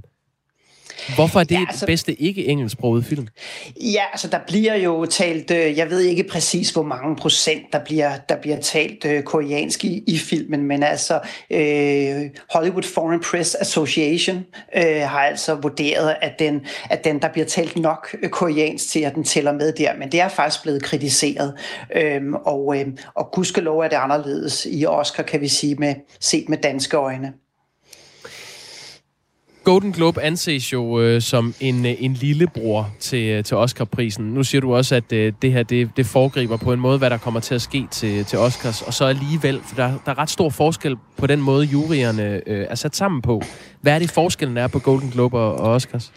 Hvorfor 1.15 1.41
er 1.41 1.45
det 1.45 1.55
ja, 1.55 1.65
altså, 1.69 1.87
bedste 1.87 2.23
ikke-engelsksproget 2.23 3.05
film? 3.05 3.29
Ja, 3.81 4.03
altså 4.13 4.29
der 4.29 4.39
bliver 4.47 4.75
jo 4.75 5.07
talt, 5.07 5.51
øh, 5.51 5.79
jeg 5.79 5.91
ved 5.91 6.01
ikke 6.01 6.23
præcis 6.23 6.71
hvor 6.71 6.83
mange 6.83 7.17
procent, 7.17 7.63
der 7.73 7.79
bliver, 7.85 8.13
der 8.29 8.37
bliver 8.37 8.61
talt 8.61 9.05
øh, 9.05 9.23
koreansk 9.23 9.85
i, 9.85 10.03
i 10.07 10.19
filmen, 10.19 10.65
men 10.65 10.83
altså 10.83 11.21
øh, 11.51 12.31
Hollywood 12.55 12.83
Foreign 12.83 13.21
Press 13.21 13.55
Association 13.55 14.45
øh, 14.77 15.01
har 15.01 15.21
altså 15.21 15.55
vurderet, 15.55 16.17
at 16.23 16.39
den, 16.39 16.61
at 16.91 17.05
den, 17.05 17.23
der 17.23 17.29
bliver 17.29 17.47
talt 17.47 17.77
nok 17.77 18.17
øh, 18.23 18.31
koreansk 18.31 18.89
til, 18.89 19.01
at 19.01 19.15
den 19.15 19.25
tæller 19.25 19.53
med 19.53 19.73
der, 19.73 19.97
men 19.99 20.13
det 20.13 20.21
er 20.21 20.29
faktisk 20.29 20.63
blevet 20.63 20.83
kritiseret, 20.83 21.55
øh, 21.97 22.23
og, 22.33 22.77
øh, 22.79 22.87
og 23.15 23.31
gudskelov 23.33 23.79
er 23.81 23.89
det 23.89 23.97
anderledes 23.97 24.67
i 24.71 24.87
Oscar, 24.87 25.23
kan 25.23 25.41
vi 25.41 25.49
sige, 25.49 25.75
med, 25.75 25.95
set 26.21 26.49
med 26.49 26.59
danske 26.59 26.97
øjne. 26.97 27.33
Golden 29.69 29.93
Globe 29.93 30.23
anses 30.23 30.73
jo 30.73 31.01
øh, 31.01 31.23
som 31.23 31.55
en, 31.61 31.87
øh, 31.87 31.95
en 31.99 32.13
lillebror 32.13 32.91
til, 33.01 33.29
øh, 33.29 33.45
til 33.45 33.57
Oscar-prisen. 33.57 34.25
Nu 34.25 34.45
siger 34.45 34.61
du 34.61 34.75
også, 34.75 34.95
at 34.95 35.13
øh, 35.13 35.33
det 35.43 35.53
her 35.53 35.63
det, 35.63 35.91
det 35.97 36.07
foregriber 36.07 36.57
på 36.57 36.73
en 36.73 36.81
måde, 36.81 36.99
hvad 36.99 37.11
der 37.11 37.19
kommer 37.19 37.41
til 37.41 37.55
at 37.55 37.63
ske 37.63 37.87
til, 37.91 38.25
til 38.25 38.39
Oscars. 38.39 38.83
Og 38.83 38.95
så 38.95 39.05
alligevel, 39.05 39.61
for 39.65 39.77
der, 39.77 39.93
der 40.05 40.13
er 40.13 40.19
ret 40.19 40.31
stor 40.31 40.51
forskel 40.51 40.97
på 41.17 41.27
den 41.27 41.41
måde, 41.41 41.65
juryerne 41.65 42.41
øh, 42.47 42.67
er 42.71 42.75
sat 42.75 42.97
sammen 42.97 43.23
på. 43.23 43.43
Hvad 43.81 43.95
er 43.95 43.99
det 43.99 44.11
forskellen 44.11 44.57
er 44.57 44.67
på 44.67 44.79
Golden 44.79 45.11
Globe 45.11 45.39
og, 45.39 45.55
og 45.55 45.73
Oscars? 45.73 46.13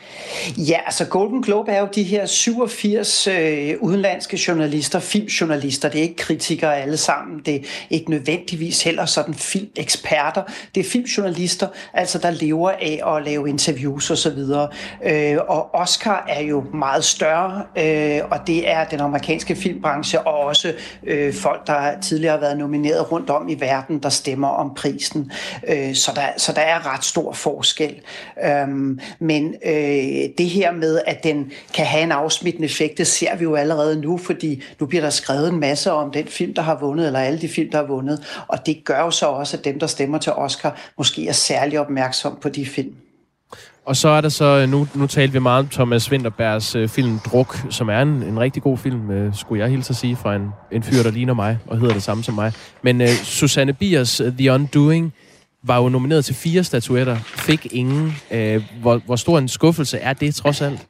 Ja, 0.57 0.77
altså 0.85 1.05
Golden 1.05 1.41
Globe 1.41 1.71
er 1.71 1.79
jo 1.79 1.87
de 1.95 2.03
her 2.03 2.25
87 2.25 3.27
øh, 3.27 3.73
udenlandske 3.81 4.39
journalister, 4.47 4.99
filmjournalister. 4.99 5.89
Det 5.89 5.97
er 5.97 6.03
ikke 6.03 6.15
kritikere 6.15 6.77
alle 6.77 6.97
sammen. 6.97 7.41
Det 7.45 7.55
er 7.55 7.59
ikke 7.89 8.09
nødvendigvis 8.09 8.83
heller 8.83 9.05
sådan 9.05 9.33
filmeksperter. 9.33 10.43
Det 10.75 10.85
er 10.85 10.89
filmjournalister, 10.89 11.67
altså 11.93 12.17
der 12.17 12.31
lever 12.31 12.71
af 12.71 13.15
at 13.15 13.25
lave 13.25 13.49
interviews 13.49 14.11
osv. 14.11 14.37
Og, 14.37 14.69
øh, 15.05 15.37
og 15.47 15.75
Oscar 15.75 16.25
er 16.29 16.41
jo 16.41 16.63
meget 16.73 17.03
større, 17.03 17.63
øh, 17.77 18.21
og 18.31 18.47
det 18.47 18.69
er 18.69 18.83
den 18.83 18.99
amerikanske 18.99 19.55
filmbranche 19.55 20.21
og 20.21 20.39
også 20.39 20.73
øh, 21.03 21.33
folk, 21.33 21.67
der 21.67 21.99
tidligere 21.99 22.33
har 22.33 22.39
været 22.39 22.57
nomineret 22.57 23.11
rundt 23.11 23.29
om 23.29 23.49
i 23.49 23.55
verden, 23.59 23.99
der 23.99 24.09
stemmer 24.09 24.47
om 24.47 24.73
prisen. 24.75 25.31
Øh, 25.67 25.95
så, 25.95 26.11
der, 26.15 26.27
så 26.37 26.53
der 26.53 26.61
er 26.61 26.93
ret 26.93 27.05
stor 27.05 27.33
forskel 27.33 27.50
forskel. 27.55 27.95
Øhm, 28.45 28.99
men 29.19 29.55
øh, 29.65 30.29
det 30.37 30.49
her 30.49 30.71
med, 30.71 31.01
at 31.07 31.23
den 31.23 31.51
kan 31.73 31.85
have 31.85 32.03
en 32.03 32.11
afsmittende 32.11 32.65
effekt, 32.65 32.97
det 32.97 33.07
ser 33.07 33.35
vi 33.35 33.43
jo 33.43 33.55
allerede 33.55 34.01
nu, 34.01 34.17
fordi 34.17 34.63
nu 34.79 34.85
bliver 34.85 35.01
der 35.01 35.09
skrevet 35.09 35.49
en 35.49 35.59
masse 35.59 35.91
om 35.91 36.11
den 36.11 36.27
film, 36.27 36.53
der 36.53 36.61
har 36.61 36.77
vundet, 36.79 37.05
eller 37.07 37.19
alle 37.19 37.41
de 37.41 37.47
film, 37.47 37.71
der 37.71 37.77
har 37.77 37.85
vundet. 37.85 38.43
Og 38.47 38.65
det 38.65 38.81
gør 38.85 38.99
jo 38.99 39.11
så 39.11 39.25
også, 39.25 39.57
at 39.57 39.65
dem, 39.65 39.79
der 39.79 39.87
stemmer 39.87 40.17
til 40.17 40.31
Oscar, 40.31 40.81
måske 40.97 41.27
er 41.27 41.33
særlig 41.33 41.79
opmærksom 41.79 42.37
på 42.41 42.49
de 42.49 42.65
film. 42.65 42.95
Og 43.85 43.95
så 43.95 44.09
er 44.09 44.21
der 44.21 44.29
så, 44.29 44.45
øh, 44.45 44.69
nu, 44.69 44.87
nu 44.95 45.07
talte 45.07 45.33
vi 45.33 45.39
meget 45.39 45.59
om 45.59 45.67
Thomas 45.67 46.11
Winterbergs 46.11 46.75
øh, 46.75 46.89
film 46.89 47.19
Druk, 47.19 47.57
som 47.69 47.89
er 47.89 48.01
en, 48.01 48.07
en 48.07 48.39
rigtig 48.39 48.63
god 48.63 48.77
film, 48.77 49.11
øh, 49.11 49.35
skulle 49.35 49.61
jeg 49.61 49.69
hilse 49.69 49.89
at 49.89 49.95
sige, 49.95 50.15
fra 50.15 50.35
en, 50.35 50.49
en 50.71 50.83
fyr, 50.83 51.03
der 51.03 51.11
ligner 51.11 51.33
mig, 51.33 51.57
og 51.67 51.79
hedder 51.79 51.93
det 51.93 52.03
samme 52.03 52.23
som 52.23 52.35
mig. 52.35 52.53
Men 52.81 53.01
øh, 53.01 53.07
Susanne 53.07 53.73
Biers 53.73 54.21
øh, 54.21 54.37
The 54.37 54.51
Undoing 54.51 55.13
var 55.63 55.77
jo 55.77 55.89
nomineret 55.89 56.25
til 56.25 56.35
fire 56.35 56.63
statuetter, 56.63 57.17
fik 57.17 57.67
ingen. 57.71 58.13
Øh, 58.31 58.63
hvor, 58.81 59.01
hvor 59.05 59.15
stor 59.15 59.37
en 59.39 59.47
skuffelse 59.47 59.97
er 59.97 60.13
det 60.13 60.35
trods 60.35 60.61
alt? 60.61 60.87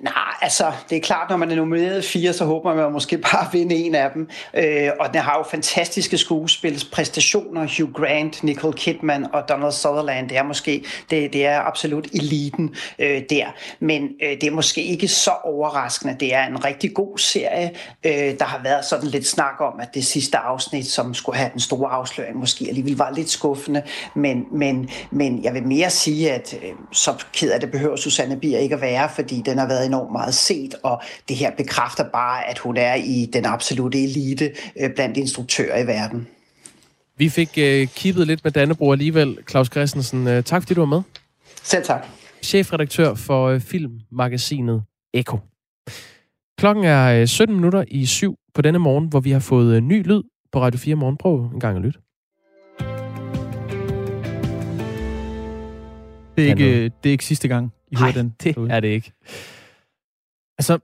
Nej, 0.00 0.34
altså, 0.40 0.72
det 0.90 0.96
er 0.96 1.00
klart, 1.00 1.30
når 1.30 1.36
man 1.36 1.50
er 1.50 1.56
nomineret 1.56 2.04
fire, 2.04 2.32
så 2.32 2.44
håber 2.44 2.74
man 2.74 2.92
måske 2.92 3.18
bare 3.18 3.48
vinde 3.52 3.74
en 3.74 3.94
af 3.94 4.10
dem. 4.14 4.28
Øh, 4.54 4.90
og 5.00 5.08
den 5.12 5.20
har 5.20 5.38
jo 5.38 5.44
fantastiske 5.50 6.18
skuespilspræstationer. 6.18 7.60
Hugh 7.60 7.92
Grant, 7.92 8.42
Nicole 8.42 8.72
Kidman 8.72 9.26
og 9.32 9.48
Donald 9.48 9.72
Sutherland, 9.72 10.28
det 10.28 10.36
er 10.36 10.42
måske, 10.42 10.84
det, 11.10 11.32
det 11.32 11.46
er 11.46 11.60
absolut 11.60 12.06
eliten 12.12 12.74
øh, 12.98 13.22
der. 13.30 13.46
Men 13.80 14.08
øh, 14.22 14.30
det 14.30 14.44
er 14.44 14.50
måske 14.50 14.84
ikke 14.84 15.08
så 15.08 15.30
overraskende. 15.44 16.16
Det 16.20 16.34
er 16.34 16.46
en 16.46 16.64
rigtig 16.64 16.94
god 16.94 17.18
serie. 17.18 17.70
Øh, 18.04 18.12
der 18.12 18.44
har 18.44 18.60
været 18.64 18.84
sådan 18.84 19.08
lidt 19.08 19.26
snak 19.26 19.60
om, 19.60 19.80
at 19.80 19.94
det 19.94 20.06
sidste 20.06 20.38
afsnit, 20.38 20.86
som 20.86 21.14
skulle 21.14 21.38
have 21.38 21.50
den 21.52 21.60
store 21.60 21.90
afsløring, 21.90 22.36
måske 22.36 22.64
alligevel 22.68 22.96
var 22.96 23.10
lidt 23.10 23.30
skuffende. 23.30 23.82
Men, 24.14 24.44
men, 24.52 24.90
men 25.10 25.44
jeg 25.44 25.54
vil 25.54 25.66
mere 25.66 25.90
sige, 25.90 26.32
at 26.32 26.54
øh, 26.62 26.70
så 26.92 27.24
ked 27.32 27.50
af 27.50 27.60
det 27.60 27.70
behøver 27.70 27.96
Susanne 27.96 28.36
Bier 28.36 28.58
ikke 28.58 28.74
at 28.74 28.80
være, 28.80 29.08
fordi 29.08 29.42
den 29.46 29.58
har 29.64 29.68
været 29.68 29.86
enormt 29.86 30.12
meget 30.12 30.34
set, 30.34 30.74
og 30.82 31.02
det 31.28 31.36
her 31.36 31.50
bekræfter 31.50 32.04
bare, 32.12 32.50
at 32.50 32.58
hun 32.58 32.76
er 32.76 32.94
i 32.94 33.30
den 33.32 33.44
absolute 33.44 34.04
elite 34.04 34.52
øh, 34.80 34.94
blandt 34.94 35.16
instruktører 35.16 35.78
i 35.82 35.86
verden. 35.86 36.26
Vi 37.16 37.28
fik 37.28 37.48
øh, 37.58 37.86
kippet 37.86 38.26
lidt 38.26 38.44
med 38.44 38.52
Dannebro 38.52 38.92
alligevel. 38.92 39.38
Claus 39.50 39.66
Christensen, 39.66 40.26
øh, 40.26 40.42
tak 40.42 40.62
fordi 40.62 40.74
du 40.74 40.80
var 40.80 40.86
med. 40.86 41.02
Selv 41.62 41.84
tak. 41.84 42.06
Chefredaktør 42.42 43.14
for 43.14 43.48
øh, 43.48 43.60
filmmagasinet 43.60 44.82
Eko. 45.14 45.38
Klokken 46.58 46.84
er 46.84 47.26
17 47.26 47.52
øh, 47.52 47.56
minutter 47.56 47.84
i 47.88 48.06
syv 48.06 48.36
på 48.54 48.62
denne 48.62 48.78
morgen, 48.78 49.08
hvor 49.08 49.20
vi 49.20 49.30
har 49.30 49.40
fået 49.40 49.76
øh, 49.76 49.82
ny 49.82 50.06
lyd 50.06 50.22
på 50.52 50.60
Radio 50.60 50.78
4 50.78 50.94
Morgen. 50.94 51.16
Prøv 51.16 51.50
en 51.54 51.60
gang 51.60 51.76
at 51.76 51.82
lytte. 51.82 51.98
Det 56.36 56.44
er, 56.44 56.48
ikke, 56.48 56.82
det 56.84 57.08
er 57.08 57.10
ikke 57.10 57.24
sidste 57.24 57.48
gang, 57.48 57.72
I 57.90 57.96
hører 57.96 58.12
den. 58.12 58.34
det 58.42 58.54
derude. 58.54 58.70
er 58.70 58.80
det 58.80 58.88
ikke. 58.88 59.12
Altså, 60.58 60.78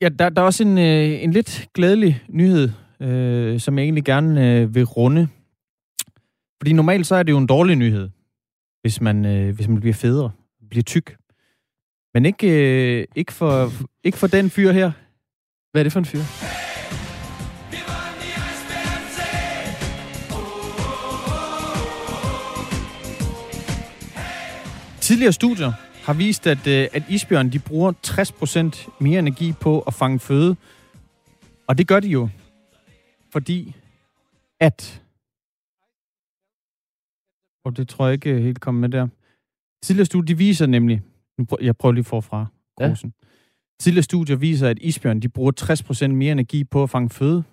ja, 0.00 0.08
der, 0.08 0.28
der 0.28 0.42
er 0.42 0.46
også 0.46 0.62
en, 0.62 0.78
øh, 0.78 1.22
en 1.22 1.30
lidt 1.30 1.68
glædelig 1.74 2.24
nyhed, 2.28 2.70
øh, 3.00 3.60
som 3.60 3.78
jeg 3.78 3.84
egentlig 3.84 4.04
gerne 4.04 4.60
øh, 4.60 4.74
vil 4.74 4.84
runde. 4.84 5.28
Fordi 6.60 6.72
normalt 6.72 7.06
så 7.06 7.14
er 7.14 7.22
det 7.22 7.32
jo 7.32 7.38
en 7.38 7.46
dårlig 7.46 7.76
nyhed, 7.76 8.10
hvis 8.80 9.00
man, 9.00 9.24
øh, 9.24 9.54
hvis 9.54 9.68
man 9.68 9.80
bliver 9.80 9.94
federe, 9.94 10.30
bliver 10.70 10.82
tyk. 10.82 11.16
Men 12.14 12.24
ikke, 12.24 12.48
øh, 12.48 13.06
ikke, 13.16 13.32
for, 13.32 13.72
ikke 14.04 14.18
for 14.18 14.26
den 14.26 14.50
fyr 14.50 14.72
her. 14.72 14.92
Hvad 15.72 15.80
er 15.80 15.82
det 15.82 15.92
for 15.92 15.98
en 15.98 16.04
fyr? 16.04 16.20
Tidligere 25.00 25.32
studier 25.32 25.72
har 26.02 26.14
vist, 26.14 26.46
at, 26.46 26.66
øh, 26.66 26.88
at 26.92 27.02
isbjørn 27.08 27.52
de 27.52 27.58
bruger 27.58 27.92
60% 28.06 28.90
mere 29.00 29.18
energi 29.18 29.52
på 29.52 29.80
at 29.80 29.94
fange 29.94 30.18
føde. 30.18 30.56
Og 31.66 31.78
det 31.78 31.88
gør 31.88 32.00
de 32.00 32.08
jo, 32.08 32.28
fordi 33.32 33.76
at... 34.60 35.02
Og 37.64 37.76
det 37.76 37.88
tror 37.88 38.06
jeg 38.06 38.12
ikke 38.12 38.40
helt 38.40 38.60
kommer 38.60 38.80
med 38.80 38.88
der. 38.88 39.08
Tidligere 39.82 40.06
studier 40.06 40.26
de 40.26 40.38
viser 40.38 40.66
nemlig... 40.66 41.02
Nu 41.38 41.44
prøver, 41.44 41.64
jeg 41.64 41.76
prøver 41.76 41.92
lige 41.92 42.04
forfra. 42.04 42.46
Ja. 42.80 42.88
Grusen. 42.88 43.14
Tidligere 43.80 44.02
studier 44.02 44.36
viser, 44.36 44.68
at 44.68 44.78
isbjørn 44.80 45.20
de 45.20 45.28
bruger 45.28 45.52
60% 46.06 46.06
mere 46.06 46.32
energi 46.32 46.64
på 46.64 46.82
at 46.82 46.90
fange 46.90 47.10
føde. 47.10 47.44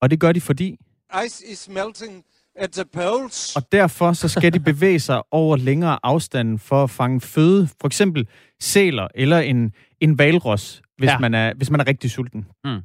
Og 0.00 0.10
det 0.10 0.20
gør 0.20 0.32
de, 0.32 0.40
fordi 0.40 0.78
Ice 1.26 1.46
is 1.52 1.68
melting 1.68 2.24
at 2.56 2.70
the 2.72 2.84
poles. 2.92 3.56
og 3.56 3.62
derfor 3.72 4.12
så 4.12 4.28
skal 4.28 4.52
de 4.52 4.60
bevæge 4.60 5.00
sig 5.00 5.22
over 5.30 5.56
længere 5.56 5.98
afstanden 6.02 6.58
for 6.58 6.84
at 6.84 6.90
fange 6.90 7.20
føde. 7.20 7.68
For 7.80 7.86
eksempel 7.86 8.26
sæler 8.60 9.08
eller 9.14 9.38
en, 9.38 9.72
en 10.00 10.18
valros, 10.18 10.82
hvis, 10.98 11.08
Ja. 11.08 11.18
man 11.18 11.34
er, 11.34 11.52
hvis 11.56 11.70
man 11.70 11.80
er 11.80 11.86
rigtig 11.86 12.10
sulten. 12.10 12.46
Mm. 12.64 12.80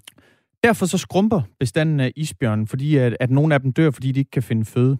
Derfor 0.63 0.85
så 0.85 0.97
skrumper 0.97 1.41
bestanden 1.59 1.99
af 1.99 2.11
isbjørnen, 2.15 2.67
fordi 2.67 2.95
at, 2.97 3.17
at 3.19 3.29
nogle 3.31 3.53
af 3.53 3.61
dem 3.61 3.73
dør, 3.73 3.91
fordi 3.91 4.11
de 4.11 4.19
ikke 4.19 4.31
kan 4.31 4.43
finde 4.43 4.65
føde. 4.65 4.97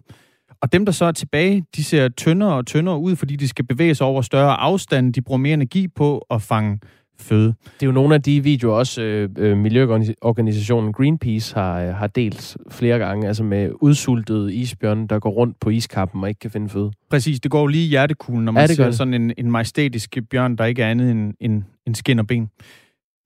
Og 0.62 0.72
dem, 0.72 0.84
der 0.84 0.92
så 0.92 1.04
er 1.04 1.12
tilbage, 1.12 1.64
de 1.76 1.84
ser 1.84 2.08
tyndere 2.08 2.54
og 2.54 2.66
tyndere 2.66 2.98
ud, 2.98 3.16
fordi 3.16 3.36
de 3.36 3.48
skal 3.48 3.66
bevæge 3.66 3.94
sig 3.94 4.06
over 4.06 4.22
større 4.22 4.56
afstand. 4.56 5.14
De 5.14 5.22
bruger 5.22 5.38
mere 5.38 5.54
energi 5.54 5.88
på 5.88 6.26
at 6.30 6.42
fange 6.42 6.80
føde. 7.20 7.54
Det 7.64 7.82
er 7.82 7.86
jo 7.86 7.92
nogle 7.92 8.14
af 8.14 8.22
de 8.22 8.42
videoer, 8.42 8.74
også 8.74 9.02
øh, 9.02 9.30
øh, 9.38 9.56
miljøorganisationen 9.56 10.92
Greenpeace 10.92 11.54
har, 11.54 11.80
øh, 11.82 11.94
har 11.94 12.06
delt 12.06 12.56
flere 12.70 12.98
gange, 12.98 13.26
altså 13.26 13.44
med 13.44 13.70
udsultede 13.80 14.54
isbjørne, 14.54 15.08
der 15.08 15.18
går 15.18 15.30
rundt 15.30 15.60
på 15.60 15.70
iskappen 15.70 16.22
og 16.22 16.28
ikke 16.28 16.38
kan 16.38 16.50
finde 16.50 16.68
føde. 16.68 16.90
Præcis, 17.10 17.40
det 17.40 17.50
går 17.50 17.60
jo 17.60 17.66
lige 17.66 17.84
i 17.84 17.88
hjertekuglen, 17.88 18.44
når 18.44 18.52
Ja, 18.52 18.54
man 18.54 18.68
det 18.68 18.76
gør 18.76 18.84
ser 18.84 18.88
det. 18.90 18.96
sådan 18.96 19.14
en, 19.14 19.32
en 19.38 19.50
majestætisk 19.50 20.16
bjørn, 20.30 20.56
der 20.56 20.64
ikke 20.64 20.82
er 20.82 20.90
andet 20.90 21.10
end, 21.10 21.34
end, 21.40 21.62
end 21.86 21.94
skin 21.94 22.18
og 22.18 22.26
ben. 22.26 22.50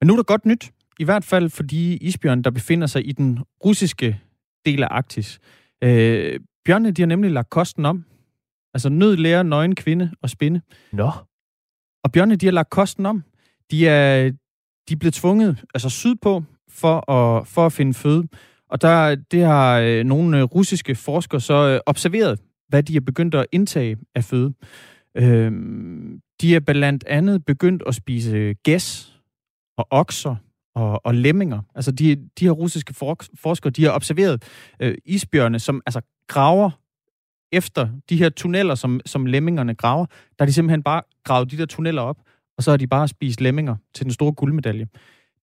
Men 0.01 0.07
nu 0.07 0.13
er 0.13 0.17
der 0.17 0.23
godt 0.23 0.45
nyt, 0.45 0.71
i 0.99 1.03
hvert 1.03 1.23
fald 1.23 1.49
for 1.49 1.63
de 1.63 1.97
isbjørn, 1.97 2.41
der 2.41 2.49
befinder 2.51 2.87
sig 2.87 3.07
i 3.07 3.11
den 3.11 3.39
russiske 3.65 4.19
del 4.65 4.83
af 4.83 4.87
Arktis. 4.91 5.39
Øh, 5.83 6.39
bjørnene, 6.65 6.91
de 6.91 7.01
har 7.01 7.07
nemlig 7.07 7.31
lagt 7.31 7.49
kosten 7.49 7.85
om. 7.85 8.05
Altså 8.73 8.89
nød 8.89 9.17
lærer 9.17 9.43
nøgen 9.43 9.75
kvinde 9.75 10.11
og 10.21 10.29
spinde. 10.29 10.61
Nå. 10.91 11.11
Og 12.03 12.11
bjørnene, 12.11 12.35
de 12.35 12.45
har 12.45 12.51
lagt 12.53 12.69
kosten 12.69 13.05
om. 13.05 13.23
De 13.71 13.87
er, 13.87 14.31
de 14.89 14.93
er 14.93 14.97
blevet 14.97 15.13
tvunget 15.13 15.63
altså 15.73 15.89
sydpå 15.89 16.43
for 16.69 17.11
at, 17.11 17.47
for 17.47 17.65
at 17.65 17.73
finde 17.73 17.93
føde. 17.93 18.27
Og 18.69 18.81
der, 18.81 19.15
det 19.15 19.43
har 19.43 19.79
øh, 19.79 20.03
nogle 20.03 20.37
øh, 20.37 20.43
russiske 20.43 20.95
forskere 20.95 21.41
så 21.41 21.53
øh, 21.53 21.79
observeret, 21.85 22.39
hvad 22.69 22.83
de 22.83 22.95
er 22.95 23.01
begyndt 23.01 23.35
at 23.35 23.45
indtage 23.51 23.97
af 24.15 24.23
føde. 24.23 24.53
Øh, 25.17 25.51
de 26.41 26.55
er 26.55 26.59
blandt 26.59 27.03
andet 27.07 27.45
begyndt 27.45 27.83
at 27.87 27.95
spise 27.95 28.31
øh, 28.37 28.55
gæs 28.63 29.19
og 29.77 29.87
okser 29.89 30.35
og, 30.75 31.05
og 31.05 31.15
lemminger. 31.15 31.61
Altså 31.75 31.91
de, 31.91 32.15
de 32.39 32.45
her 32.45 32.51
russiske 32.51 32.93
for, 32.93 33.17
forskere, 33.35 33.71
de 33.71 33.83
har 33.83 33.91
observeret 33.91 34.43
øh, 34.79 34.97
isbjørne, 35.05 35.59
som 35.59 35.81
altså 35.85 36.01
graver 36.27 36.69
efter 37.51 37.89
de 38.09 38.17
her 38.17 38.29
tunneller, 38.29 38.75
som, 38.75 38.99
som 39.05 39.25
lemmingerne 39.25 39.75
graver. 39.75 40.05
Der 40.05 40.35
har 40.39 40.45
de 40.45 40.53
simpelthen 40.53 40.83
bare 40.83 41.01
gravet 41.23 41.51
de 41.51 41.57
der 41.57 41.65
tunneller 41.65 42.01
op, 42.01 42.17
og 42.57 42.63
så 42.63 42.71
har 42.71 42.77
de 42.77 42.87
bare 42.87 43.07
spist 43.07 43.41
lemminger 43.41 43.75
til 43.93 44.05
den 44.05 44.13
store 44.13 44.33
guldmedalje. 44.33 44.87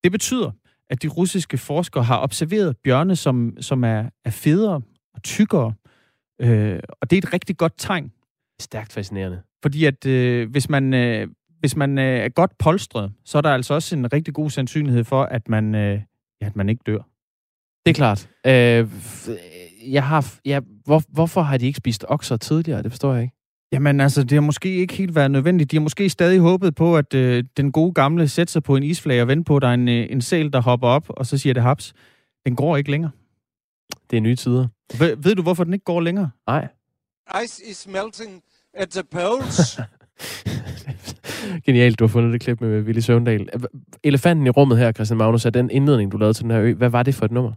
Det 0.05 0.13
betyder, 0.13 0.51
at 0.91 1.03
de 1.03 1.09
russiske 1.09 1.59
forskere 1.59 2.05
har 2.05 2.23
observeret 2.23 2.77
bjørne, 2.85 3.17
som, 3.17 3.57
som 3.61 3.85
er, 3.85 4.11
er 4.25 4.31
federe 4.31 4.81
og 5.15 5.23
tykkere. 5.23 5.75
Øh, 6.41 6.81
og 7.01 7.11
det 7.11 7.17
er 7.17 7.23
et 7.29 7.33
rigtig 7.33 7.57
godt 7.57 7.73
tegn. 7.79 8.13
Stærkt 8.61 8.93
fascinerende. 8.93 9.43
Fordi 9.63 9.85
at 9.85 10.07
øh, 10.07 10.51
hvis 10.51 10.69
man, 10.69 10.95
øh, 10.95 11.29
hvis 11.61 11.77
man 11.77 11.99
øh, 11.99 12.19
er 12.19 12.29
godt 12.29 12.59
polstret, 12.59 13.13
så 13.25 13.39
er 13.39 13.43
der 13.43 13.51
altså 13.51 13.75
også 13.75 13.97
en 13.97 14.13
rigtig 14.13 14.35
god 14.35 14.51
sandsynlighed 14.51 15.05
for, 15.05 15.23
at 15.23 15.49
man, 15.49 15.75
øh, 15.75 16.01
ja, 16.41 16.47
at 16.47 16.57
man 16.57 16.69
ikke 16.69 16.83
dør. 16.87 17.03
Det 17.87 17.91
er 17.91 17.95
klart. 17.95 18.31
Øh, 18.47 18.89
jeg 19.93 20.07
har, 20.07 20.35
ja, 20.45 20.61
hvor, 20.85 21.03
hvorfor 21.09 21.43
har 21.43 21.59
de 21.59 21.67
ikke 21.67 21.77
spist 21.77 22.05
okser 22.09 22.37
tidligere? 22.37 22.83
Det 22.83 22.93
forstår 22.93 23.15
jeg 23.15 23.23
ikke. 23.23 23.35
Jamen 23.73 24.01
altså, 24.01 24.23
det 24.23 24.33
har 24.33 24.41
måske 24.41 24.75
ikke 24.75 24.95
helt 24.95 25.15
været 25.15 25.31
nødvendigt. 25.31 25.71
De 25.71 25.77
har 25.77 25.81
måske 25.81 26.11
stadig 26.11 26.41
håbet 26.41 26.75
på, 26.75 26.97
at 26.97 27.15
øh, 27.15 27.45
den 27.57 27.73
gode 27.73 27.93
gamle 27.93 28.29
sætter 28.29 28.51
sig 28.51 28.63
på 28.63 28.77
en 28.77 28.83
isflage 28.83 29.23
og 29.23 29.29
venter 29.29 29.45
på, 29.45 29.57
at 29.57 29.63
der 29.63 29.69
er 29.69 29.75
en, 29.75 29.89
øh, 29.89 30.07
en 30.11 30.21
sæl, 30.21 30.53
der 30.53 30.61
hopper 30.61 30.89
op, 30.89 31.05
og 31.09 31.27
så 31.27 31.39
siger 31.39 31.55
det 31.55 31.63
haps. 31.63 31.93
Den 32.47 32.57
går 32.57 32.77
ikke 32.77 32.91
længere. 32.91 33.11
Det 34.11 34.17
er 34.17 34.21
nye 34.21 34.37
tider. 34.37 34.69
Ved, 34.99 35.17
ved 35.17 35.35
du, 35.35 35.43
hvorfor 35.43 35.65
den 35.65 35.73
ikke 35.73 35.85
går 35.85 36.01
længere? 36.01 36.31
Nej. 36.47 36.69
Ice 37.45 37.63
is 37.71 37.89
melting 37.93 38.43
at 38.75 38.89
the 38.91 39.03
poles. 39.11 39.81
Genialt, 41.67 41.99
du 41.99 42.05
har 42.05 42.09
fundet 42.09 42.33
det 42.33 42.41
klip 42.41 42.61
med 42.61 42.83
Willy 42.83 43.01
Søvndal. 43.01 43.49
Elefanten 44.05 44.47
i 44.47 44.51
rummet 44.51 44.79
her, 44.79 44.93
Christian 44.93 45.19
Magnus, 45.19 45.45
er 45.45 45.51
den 45.51 45.71
indledning, 45.71 46.13
du 46.13 46.17
lavede 46.17 46.35
til 46.35 46.43
den 46.43 46.51
her 46.51 46.61
ø. 46.61 46.75
Hvad 46.75 46.89
var 46.89 47.03
det 47.03 47.15
for 47.15 47.25
et 47.25 47.31
nummer? 47.31 47.53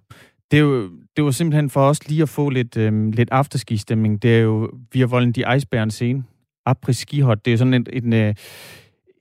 Det, 0.54 0.60
er 0.60 0.64
jo, 0.64 0.90
det 1.16 1.24
var 1.24 1.32
simpelthen 1.32 1.70
for 1.70 1.90
os 1.90 2.08
lige 2.08 2.22
at 2.22 2.30
få 2.30 2.50
lidt, 2.50 2.78
øhm, 2.78 3.12
lidt 3.12 3.30
afterski-stemning. 3.32 4.22
Det 4.22 4.36
er 4.36 4.40
jo 4.40 4.72
via 4.92 5.06
Volden 5.06 5.32
de 5.32 5.56
Iceberg 5.56 5.92
scene. 5.92 6.24
Après 6.70 6.92
skihot. 6.92 7.46
Det 7.46 7.54
er 7.54 7.58
sådan 7.58 7.74
en, 7.74 7.88
en, 7.94 8.14
øh, 8.14 8.36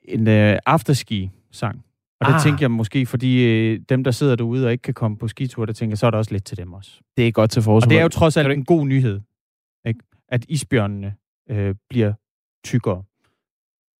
en 0.04 0.28
øh, 0.28 0.58
afterski-sang. 0.66 1.84
Og 2.20 2.26
det 2.26 2.34
ah. 2.34 2.40
tænker 2.40 2.58
jeg 2.60 2.70
måske, 2.70 3.06
fordi 3.06 3.44
øh, 3.44 3.80
dem, 3.88 4.04
der 4.04 4.10
sidder 4.10 4.36
derude 4.36 4.66
og 4.66 4.72
ikke 4.72 4.82
kan 4.82 4.94
komme 4.94 5.16
på 5.16 5.28
skitur, 5.28 5.66
der 5.66 5.72
tænker, 5.72 5.96
så 5.96 6.06
er 6.06 6.10
der 6.10 6.18
også 6.18 6.32
lidt 6.32 6.44
til 6.44 6.56
dem 6.56 6.72
også. 6.72 7.00
Det 7.16 7.28
er 7.28 7.32
godt 7.32 7.50
til 7.50 7.62
forsvar. 7.62 7.86
Og 7.86 7.90
det 7.90 7.98
er 7.98 8.02
jo 8.02 8.08
trods 8.08 8.36
alt 8.36 8.52
en 8.52 8.64
god 8.64 8.86
nyhed, 8.86 9.20
ikke? 9.86 10.00
at 10.28 10.44
isbjørnene 10.48 11.14
øh, 11.50 11.74
bliver 11.90 12.12
tykkere. 12.64 13.02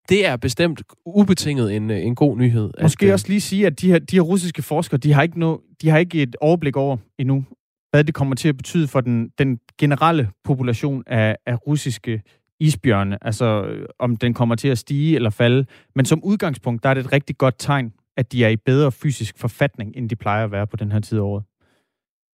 Det 0.09 0.27
er 0.27 0.37
bestemt 0.37 0.83
ubetinget 1.07 1.77
en, 1.77 1.91
øh, 1.91 1.99
en 1.99 2.15
god 2.15 2.37
nyhed. 2.37 2.71
Måske 2.83 3.07
øh, 3.07 3.13
også 3.13 3.29
lige 3.29 3.41
sige, 3.41 3.67
at 3.67 3.81
de 3.81 3.91
her, 3.91 3.99
de 3.99 4.17
her 4.17 4.21
russiske 4.23 4.63
forskere, 4.63 4.99
de 4.99 5.13
har, 5.13 5.23
ikke 5.23 5.41
no, 5.41 5.57
de 5.83 5.89
har 5.89 5.99
ikke 5.99 6.23
et 6.23 6.37
overblik 6.41 6.77
over 6.77 6.97
endnu, 7.19 7.45
hvad 7.91 8.05
det 8.05 8.15
kommer 8.15 8.35
til 8.35 8.49
at 8.49 8.57
betyde 8.57 8.89
for 8.89 9.01
den, 9.01 9.29
den 9.39 9.59
generelle 9.79 10.31
population 10.45 11.03
af, 11.07 11.37
af 11.47 11.67
russiske 11.67 12.23
isbjørne. 12.61 13.25
Altså, 13.25 13.65
øh, 13.65 13.87
om 13.99 14.17
den 14.17 14.35
kommer 14.35 14.55
til 14.55 14.69
at 14.69 14.79
stige 14.79 15.17
eller 15.17 15.31
falde. 15.31 15.67
Men 15.95 16.05
som 16.05 16.25
udgangspunkt, 16.25 16.83
der 16.83 16.89
er 16.89 16.95
det 16.95 17.05
et 17.05 17.13
rigtig 17.13 17.39
godt 17.39 17.55
tegn, 17.59 17.93
at 18.17 18.33
de 18.33 18.45
er 18.45 18.49
i 18.49 18.57
bedre 18.57 18.93
fysisk 18.93 19.39
forfatning, 19.39 19.93
end 19.97 20.11
de 20.11 20.17
plejer 20.17 20.45
at 20.45 20.51
være 20.51 20.67
på 20.67 20.77
den 20.77 20.93
her 20.93 21.01
tid 21.01 21.19
af 21.19 21.23
året. 21.23 21.45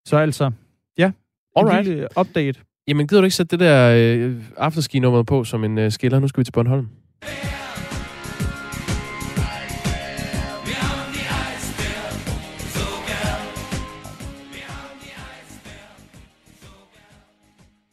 Så 0.05 0.17
altså, 0.17 0.51
ja, 0.97 1.05
en 1.05 1.13
Alright. 1.55 1.87
lille 1.87 2.07
update. 2.19 2.59
Jamen, 2.87 3.07
gider 3.07 3.21
du 3.21 3.25
ikke 3.25 3.35
sætte 3.35 3.57
det 3.57 3.59
der 3.59 3.93
øh, 3.97 4.35
afterski-nummer 4.57 5.23
på 5.23 5.43
som 5.43 5.63
en 5.63 5.77
øh, 5.77 5.91
skiller? 5.91 6.19
Nu 6.19 6.27
skal 6.27 6.39
vi 6.39 6.43
til 6.43 6.51
Bornholm. 6.51 6.87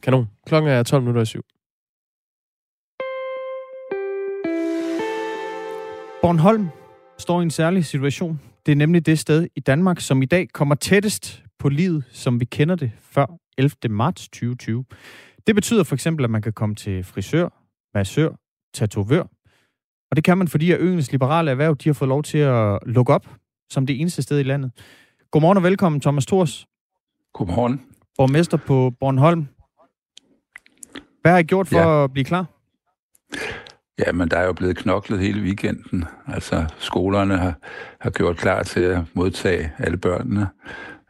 Kanon. 0.05 0.27
Klokken 0.45 0.71
er 0.71 0.83
12 0.83 1.03
minutter 1.03 1.21
i 1.21 1.25
syv. 1.25 1.41
Bornholm 6.21 6.67
står 7.17 7.39
i 7.39 7.43
en 7.43 7.51
særlig 7.51 7.85
situation. 7.85 8.41
Det 8.65 8.71
er 8.71 8.75
nemlig 8.75 9.05
det 9.05 9.19
sted 9.19 9.47
i 9.55 9.59
Danmark, 9.59 9.99
som 9.99 10.21
i 10.21 10.25
dag 10.25 10.47
kommer 10.53 10.75
tættest 10.75 11.43
på 11.59 11.69
livet, 11.69 12.03
som 12.11 12.39
vi 12.39 12.45
kender 12.45 12.75
det 12.75 12.91
før 13.01 13.25
11. 13.57 13.71
marts 13.89 14.29
2020. 14.29 14.85
Det 15.47 15.55
betyder 15.55 15.83
for 15.83 15.95
eksempel, 15.95 16.23
at 16.23 16.29
man 16.29 16.41
kan 16.41 16.53
komme 16.53 16.75
til 16.75 17.03
frisør, 17.03 17.49
massør, 17.93 18.29
tatovør. 18.73 19.23
Og 20.11 20.15
det 20.15 20.23
kan 20.23 20.37
man, 20.37 20.47
fordi 20.47 20.71
at 20.71 20.79
øens 20.79 21.11
liberale 21.11 21.51
erhverv 21.51 21.75
de 21.75 21.89
har 21.89 21.93
fået 21.93 22.09
lov 22.09 22.23
til 22.23 22.37
at 22.37 22.79
lukke 22.85 23.13
op 23.13 23.27
som 23.69 23.85
det 23.85 24.01
eneste 24.01 24.21
sted 24.21 24.39
i 24.39 24.43
landet. 24.43 24.71
Godmorgen 25.31 25.57
og 25.57 25.63
velkommen, 25.63 26.01
Thomas 26.01 26.25
Thors, 26.25 26.67
Godmorgen. 27.33 27.81
borgmester 28.17 28.57
på 28.57 28.93
Bornholm. 28.99 29.47
Hvad 31.25 31.31
har 31.33 31.39
I 31.39 31.43
gjort 31.43 31.67
for 31.67 31.79
Ja. 31.79 32.03
at 32.03 32.13
blive 32.13 32.25
klar? 32.25 32.45
Ja, 33.99 34.11
men 34.11 34.29
der 34.29 34.37
er 34.37 34.45
jo 34.45 34.53
blevet 34.53 34.77
knoklet 34.77 35.19
hele 35.19 35.41
weekenden. 35.41 36.05
Altså, 36.27 36.65
skolerne 36.77 37.37
har, 37.37 37.53
har 38.01 38.09
gjort 38.09 38.37
klar 38.37 38.63
til 38.63 38.79
at 38.79 39.01
modtage 39.13 39.71
alle 39.77 39.97
børnene. 39.97 40.47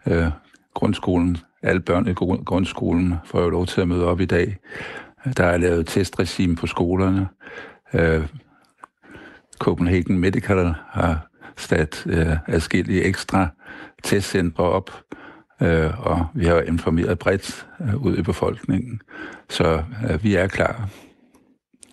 Øh, 0.08 0.28
grundskolen, 0.74 1.38
alle 1.64 1.82
børn 1.82 2.08
i 2.08 2.14
grund- 2.14 2.46
grundskolen 2.46 3.16
får 3.26 3.42
jo 3.42 3.50
lov 3.50 3.66
til 3.66 3.82
at 3.82 3.88
møde 3.88 4.06
op 4.06 4.22
i 4.22 4.26
dag. 4.26 4.58
Der 5.38 5.46
er 5.46 5.58
lavet 5.58 5.88
testregime 5.88 6.56
på 6.56 6.68
skolerne. 6.68 7.28
Øh, 7.94 8.28
Copenhagen 9.60 10.20
Medical 10.20 10.74
har 10.90 11.28
sat 11.58 12.04
øh, 12.08 12.38
adskillige 12.48 13.04
ekstra 13.04 13.48
testcentre 14.04 14.64
op, 14.64 14.92
øh, 15.62 16.08
og 16.08 16.28
vi 16.34 16.46
har 16.46 16.62
informeret 16.62 17.20
bredt 17.20 17.68
øh, 17.82 18.06
ud 18.06 18.18
i 18.18 18.22
befolkningen. 18.22 19.02
Så 19.50 19.84
øh, 20.10 20.24
vi 20.24 20.36
er 20.36 20.48
klar. 20.48 20.90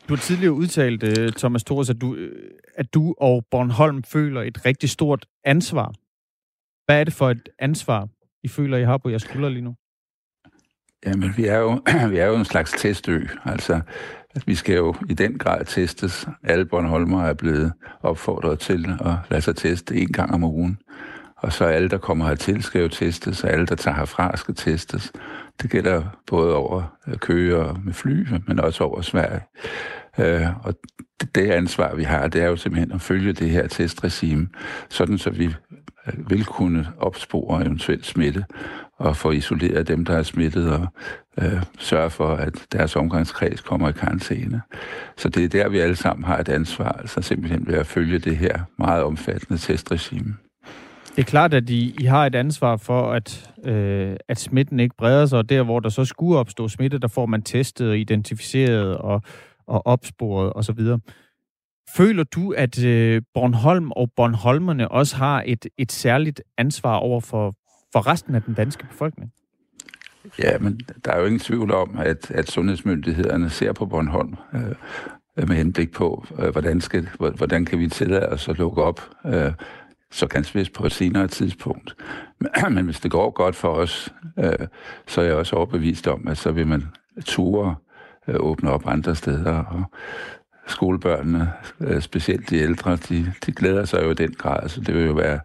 Du 0.09 0.15
har 0.15 0.21
tidligere 0.21 0.53
udtalt, 0.53 1.03
øh, 1.03 1.33
Thomas 1.33 1.65
Thores, 1.65 1.91
at 1.91 2.01
du, 2.01 2.15
øh, 2.15 2.51
at 2.75 2.95
du 2.95 3.15
og 3.19 3.45
Bornholm 3.51 4.03
føler 4.03 4.43
et 4.43 4.67
rigtig 4.67 4.91
stort 4.91 5.27
ansvar. 5.45 5.95
Hvad 6.87 7.01
er 7.01 7.05
det 7.05 7.15
for 7.15 7.31
et 7.31 7.49
ansvar, 7.59 8.09
I 8.43 8.49
føler, 8.49 8.77
I 8.77 8.85
har 8.85 8.99
på 8.99 9.09
jeres 9.09 9.23
skuldre 9.23 9.51
lige 9.51 9.63
nu? 9.63 9.75
Jamen, 11.07 11.35
vi 11.37 11.47
er 11.47 11.59
jo, 11.59 11.81
vi 12.11 12.19
er 12.19 12.27
jo 12.27 12.35
en 12.35 12.45
slags 12.45 12.73
testø. 12.73 13.21
Altså, 13.45 13.81
vi 14.47 14.55
skal 14.55 14.77
jo 14.77 14.95
i 15.11 15.15
den 15.15 15.39
grad 15.39 15.65
testes. 15.65 16.29
Alle 16.43 16.65
Bornholmer 16.65 17.25
er 17.25 17.35
blevet 17.35 17.73
opfordret 18.03 18.59
til 18.59 18.87
at 19.01 19.15
lade 19.31 19.43
sig 19.43 19.57
teste 19.57 19.97
en 19.97 20.13
gang 20.13 20.35
om 20.35 20.45
ugen. 20.45 20.79
Og 21.43 21.53
så 21.53 21.65
alle, 21.65 21.89
der 21.89 21.99
kommer 21.99 22.27
hertil, 22.27 22.63
skal 22.63 22.83
jo 22.83 22.89
testes, 22.89 23.45
og 23.45 23.51
alle, 23.51 23.67
der 23.67 23.75
tager 23.75 23.97
herfra, 23.97 24.37
skal 24.37 24.55
testes. 24.55 25.13
Det 25.63 25.71
gælder 25.71 26.03
både 26.27 26.55
over 26.55 26.99
køer 27.17 27.75
med 27.85 27.93
fly, 27.93 28.27
men 28.47 28.61
også 28.61 28.85
over 28.85 29.01
Sverige. 29.01 29.41
Øh, 30.19 30.47
og 30.65 30.75
det 31.35 31.51
ansvar, 31.51 31.95
vi 31.95 32.03
har, 32.03 32.29
det 32.29 32.43
er 32.43 32.47
jo 32.47 32.57
simpelthen 32.57 32.93
at 32.93 33.01
følge 33.01 33.33
det 33.33 33.51
her 33.51 33.67
testregime, 33.67 34.49
sådan 34.89 35.19
så 35.19 35.31
vi 35.31 35.45
øh, 36.07 36.31
vil 36.31 36.45
kunne 36.45 36.89
opspore 36.99 37.65
eventuelt 37.67 38.07
smitte 38.07 38.45
og 38.99 39.17
få 39.17 39.31
isoleret 39.31 39.89
dem, 39.89 40.05
der 40.05 40.17
er 40.17 40.23
smittet, 40.23 40.73
og 40.73 40.87
øh, 41.39 41.63
sørge 41.79 42.11
for, 42.11 42.35
at 42.35 42.67
deres 42.73 42.97
omgangskreds 42.97 43.61
kommer 43.61 43.89
i 43.89 43.93
karantæne. 43.93 44.63
Så 45.17 45.29
det 45.29 45.45
er 45.45 45.49
der, 45.49 45.69
vi 45.69 45.79
alle 45.79 45.97
sammen 45.97 46.25
har 46.25 46.39
et 46.39 46.49
ansvar, 46.49 46.93
altså 46.93 47.23
simpelthen 47.23 47.67
ved 47.67 47.75
at 47.75 47.87
følge 47.87 48.19
det 48.19 48.37
her 48.37 48.61
meget 48.79 49.03
omfattende 49.03 49.59
testregime. 49.59 50.37
Det 51.17 51.23
er 51.23 51.27
klart, 51.27 51.55
at 51.55 51.71
I, 51.71 51.97
I 52.01 52.05
har 52.05 52.27
et 52.27 52.35
ansvar 52.35 52.77
for, 52.77 53.13
at, 53.13 53.51
øh, 53.65 54.17
at 54.29 54.41
smitten 54.41 54.81
ikke 54.81 54.97
breder 54.99 55.27
sig, 55.27 55.39
og 55.39 55.49
der, 55.49 55.63
hvor 55.63 55.81
der 55.81 55.89
så 55.89 56.05
skulle 56.05 56.39
opstå 56.39 56.69
smitte, 56.69 56.99
der 56.99 57.09
får 57.09 57.27
man 57.27 57.43
testet 57.43 57.89
og 57.89 57.99
identificeret 57.99 58.97
og, 58.97 59.23
og 59.67 59.87
opsporet 59.87 60.53
osv. 60.55 60.81
Føler 61.97 62.25
du, 62.25 62.53
at 62.53 62.85
øh, 62.85 63.23
Bornholm 63.35 63.91
og 63.91 64.11
Bornholmerne 64.17 64.91
også 64.91 65.17
har 65.17 65.43
et, 65.47 65.67
et 65.79 65.93
særligt 65.93 66.43
ansvar 66.59 66.95
over 66.97 67.21
for, 67.21 67.55
for 67.93 68.07
resten 68.07 68.35
af 68.35 68.43
den 68.43 68.55
danske 68.55 68.87
befolkning? 68.87 69.33
Ja, 70.39 70.59
men 70.59 70.81
der 71.05 71.13
er 71.13 71.19
jo 71.19 71.25
ingen 71.25 71.41
tvivl 71.41 71.73
om, 71.73 71.99
at, 71.99 72.31
at 72.31 72.51
sundhedsmyndighederne 72.51 73.51
ser 73.51 73.73
på 73.73 73.87
Bornholm 73.87 74.37
øh, 74.55 74.75
med 75.49 75.57
henblik 75.57 75.93
på, 75.93 76.27
øh, 76.39 76.49
hvordan, 76.49 76.81
skal, 76.81 77.09
hvordan 77.19 77.65
kan 77.65 77.79
vi 77.79 77.89
tillade 77.89 78.29
os 78.29 78.49
at 78.49 78.59
lukke 78.59 78.83
op, 78.83 79.11
øh, 79.27 79.53
så 80.13 80.27
ganske 80.27 80.59
vist 80.59 80.73
på 80.73 80.87
et 80.87 80.93
senere 80.93 81.29
tidspunkt. 81.29 81.97
Men, 82.71 82.85
hvis 82.85 83.01
det 83.01 83.11
går 83.11 83.31
godt 83.31 83.57
for 83.57 83.69
os, 83.69 84.15
øh, 84.39 84.67
så 85.07 85.21
er 85.21 85.25
jeg 85.25 85.35
også 85.35 85.57
overbevist 85.57 86.09
om, 86.09 86.29
at 86.29 86.39
så 86.39 86.53
vil 86.53 86.67
man 86.67 86.85
ture 87.25 87.75
øh, 88.29 88.35
åbne 88.39 88.71
op 88.71 88.83
andre 88.87 89.15
steder. 89.15 89.65
Og 89.65 89.85
skolebørnene, 90.67 91.53
øh, 91.81 92.01
specielt 92.01 92.51
de 92.51 92.57
ældre, 92.57 92.97
de, 92.97 93.33
de 93.47 93.53
glæder 93.53 93.85
sig 93.85 94.03
jo 94.03 94.11
i 94.11 94.15
den 94.15 94.33
grad. 94.33 94.69
Så 94.69 94.81
det 94.81 94.95
vil 94.95 95.07
jo 95.07 95.13
være, 95.13 95.41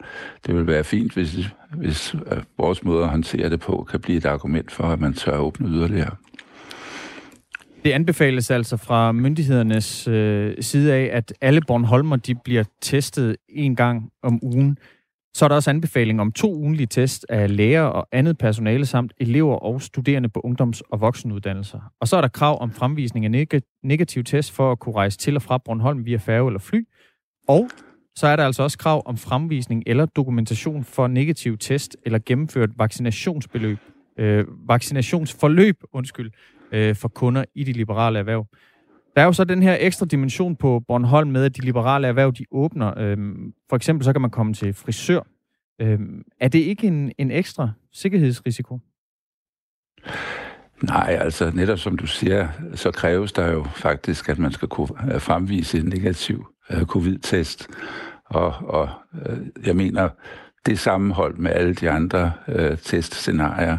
det 0.45 0.55
vil 0.55 0.67
være 0.67 0.83
fint, 0.83 1.13
hvis, 1.13 1.49
hvis 1.73 2.13
øh, 2.13 2.43
vores 2.57 2.83
måde 2.83 3.03
at 3.03 3.09
håndtere 3.09 3.49
det 3.49 3.59
på 3.59 3.87
kan 3.89 3.99
blive 3.99 4.17
et 4.17 4.25
argument 4.25 4.71
for, 4.71 4.83
at 4.83 4.99
man 4.99 5.13
tør 5.13 5.37
åbne 5.37 5.67
yderligere. 5.67 6.15
Det 7.87 7.93
anbefales 7.93 8.51
altså 8.51 8.77
fra 8.77 9.11
myndighedernes 9.11 10.07
øh, 10.07 10.55
side 10.59 10.93
af, 10.93 11.09
at 11.13 11.33
alle 11.41 11.61
Bornholmer 11.67 12.15
de 12.15 12.35
bliver 12.35 12.63
testet 12.81 13.37
en 13.49 13.75
gang 13.75 14.09
om 14.23 14.39
ugen. 14.43 14.77
Så 15.33 15.45
er 15.45 15.49
der 15.49 15.55
også 15.55 15.69
anbefaling 15.69 16.21
om 16.21 16.31
to 16.31 16.53
ugenlige 16.53 16.87
test 16.87 17.25
af 17.29 17.57
læger 17.57 17.81
og 17.81 18.07
andet 18.11 18.37
personale 18.37 18.85
samt 18.85 19.13
elever 19.19 19.55
og 19.55 19.81
studerende 19.81 20.29
på 20.29 20.41
ungdoms- 20.43 20.81
og 20.91 21.01
voksenuddannelser. 21.01 21.79
Og 22.01 22.07
så 22.07 22.17
er 22.17 22.21
der 22.21 22.27
krav 22.27 22.61
om 22.61 22.71
fremvisning 22.71 23.25
af 23.25 23.29
neg- 23.29 23.79
negativ 23.83 24.23
test 24.23 24.51
for 24.51 24.71
at 24.71 24.79
kunne 24.79 24.95
rejse 24.95 25.17
til 25.17 25.35
og 25.35 25.41
fra 25.41 25.57
Bornholm 25.57 26.05
via 26.05 26.17
færge 26.17 26.47
eller 26.47 26.59
fly. 26.59 26.87
Og 27.47 27.69
så 28.15 28.27
er 28.27 28.35
der 28.35 28.45
altså 28.45 28.63
også 28.63 28.77
krav 28.77 29.03
om 29.05 29.17
fremvisning 29.17 29.83
eller 29.85 30.05
dokumentation 30.05 30.83
for 30.83 31.07
negativ 31.07 31.57
test 31.57 31.97
eller 32.05 32.19
gennemført 32.25 32.69
vaccinationsbeløb, 32.77 33.77
øh, 34.19 34.45
vaccinationsforløb 34.67 35.75
undskyld, 35.93 36.31
øh, 36.71 36.95
for 36.95 37.07
kunder 37.07 37.43
i 37.55 37.63
de 37.63 37.71
liberale 37.71 38.19
erhverv. 38.19 38.45
Der 39.15 39.21
er 39.21 39.25
jo 39.25 39.33
så 39.33 39.43
den 39.43 39.63
her 39.63 39.77
ekstra 39.79 40.05
dimension 40.05 40.55
på 40.55 40.83
Bornholm 40.87 41.29
med, 41.29 41.45
at 41.45 41.57
de 41.57 41.61
liberale 41.61 42.07
erhverv, 42.07 42.31
de 42.31 42.45
åbner. 42.51 42.93
Øhm, 42.97 43.53
for 43.69 43.75
eksempel 43.75 44.05
så 44.05 44.11
kan 44.11 44.21
man 44.21 44.29
komme 44.29 44.53
til 44.53 44.73
frisør. 44.73 45.21
Øhm, 45.81 46.23
er 46.39 46.47
det 46.47 46.59
ikke 46.59 46.87
en, 46.87 47.11
en 47.17 47.31
ekstra 47.31 47.71
sikkerhedsrisiko? 47.93 48.79
Nej, 50.83 51.17
altså 51.21 51.51
netop 51.53 51.79
som 51.79 51.97
du 51.97 52.07
siger, 52.07 52.47
så 52.75 52.91
kræves 52.91 53.33
der 53.33 53.51
jo 53.51 53.63
faktisk, 53.63 54.29
at 54.29 54.39
man 54.39 54.51
skal 54.51 54.67
kunne 54.67 55.13
øh, 55.13 55.21
fremvise 55.21 55.79
en 55.79 55.85
negativ 55.85 56.47
øh, 56.69 56.85
covid-test. 56.85 57.67
Og, 58.25 58.53
og 58.59 58.89
øh, 59.25 59.37
jeg 59.65 59.75
mener, 59.75 60.09
det 60.65 60.79
sammenhold 60.79 61.37
med 61.37 61.51
alle 61.51 61.73
de 61.73 61.89
andre 61.89 62.31
øh, 62.47 62.77
testscenarier 62.77 63.77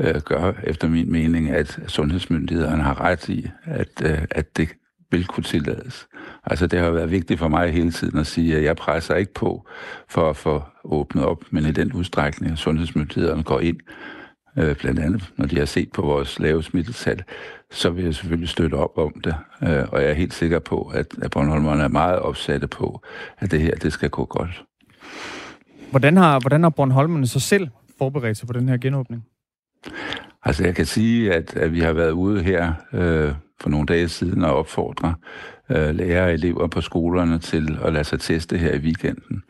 øh, 0.00 0.20
gør 0.24 0.52
efter 0.64 0.88
min 0.88 1.12
mening, 1.12 1.50
at 1.50 1.78
sundhedsmyndighederne 1.86 2.82
har 2.82 3.00
ret 3.00 3.28
i, 3.28 3.50
at, 3.64 4.02
øh, 4.04 4.18
at 4.30 4.56
det 4.56 4.68
vil 5.10 5.26
kunne 5.26 5.44
tillades. 5.44 6.06
Altså 6.44 6.66
det 6.66 6.78
har 6.78 6.90
været 6.90 7.10
vigtigt 7.10 7.38
for 7.38 7.48
mig 7.48 7.72
hele 7.72 7.90
tiden 7.90 8.18
at 8.18 8.26
sige, 8.26 8.56
at 8.56 8.64
jeg 8.64 8.76
presser 8.76 9.14
ikke 9.14 9.34
på 9.34 9.66
for 10.08 10.30
at 10.30 10.36
få 10.36 10.62
åbnet 10.84 11.24
op, 11.24 11.44
men 11.50 11.66
i 11.66 11.72
den 11.72 11.92
udstrækning, 11.92 12.52
at 12.52 12.58
sundhedsmyndighederne 12.58 13.42
går 13.42 13.60
ind, 13.60 13.76
øh, 14.58 14.76
blandt 14.76 15.00
andet 15.00 15.32
når 15.36 15.46
de 15.46 15.58
har 15.58 15.64
set 15.64 15.92
på 15.92 16.02
vores 16.02 16.38
lave 16.38 16.62
smittetal, 16.62 17.22
så 17.70 17.90
vil 17.90 18.04
jeg 18.04 18.14
selvfølgelig 18.14 18.48
støtte 18.48 18.74
op 18.74 18.98
om 18.98 19.20
det. 19.24 19.34
Øh, 19.62 19.84
og 19.92 20.02
jeg 20.02 20.10
er 20.10 20.14
helt 20.14 20.34
sikker 20.34 20.58
på, 20.58 20.90
at, 20.94 21.06
at 21.22 21.30
Bornholmerne 21.30 21.82
er 21.82 21.88
meget 21.88 22.18
opsatte 22.18 22.66
på, 22.66 23.02
at 23.38 23.50
det 23.50 23.60
her 23.60 23.74
det 23.74 23.92
skal 23.92 24.10
gå 24.10 24.24
godt. 24.24 24.64
Hvordan 25.90 26.16
har, 26.16 26.40
hvordan 26.40 26.62
har 26.62 26.70
Bornholmerne 26.70 27.26
så 27.26 27.40
selv 27.40 27.68
forberedt 27.98 28.36
sig 28.36 28.46
på 28.46 28.52
den 28.52 28.68
her 28.68 28.76
genåbning? 28.76 29.24
Altså 30.44 30.64
jeg 30.64 30.74
kan 30.74 30.86
sige, 30.86 31.34
at, 31.34 31.56
at 31.56 31.72
vi 31.72 31.80
har 31.80 31.92
været 31.92 32.10
ude 32.10 32.42
her 32.42 32.72
øh, 32.92 33.32
for 33.60 33.70
nogle 33.70 33.86
dage 33.86 34.08
siden 34.08 34.44
og 34.44 34.54
opfordre 34.54 35.14
øh, 35.70 35.94
lærere 35.94 36.24
og 36.24 36.32
elever 36.32 36.66
på 36.66 36.80
skolerne 36.80 37.38
til 37.38 37.78
at 37.84 37.92
lade 37.92 38.04
sig 38.04 38.20
teste 38.20 38.58
her 38.58 38.74
i 38.74 38.78
weekenden, 38.78 39.42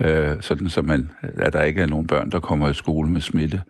øh, 0.00 0.36
sådan 0.40 0.68
så 0.68 0.82
man, 0.82 1.10
at 1.22 1.52
der 1.52 1.62
ikke 1.62 1.82
er 1.82 1.86
nogen 1.86 2.06
børn, 2.06 2.30
der 2.30 2.40
kommer 2.40 2.68
i 2.70 2.74
skole 2.74 3.10
med 3.10 3.20
smitte. 3.20 3.62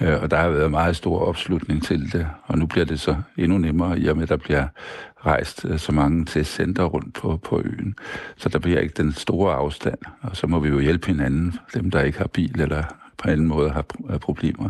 Øh, 0.00 0.22
og 0.22 0.30
der 0.30 0.36
har 0.36 0.48
været 0.48 0.70
meget 0.70 0.96
stor 0.96 1.18
opslutning 1.18 1.82
til 1.84 2.12
det, 2.12 2.26
og 2.44 2.58
nu 2.58 2.66
bliver 2.66 2.86
det 2.86 3.00
så 3.00 3.16
endnu 3.36 3.58
nemmere, 3.58 3.98
i 3.98 4.06
og 4.06 4.16
med 4.16 4.22
at 4.22 4.28
der 4.28 4.36
bliver 4.36 4.66
rejst 5.26 5.64
øh, 5.64 5.78
så 5.78 5.92
mange 5.92 6.24
testcenter 6.24 6.84
rundt 6.84 7.14
på, 7.14 7.36
på 7.36 7.60
øen. 7.64 7.94
Så 8.36 8.48
der 8.48 8.58
bliver 8.58 8.80
ikke 8.80 9.02
den 9.02 9.12
store 9.12 9.54
afstand, 9.54 9.98
og 10.22 10.36
så 10.36 10.46
må 10.46 10.58
vi 10.58 10.68
jo 10.68 10.78
hjælpe 10.78 11.06
hinanden, 11.06 11.54
dem 11.74 11.90
der 11.90 12.02
ikke 12.02 12.18
har 12.18 12.28
bil 12.28 12.60
eller 12.60 12.82
på 13.18 13.28
alle 13.28 13.44
måde 13.44 13.70
har 13.70 13.84
problemer. 14.20 14.68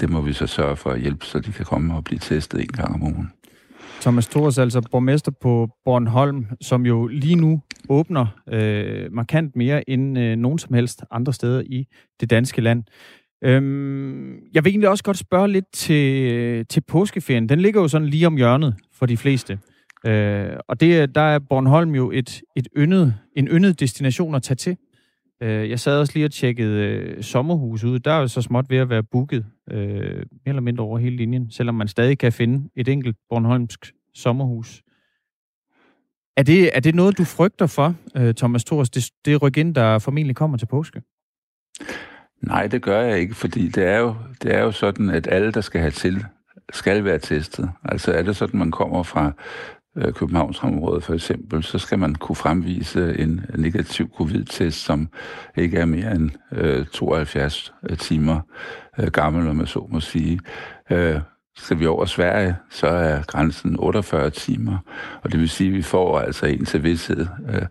Det 0.00 0.10
må 0.10 0.20
vi 0.20 0.32
så 0.32 0.46
sørge 0.46 0.76
for 0.76 0.90
at 0.90 1.00
hjælpe, 1.00 1.24
så 1.24 1.38
de 1.40 1.52
kan 1.52 1.64
komme 1.64 1.94
og 1.94 2.04
blive 2.04 2.18
testet 2.18 2.60
en 2.60 2.66
gang 2.66 2.94
om 2.94 3.02
ugen. 3.02 3.30
Thomas 4.00 4.26
Thors, 4.26 4.58
altså 4.58 4.80
borgmester 4.90 5.32
på 5.40 5.68
Bornholm, 5.84 6.46
som 6.60 6.86
jo 6.86 7.06
lige 7.06 7.34
nu 7.34 7.62
åbner 7.88 8.26
øh, 8.52 9.12
markant 9.12 9.56
mere 9.56 9.90
end 9.90 10.18
øh, 10.18 10.36
nogen 10.36 10.58
som 10.58 10.74
helst 10.74 11.04
andre 11.10 11.32
steder 11.32 11.62
i 11.66 11.86
det 12.20 12.30
danske 12.30 12.60
land. 12.60 12.84
Øhm, 13.44 14.34
jeg 14.54 14.64
vil 14.64 14.70
egentlig 14.70 14.88
også 14.88 15.04
godt 15.04 15.18
spørge 15.18 15.48
lidt 15.48 15.64
til, 15.72 16.32
øh, 16.32 16.64
til 16.70 16.80
påskeferien. 16.80 17.48
Den 17.48 17.60
ligger 17.60 17.80
jo 17.80 17.88
sådan 17.88 18.08
lige 18.08 18.26
om 18.26 18.36
hjørnet 18.36 18.74
for 18.92 19.06
de 19.06 19.16
fleste. 19.16 19.58
Øh, 20.06 20.48
og 20.68 20.80
det, 20.80 21.14
der 21.14 21.20
er 21.20 21.38
Bornholm 21.38 21.94
jo 21.94 22.10
et, 22.10 22.42
et 22.56 22.68
yndet, 22.76 23.14
en 23.36 23.48
yndet 23.48 23.80
destination 23.80 24.34
at 24.34 24.42
tage 24.42 24.56
til. 24.56 24.76
Øh, 25.42 25.70
jeg 25.70 25.80
sad 25.80 25.98
også 25.98 26.12
lige 26.14 26.26
og 26.26 26.32
tjekkede 26.32 26.82
øh, 26.82 27.22
sommerhus 27.22 27.84
ud. 27.84 27.98
Der 27.98 28.12
er 28.12 28.20
jo 28.20 28.28
så 28.28 28.42
småt 28.42 28.70
ved 28.70 28.78
at 28.78 28.88
være 28.88 29.02
booket 29.02 29.46
øh, 29.70 30.16
mere 30.16 30.26
eller 30.46 30.60
mindre 30.60 30.84
over 30.84 30.98
hele 30.98 31.16
linjen, 31.16 31.50
selvom 31.50 31.74
man 31.74 31.88
stadig 31.88 32.18
kan 32.18 32.32
finde 32.32 32.68
et 32.76 32.88
enkelt 32.88 33.16
Bornholmsk 33.28 33.92
sommerhus. 34.14 34.82
Er 36.36 36.42
det, 36.42 36.76
er 36.76 36.80
det 36.80 36.94
noget, 36.94 37.18
du 37.18 37.24
frygter 37.24 37.66
for, 37.66 37.94
øh, 38.16 38.34
Thomas 38.34 38.64
Thors, 38.64 38.90
det, 38.90 39.10
det 39.24 39.42
ryk 39.42 39.56
ind, 39.56 39.74
der 39.74 39.98
formentlig 39.98 40.36
kommer 40.36 40.56
til 40.56 40.66
påske? 40.66 41.02
Nej, 42.42 42.66
det 42.66 42.82
gør 42.82 43.00
jeg 43.00 43.18
ikke, 43.18 43.34
fordi 43.34 43.68
det 43.68 43.84
er 43.84 43.98
jo, 43.98 44.14
det 44.42 44.54
er 44.54 44.62
jo 44.62 44.72
sådan, 44.72 45.10
at 45.10 45.26
alle, 45.26 45.52
der 45.52 45.60
skal 45.60 45.80
have 45.80 45.90
til, 45.90 46.24
skal 46.72 47.04
være 47.04 47.18
testet. 47.18 47.70
Altså 47.84 48.12
er 48.12 48.22
det 48.22 48.36
sådan, 48.36 48.58
man 48.58 48.70
kommer 48.70 49.02
fra 49.02 49.32
øh, 49.96 50.12
Københavnsområdet 50.12 51.04
for 51.04 51.14
eksempel, 51.14 51.62
så 51.62 51.78
skal 51.78 51.98
man 51.98 52.14
kunne 52.14 52.36
fremvise 52.36 53.18
en 53.18 53.44
negativ 53.54 54.10
covid-test, 54.16 54.84
som 54.84 55.08
ikke 55.56 55.78
er 55.78 55.84
mere 55.84 56.14
end 56.14 56.30
øh, 56.52 56.86
72 56.86 57.74
øh, 57.90 57.96
timer 57.96 58.40
øh, 58.98 59.06
gammel, 59.06 59.48
om 59.48 59.56
man 59.56 59.66
så 59.66 59.86
må 59.90 60.00
sige. 60.00 60.40
Øh, 60.90 61.20
skal 61.58 61.78
vi 61.78 61.86
over 61.86 62.04
Sverige, 62.04 62.56
så 62.70 62.86
er 62.86 63.22
grænsen 63.22 63.76
48 63.78 64.30
timer. 64.30 64.78
Og 65.22 65.32
det 65.32 65.40
vil 65.40 65.48
sige, 65.48 65.68
at 65.68 65.74
vi 65.74 65.82
får 65.82 66.18
altså 66.18 66.46
en 66.46 66.64
til 66.64 66.82
vidshed 66.82 67.26
øh, 67.48 67.62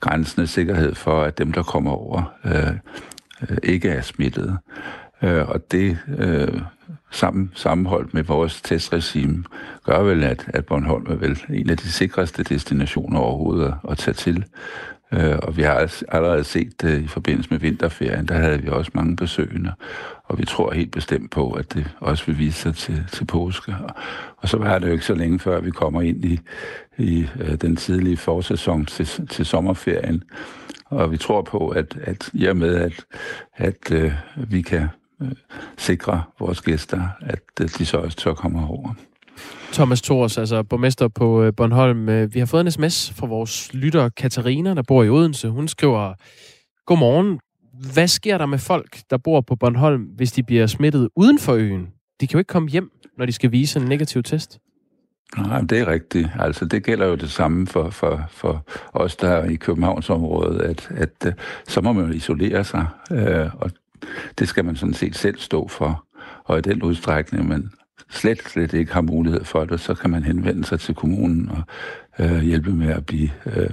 grænsen 0.00 0.42
af 0.42 0.48
sikkerhed 0.48 0.94
for, 0.94 1.22
at 1.22 1.38
dem, 1.38 1.52
der 1.52 1.62
kommer 1.62 1.90
over, 1.90 2.22
øh, 2.44 2.72
øh 3.50 3.58
ikke 3.62 3.88
er 3.88 4.00
smittet. 4.00 4.58
Øh, 5.22 5.48
og 5.48 5.72
det 5.72 5.98
øh, 6.18 6.60
sammen, 7.10 7.50
sammenholdt 7.54 8.14
med 8.14 8.22
vores 8.22 8.62
testregime 8.62 9.44
gør 9.84 10.02
vel, 10.02 10.24
at, 10.24 10.44
at 10.48 10.66
Bornholm 10.66 11.06
er 11.08 11.14
vel 11.14 11.42
en 11.50 11.70
af 11.70 11.76
de 11.76 11.92
sikreste 11.92 12.42
destinationer 12.42 13.20
overhovedet 13.20 13.66
at, 13.66 13.90
at 13.90 13.98
tage 13.98 14.14
til. 14.14 14.44
Øh, 15.12 15.38
og 15.42 15.56
vi 15.56 15.62
har 15.62 16.04
allerede 16.08 16.44
set 16.44 16.82
det 16.82 17.02
i 17.02 17.06
forbindelse 17.06 17.50
med 17.50 17.58
vinterferien, 17.58 18.28
der 18.28 18.34
havde 18.34 18.62
vi 18.62 18.68
også 18.68 18.90
mange 18.94 19.16
besøgende, 19.16 19.72
og 20.24 20.38
vi 20.38 20.44
tror 20.44 20.72
helt 20.72 20.92
bestemt 20.92 21.30
på, 21.30 21.50
at 21.50 21.74
det 21.74 21.90
også 22.00 22.26
vil 22.26 22.38
vise 22.38 22.58
sig 22.58 22.74
til, 22.74 23.04
til 23.12 23.24
påske. 23.24 23.74
Og 24.36 24.48
så 24.48 24.56
var 24.56 24.78
det 24.78 24.86
jo 24.86 24.92
ikke 24.92 25.04
så 25.04 25.14
længe 25.14 25.38
før, 25.38 25.60
vi 25.60 25.70
kommer 25.70 26.02
ind 26.02 26.24
i, 26.24 26.40
i 26.98 27.26
øh, 27.40 27.54
den 27.54 27.76
tidlige 27.76 28.16
forsæson 28.16 28.86
til, 28.86 29.06
til 29.28 29.46
sommerferien. 29.46 30.22
Og 30.84 31.12
vi 31.12 31.16
tror 31.16 31.42
på, 31.42 31.68
at, 31.68 31.98
at 32.02 32.30
i 32.32 32.46
og 32.46 32.56
med, 32.56 32.74
at, 32.74 33.04
at 33.56 33.92
øh, 33.92 34.12
vi 34.36 34.62
kan 34.62 34.88
øh, 35.24 35.32
sikre 35.76 36.22
vores 36.38 36.62
gæster, 36.62 37.08
at 37.20 37.42
øh, 37.60 37.68
de 37.78 37.86
så 37.86 37.96
også 37.96 38.16
tør 38.16 38.34
komme 38.34 38.66
over. 38.66 38.94
Thomas 39.72 40.02
Thors, 40.02 40.38
altså 40.38 40.62
borgmester 40.62 41.08
på 41.08 41.42
øh, 41.42 41.52
Bornholm. 41.56 42.08
Øh, 42.08 42.34
vi 42.34 42.38
har 42.38 42.46
fået 42.46 42.60
en 42.60 42.70
sms 42.70 43.12
fra 43.16 43.26
vores 43.26 43.74
lytter 43.74 44.08
Katarina, 44.08 44.74
der 44.74 44.82
bor 44.82 45.02
i 45.02 45.08
Odense. 45.08 45.48
Hun 45.48 45.68
skriver, 45.68 46.14
Godmorgen. 46.86 47.40
Hvad 47.92 48.08
sker 48.08 48.38
der 48.38 48.46
med 48.46 48.58
folk, 48.58 48.98
der 49.10 49.16
bor 49.16 49.40
på 49.40 49.56
Bornholm, 49.56 50.02
hvis 50.02 50.32
de 50.32 50.42
bliver 50.42 50.66
smittet 50.66 51.08
uden 51.16 51.38
for 51.38 51.52
øen? 51.52 51.88
De 52.20 52.26
kan 52.26 52.32
jo 52.32 52.38
ikke 52.38 52.48
komme 52.48 52.68
hjem, 52.68 52.90
når 53.18 53.26
de 53.26 53.32
skal 53.32 53.52
vise 53.52 53.80
en 53.80 53.86
negativ 53.86 54.22
test. 54.22 54.58
Nej, 55.36 55.60
det 55.60 55.78
er 55.78 55.86
rigtigt. 55.86 56.28
Altså, 56.38 56.64
det 56.64 56.84
gælder 56.84 57.06
jo 57.06 57.14
det 57.14 57.30
samme 57.30 57.66
for, 57.66 57.90
for, 57.90 58.24
for 58.28 58.64
os, 58.92 59.16
der 59.16 59.28
er 59.28 59.44
i 59.44 59.54
Københavnsområdet, 59.54 60.60
at, 60.60 60.90
at 60.90 61.26
uh, 61.26 61.32
så 61.68 61.80
må 61.80 61.92
man 61.92 62.14
isolere 62.14 62.64
sig, 62.64 62.86
uh, 63.10 63.62
og 63.62 63.70
det 64.38 64.48
skal 64.48 64.64
man 64.64 64.76
sådan 64.76 64.94
set 64.94 65.16
selv 65.16 65.38
stå 65.38 65.68
for. 65.68 66.04
Og 66.44 66.58
i 66.58 66.60
den 66.60 66.82
udstrækning, 66.82 67.48
man 67.48 67.70
slet, 68.10 68.42
slet 68.42 68.72
ikke 68.72 68.92
har 68.92 69.00
mulighed 69.00 69.44
for 69.44 69.64
det, 69.64 69.80
så 69.80 69.94
kan 69.94 70.10
man 70.10 70.22
henvende 70.22 70.64
sig 70.64 70.80
til 70.80 70.94
kommunen 70.94 71.50
og 71.50 71.62
øh, 72.18 72.42
hjælpe 72.42 72.70
med 72.70 72.88
at 72.88 73.06
blive 73.06 73.30
øh, 73.46 73.70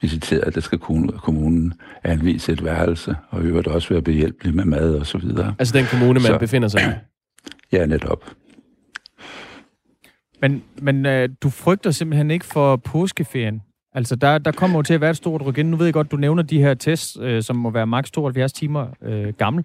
visiteret. 0.00 0.54
Der 0.54 0.60
skal 0.60 0.78
kommunen 0.78 1.74
anvise 2.04 2.52
et 2.52 2.64
værelse, 2.64 3.16
og 3.28 3.42
i 3.42 3.46
øvrigt 3.46 3.68
også 3.68 3.88
være 3.88 4.02
behjælpelig 4.02 4.54
med 4.54 4.64
mad 4.64 4.94
og 4.94 5.06
så 5.06 5.18
videre. 5.18 5.54
Altså 5.58 5.78
den 5.78 5.84
kommune, 5.90 6.12
man 6.12 6.22
så, 6.22 6.38
befinder 6.38 6.68
sig 6.68 6.80
i? 6.80 6.84
Ja, 7.72 7.86
netop. 7.86 8.30
Men, 10.40 10.62
men 10.78 11.06
øh, 11.06 11.28
du 11.42 11.50
frygter 11.50 11.90
simpelthen 11.90 12.30
ikke 12.30 12.46
for 12.46 12.76
påskeferien? 12.76 13.62
Altså, 13.94 14.16
der, 14.16 14.38
der 14.38 14.52
kommer 14.52 14.78
jo 14.78 14.82
til 14.82 14.94
at 14.94 15.00
være 15.00 15.10
et 15.10 15.16
stort 15.16 15.46
ryk 15.46 15.58
ind. 15.58 15.68
Nu 15.68 15.76
ved 15.76 15.86
jeg 15.86 15.94
godt, 15.94 16.10
du 16.10 16.16
nævner 16.16 16.42
de 16.42 16.58
her 16.58 16.74
tests, 16.74 17.18
øh, 17.20 17.42
som 17.42 17.56
må 17.56 17.70
være 17.70 17.86
maks 17.86 18.10
72 18.10 18.52
timer 18.52 18.86
øh, 19.02 19.32
gammel. 19.32 19.64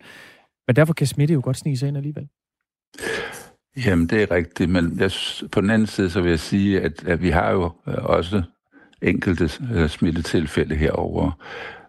Men 0.68 0.76
derfor 0.76 0.94
kan 0.94 1.08
smitte 1.08 1.34
jo 1.34 1.42
godt 1.44 1.58
snige 1.58 1.78
sig 1.78 1.88
ind 1.88 1.98
alligevel. 1.98 2.28
Jamen, 3.86 4.08
det 4.08 4.22
er 4.22 4.32
rigtigt, 4.32 4.70
men 4.70 5.00
jeg, 5.00 5.12
på 5.52 5.62
den 5.62 5.70
anden 5.70 5.88
side, 5.88 6.10
så 6.10 6.22
vil 6.22 6.30
jeg 6.30 6.40
sige, 6.40 6.82
at, 6.82 7.04
at 7.06 7.22
vi 7.22 7.30
har 7.30 7.52
jo 7.52 7.72
øh, 7.88 7.96
også 7.98 8.42
enkelte 9.02 9.50
øh, 9.74 9.90
smittetilfælde 9.90 10.76
herover. 10.76 11.32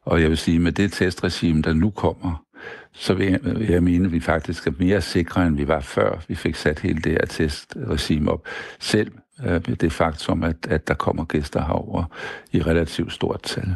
Og 0.04 0.22
jeg 0.22 0.28
vil 0.28 0.38
sige, 0.38 0.58
med 0.58 0.72
det 0.72 0.92
testregime, 0.92 1.62
der 1.62 1.72
nu 1.72 1.90
kommer, 1.90 2.44
så 2.92 3.14
vil 3.14 3.26
jeg, 3.26 3.40
vil 3.42 3.68
jeg 3.68 3.82
mene, 3.82 4.04
at 4.04 4.12
vi 4.12 4.20
faktisk 4.20 4.66
er 4.66 4.72
mere 4.78 5.00
sikre, 5.00 5.46
end 5.46 5.56
vi 5.56 5.68
var 5.68 5.80
før 5.80 6.24
vi 6.28 6.34
fik 6.34 6.54
sat 6.54 6.78
hele 6.78 7.00
det 7.00 7.12
her 7.12 7.26
testregime 7.26 8.30
op. 8.30 8.46
Selv 8.80 9.12
uh, 9.46 9.74
det 9.80 9.92
faktum, 9.92 10.42
at, 10.42 10.66
at 10.68 10.88
der 10.88 10.94
kommer 10.94 11.24
gæster 11.24 11.60
herover 11.64 12.04
i 12.52 12.62
relativt 12.62 13.12
stort 13.12 13.42
tal. 13.42 13.74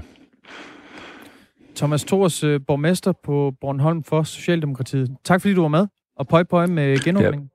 Thomas 1.77 2.05
Thors, 2.05 2.41
borgmester 2.41 3.13
på 3.25 3.55
Bornholm 3.61 4.05
for 4.05 4.23
Socialdemokratiet. 4.23 5.17
Tak 5.25 5.41
fordi 5.41 5.55
du 5.55 5.61
var 5.61 5.69
med, 5.69 5.87
og 6.17 6.29
pøj 6.29 6.43
pøj 6.43 6.67
med 6.67 6.99
genåbningen. 7.05 7.51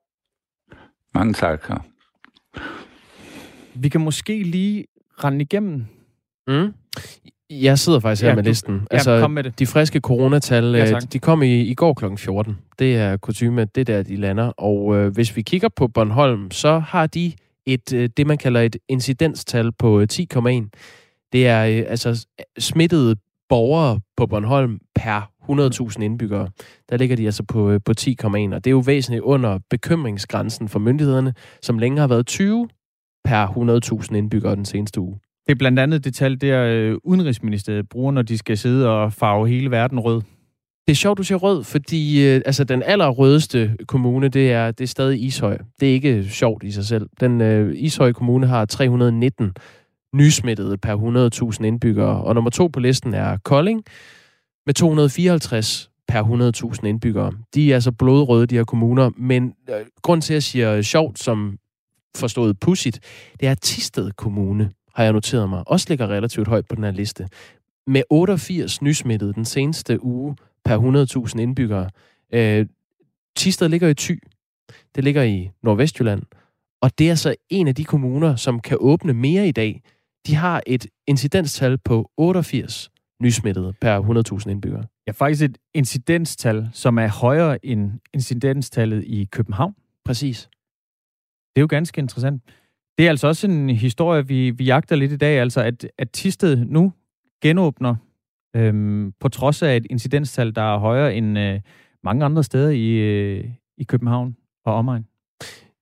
Ja. 0.72 0.78
Mange 1.14 1.34
tak. 1.34 1.70
Vi 3.74 3.89
kan 3.89 4.01
måske 4.01 4.43
lige 4.43 4.86
rende 5.24 5.41
igennem. 5.41 5.86
Mm. 6.47 6.74
Jeg 7.49 7.80
sidder 7.80 7.99
faktisk 7.99 8.22
her 8.22 8.30
ja, 8.30 8.36
med 8.36 8.43
du, 8.43 8.49
listen. 8.49 8.88
Altså, 8.91 9.12
ja, 9.12 9.22
kom 9.22 9.32
med 9.32 9.43
det. 9.43 9.60
De 9.60 9.68
friske 9.68 9.99
coronatal, 9.99 10.64
ja, 10.76 10.95
øh, 10.95 11.01
de 11.14 11.20
kom 11.20 11.43
i, 11.43 11.62
i 11.62 11.74
går 11.74 11.93
kl. 11.93 12.05
14. 12.18 12.58
Det 12.80 12.97
er 12.97 13.18
kutume, 13.18 13.66
det 13.66 13.88
der, 13.88 14.03
de 14.03 14.16
lander. 14.16 14.47
Og 14.47 14.95
øh, 14.95 15.14
hvis 15.14 15.36
vi 15.36 15.41
kigger 15.41 15.70
på 15.70 15.88
Bornholm, 15.88 16.51
så 16.51 16.80
har 16.80 17.08
de 17.08 17.34
et 17.68 17.93
øh, 17.93 18.09
det, 18.18 18.28
man 18.28 18.38
kalder 18.38 18.61
et 18.61 18.78
incidenstal 18.88 19.72
på 19.72 19.99
øh, 19.99 20.07
10,1. 20.13 20.70
Det 21.32 21.47
er 21.47 21.65
øh, 21.65 21.84
altså 21.88 22.26
smittede 22.59 23.15
borgere 23.49 23.99
på 24.18 24.28
Bornholm 24.28 24.80
per 24.95 25.32
100.000 25.49 26.03
indbyggere, 26.03 26.49
der 26.89 26.97
ligger 26.97 27.15
de 27.15 27.26
altså 27.26 27.43
på, 27.43 27.80
på 27.86 27.93
10,1, 27.99 28.28
og 28.28 28.63
det 28.63 28.68
er 28.68 28.72
jo 28.72 28.84
væsentligt 28.86 29.22
under 29.22 29.59
bekymringsgrænsen 29.70 30.70
for 30.70 30.80
myndighederne, 30.80 31.34
som 31.61 31.80
længe 31.80 31.99
har 31.99 32.07
været 32.07 32.28
20 32.28 32.70
per 33.24 33.47
100.000 34.07 34.15
indbyggere 34.15 34.55
den 34.55 34.65
seneste 34.65 35.01
uge. 35.01 35.20
Det 35.47 35.51
er 35.51 35.57
blandt 35.57 35.80
andet 35.80 36.03
det 36.03 36.13
tal, 36.13 36.41
der 36.41 36.97
Udenrigsministeriet 37.03 37.89
bruger, 37.89 38.11
når 38.11 38.22
de 38.22 38.38
skal 38.38 38.57
sidde 38.57 38.89
og 38.89 39.13
farve 39.13 39.47
hele 39.47 39.72
verden 39.72 39.99
rød. 39.99 40.22
Det 40.88 40.91
er 40.91 40.95
sjovt, 40.95 41.17
du 41.17 41.23
siger 41.23 41.38
rød, 41.38 41.63
fordi 41.63 42.27
øh, 42.27 42.41
altså, 42.45 42.63
den 42.63 42.83
allerrødeste 42.83 43.77
kommune, 43.88 44.27
det 44.27 44.51
er, 44.51 44.71
det 44.71 44.83
er 44.83 44.88
stadig 44.88 45.23
Ishøj. 45.23 45.57
Det 45.79 45.89
er 45.89 45.93
ikke 45.93 46.29
sjovt 46.29 46.63
i 46.63 46.71
sig 46.71 46.85
selv. 46.85 47.09
Den 47.19 47.41
øh, 47.41 47.73
Ishøj 47.75 48.13
Kommune 48.13 48.47
har 48.47 48.65
319 48.65 49.51
nysmittede 50.13 50.77
per 50.77 51.51
100.000 51.55 51.65
indbyggere, 51.65 52.23
og 52.23 52.35
nummer 52.35 52.49
to 52.49 52.67
på 52.67 52.79
listen 52.79 53.13
er 53.13 53.38
Kolding 53.38 53.83
med 54.65 54.73
254 54.73 55.89
per 56.07 56.23
100.000 56.79 56.88
indbyggere. 56.88 57.31
De 57.55 57.71
er 57.71 57.75
altså 57.75 57.91
blodrøde, 57.91 58.45
de 58.45 58.55
her 58.55 58.63
kommuner, 58.63 59.09
men 59.17 59.53
øh, 59.69 59.75
grund 60.01 60.21
til, 60.21 60.33
at 60.33 60.35
jeg 60.35 60.43
siger 60.43 60.81
sjovt, 60.81 61.19
som 61.19 61.57
forstået 62.17 62.59
pudsigt, 62.59 62.99
det 63.39 63.47
er, 63.47 63.53
Tisted 63.53 64.11
Kommune, 64.11 64.71
har 64.95 65.03
jeg 65.03 65.13
noteret 65.13 65.49
mig, 65.49 65.63
også 65.67 65.85
ligger 65.89 66.07
relativt 66.07 66.47
højt 66.47 66.65
på 66.67 66.75
den 66.75 66.83
her 66.83 66.91
liste. 66.91 67.27
Med 67.88 68.01
88 68.09 68.81
nysmittede 68.81 69.33
den 69.33 69.45
seneste 69.45 70.03
uge 70.03 70.35
per 70.68 71.26
100.000 71.28 71.39
indbyggere. 71.39 71.89
Øh, 72.34 72.65
Tisted 73.36 73.70
ligger 73.70 73.88
i 73.88 73.93
Thy. 73.93 74.20
Det 74.95 75.03
ligger 75.03 75.24
i 75.24 75.51
Nordvestjylland. 75.63 76.24
Og 76.82 76.99
det 76.99 77.09
er 77.09 77.15
så 77.15 77.36
en 77.49 77.68
af 77.68 77.76
de 77.76 77.84
kommuner, 77.84 78.36
som 78.36 78.59
kan 78.59 78.78
åbne 78.80 79.13
mere 79.13 79.47
i 79.47 79.51
dag. 79.51 79.82
De 80.28 80.36
har 80.36 80.61
et 80.68 80.88
incidenstal 81.07 81.78
på 81.78 82.11
88 82.18 82.89
nysmittede 83.22 83.74
per 83.82 84.39
100.000 84.41 84.49
indbyggere. 84.49 84.84
Ja, 85.07 85.11
faktisk 85.11 85.43
et 85.43 85.57
incidenstal, 85.74 86.70
som 86.74 86.97
er 86.97 87.07
højere 87.07 87.65
end 87.65 87.91
incidenstallet 88.13 89.03
i 89.03 89.28
København. 89.32 89.76
Præcis. 90.05 90.49
Det 91.55 91.59
er 91.59 91.61
jo 91.61 91.68
ganske 91.70 91.99
interessant. 91.99 92.43
Det 92.97 93.05
er 93.05 93.09
altså 93.09 93.28
også 93.28 93.47
en 93.47 93.70
historie, 93.70 94.28
vi, 94.28 94.49
vi 94.49 94.63
jagter 94.63 94.95
lidt 94.95 95.11
i 95.11 95.18
dag, 95.18 95.39
altså 95.39 95.61
at, 95.61 95.88
at 95.97 96.11
Tisted 96.11 96.65
nu 96.65 96.93
genåbner 97.41 97.95
øhm, 98.58 99.14
på 99.20 99.30
trods 99.30 99.64
af 99.64 99.76
et 99.76 99.88
incidenstal, 99.89 100.55
der 100.55 100.76
er 100.76 100.78
højere 100.78 101.16
end 101.16 101.39
øh, 101.39 101.60
mange 102.03 102.26
andre 102.26 102.43
steder 102.43 102.70
i, 102.70 102.89
øh, 102.89 103.45
i 103.78 103.84
København 103.84 104.36
og 104.66 104.74
omegn. 104.74 105.05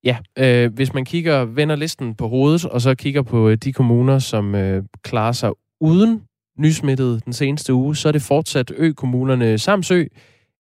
Ja, 0.04 0.18
øh, 0.40 0.74
hvis 0.74 0.94
man 0.94 1.06
kigger, 1.06 1.46
vender 1.46 1.76
listen 1.76 2.16
på 2.16 2.28
hovedet, 2.28 2.66
og 2.66 2.82
så 2.82 2.96
kigger 2.96 3.22
på 3.22 3.50
øh, 3.50 3.58
de 3.58 3.74
kommuner, 3.74 4.20
som 4.20 4.56
øh, 4.56 4.84
klarer 5.04 5.32
sig 5.32 5.52
uden 5.82 6.24
nysmittede 6.58 7.20
den 7.20 7.34
seneste 7.34 7.74
uge, 7.74 7.96
så 7.96 8.08
er 8.08 8.12
det 8.12 8.22
fortsat 8.22 8.72
ø-kommunerne 8.78 9.58
Samsø, 9.58 10.06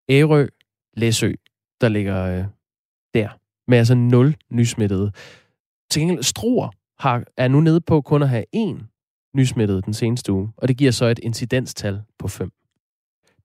Ærø, 0.10 0.48
Læsø, 0.98 1.34
der 1.82 1.90
ligger 1.90 2.26
øh, 2.26 2.46
der, 3.14 3.30
med 3.68 3.78
altså 3.78 3.96
nul 3.96 4.36
nysmittede. 4.52 5.12
Til 5.92 6.02
gengæld, 6.02 6.24
Struer 6.24 6.70
har, 7.00 7.24
er 7.38 7.48
nu 7.48 7.62
nede 7.62 7.82
på 7.82 8.02
kun 8.02 8.24
at 8.24 8.30
have 8.30 8.46
én 8.56 8.95
nysmittet 9.36 9.86
den 9.86 9.94
seneste 9.94 10.32
uge, 10.32 10.50
og 10.58 10.68
det 10.68 10.78
giver 10.78 10.92
så 10.92 11.06
et 11.06 11.20
incidenstal 11.20 12.02
på 12.20 12.28
5. 12.28 12.52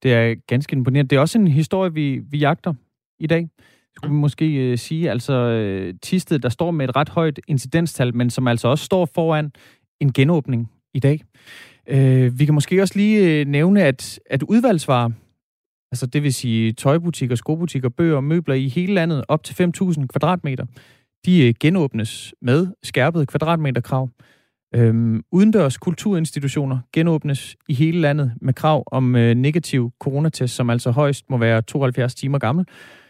Det 0.02 0.14
er 0.14 0.34
ganske 0.46 0.76
imponerende. 0.76 1.08
Det 1.08 1.16
er 1.16 1.20
også 1.20 1.38
en 1.38 1.48
historie, 1.48 1.94
vi, 1.94 2.18
vi 2.18 2.38
jagter 2.38 2.74
i 3.18 3.26
dag. 3.26 3.48
Skulle 3.96 4.14
vi 4.14 4.20
måske 4.20 4.54
øh, 4.54 4.78
sige, 4.78 5.10
altså 5.10 5.32
øh, 5.32 5.94
Tisted, 6.02 6.38
der 6.38 6.48
står 6.48 6.70
med 6.70 6.88
et 6.88 6.96
ret 6.96 7.08
højt 7.08 7.40
incidenstal, 7.48 8.14
men 8.14 8.30
som 8.30 8.48
altså 8.48 8.68
også 8.68 8.84
står 8.84 9.06
foran 9.14 9.52
en 10.00 10.12
genåbning 10.12 10.70
i 10.94 11.00
dag. 11.00 11.20
Øh, 11.86 12.38
vi 12.38 12.44
kan 12.44 12.54
måske 12.54 12.82
også 12.82 12.94
lige 12.96 13.40
øh, 13.40 13.46
nævne, 13.46 13.82
at, 13.82 14.20
at 14.30 14.42
udvalgsvarer, 14.42 15.10
altså 15.92 16.06
det 16.06 16.22
vil 16.22 16.34
sige 16.34 16.72
tøjbutikker, 16.72 17.36
skobutikker, 17.36 17.88
bøger 17.88 18.16
og 18.16 18.24
møbler 18.24 18.54
i 18.54 18.68
hele 18.68 18.94
landet 18.94 19.24
op 19.28 19.44
til 19.44 19.70
5.000 19.82 20.06
kvadratmeter, 20.06 20.66
de 21.26 21.48
øh, 21.48 21.54
genåbnes 21.60 22.34
med 22.42 22.66
skærpet 22.82 23.28
kvadratmeterkrav. 23.28 24.08
Øhm, 24.74 25.22
udendørs 25.32 25.76
kulturinstitutioner 25.78 26.78
genåbnes 26.92 27.56
i 27.68 27.74
hele 27.74 28.00
landet 28.00 28.32
med 28.40 28.54
krav 28.54 28.82
om 28.86 29.16
øh, 29.16 29.34
negativ 29.34 29.92
coronatest, 30.00 30.54
som 30.54 30.70
altså 30.70 30.90
højst 30.90 31.30
må 31.30 31.36
være 31.38 31.62
72 31.62 32.14
timer 32.14 32.38
gammel. 32.38 32.66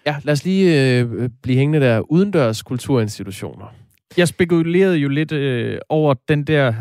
Ja, 0.07 0.17
lad 0.25 0.33
os 0.33 0.45
lige 0.45 0.99
øh, 1.01 1.29
blive 1.43 1.59
hængende 1.59 1.87
der. 1.87 2.01
Udendørs 2.13 2.63
kulturinstitutioner. 2.63 3.75
Jeg 4.17 4.29
spekulerede 4.29 4.97
jo 4.97 5.09
lidt 5.09 5.33
øh, 5.33 5.79
over 5.89 6.15
den 6.29 6.45
der 6.45 6.75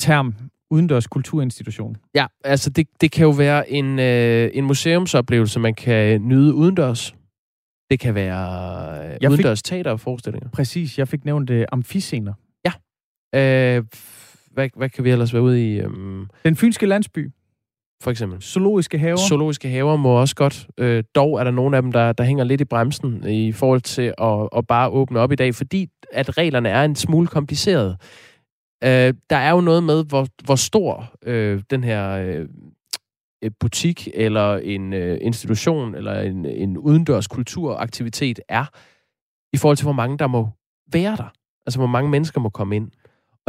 term, 0.00 0.34
udendørs 0.70 1.06
kulturinstitution. 1.06 1.96
Ja, 2.14 2.26
altså 2.44 2.70
det, 2.70 2.86
det 3.00 3.12
kan 3.12 3.24
jo 3.24 3.30
være 3.30 3.70
en, 3.70 3.98
øh, 3.98 4.50
en 4.54 4.64
museumsoplevelse, 4.64 5.60
man 5.60 5.74
kan 5.74 6.22
nyde 6.22 6.54
udendørs. 6.54 7.14
Det 7.90 8.00
kan 8.00 8.14
være 8.14 8.98
øh, 9.04 9.10
Jeg 9.10 9.18
fik- 9.20 9.30
udendørs 9.30 9.62
teaterforestillinger. 9.62 10.48
Præcis, 10.48 10.98
jeg 10.98 11.08
fik 11.08 11.24
nævnt 11.24 11.50
øh, 11.50 11.66
amfiscener. 11.72 12.32
Øh, 13.34 13.84
hvad, 14.50 14.68
hvad 14.76 14.88
kan 14.88 15.04
vi 15.04 15.10
ellers 15.10 15.32
være 15.32 15.42
ude 15.42 15.72
i? 15.72 15.80
Øhm, 15.80 16.26
Den 16.44 16.56
fynske 16.56 16.86
landsby, 16.86 17.30
for 18.02 18.10
eksempel. 18.10 18.42
zoologiske 18.42 18.98
haver. 18.98 19.16
Zoologiske 19.16 19.68
haver 19.68 19.96
må 19.96 20.08
også 20.08 20.34
godt. 20.34 20.68
Øh, 20.78 21.04
dog 21.14 21.40
er 21.40 21.44
der 21.44 21.50
nogle 21.50 21.76
af 21.76 21.82
dem, 21.82 21.92
der, 21.92 22.12
der 22.12 22.24
hænger 22.24 22.44
lidt 22.44 22.60
i 22.60 22.64
bremsen 22.64 23.28
i 23.28 23.52
forhold 23.52 23.80
til 23.80 24.14
at, 24.18 24.48
at 24.56 24.66
bare 24.66 24.88
åbne 24.88 25.20
op 25.20 25.32
i 25.32 25.36
dag, 25.36 25.54
fordi 25.54 25.88
at 26.12 26.38
reglerne 26.38 26.68
er 26.68 26.84
en 26.84 26.96
smule 26.96 27.26
komplicerede. 27.26 27.96
Øh, 28.84 29.14
der 29.30 29.36
er 29.36 29.50
jo 29.50 29.60
noget 29.60 29.82
med, 29.82 30.04
hvor, 30.04 30.26
hvor 30.44 30.56
stor 30.56 31.12
øh, 31.22 31.62
den 31.70 31.84
her 31.84 32.10
øh, 32.12 32.48
butik 33.60 34.08
eller 34.14 34.56
en 34.56 34.92
øh, 34.92 35.18
institution 35.20 35.94
eller 35.94 36.20
en, 36.20 36.46
en 36.46 36.78
udendørs 36.78 37.28
kulturaktivitet 37.28 38.40
er, 38.48 38.64
i 39.52 39.56
forhold 39.56 39.76
til, 39.76 39.84
hvor 39.84 39.92
mange 39.92 40.18
der 40.18 40.26
må 40.26 40.48
være 40.92 41.16
der. 41.16 41.32
Altså, 41.66 41.78
hvor 41.78 41.86
mange 41.86 42.10
mennesker 42.10 42.40
må 42.40 42.48
komme 42.48 42.76
ind. 42.76 42.90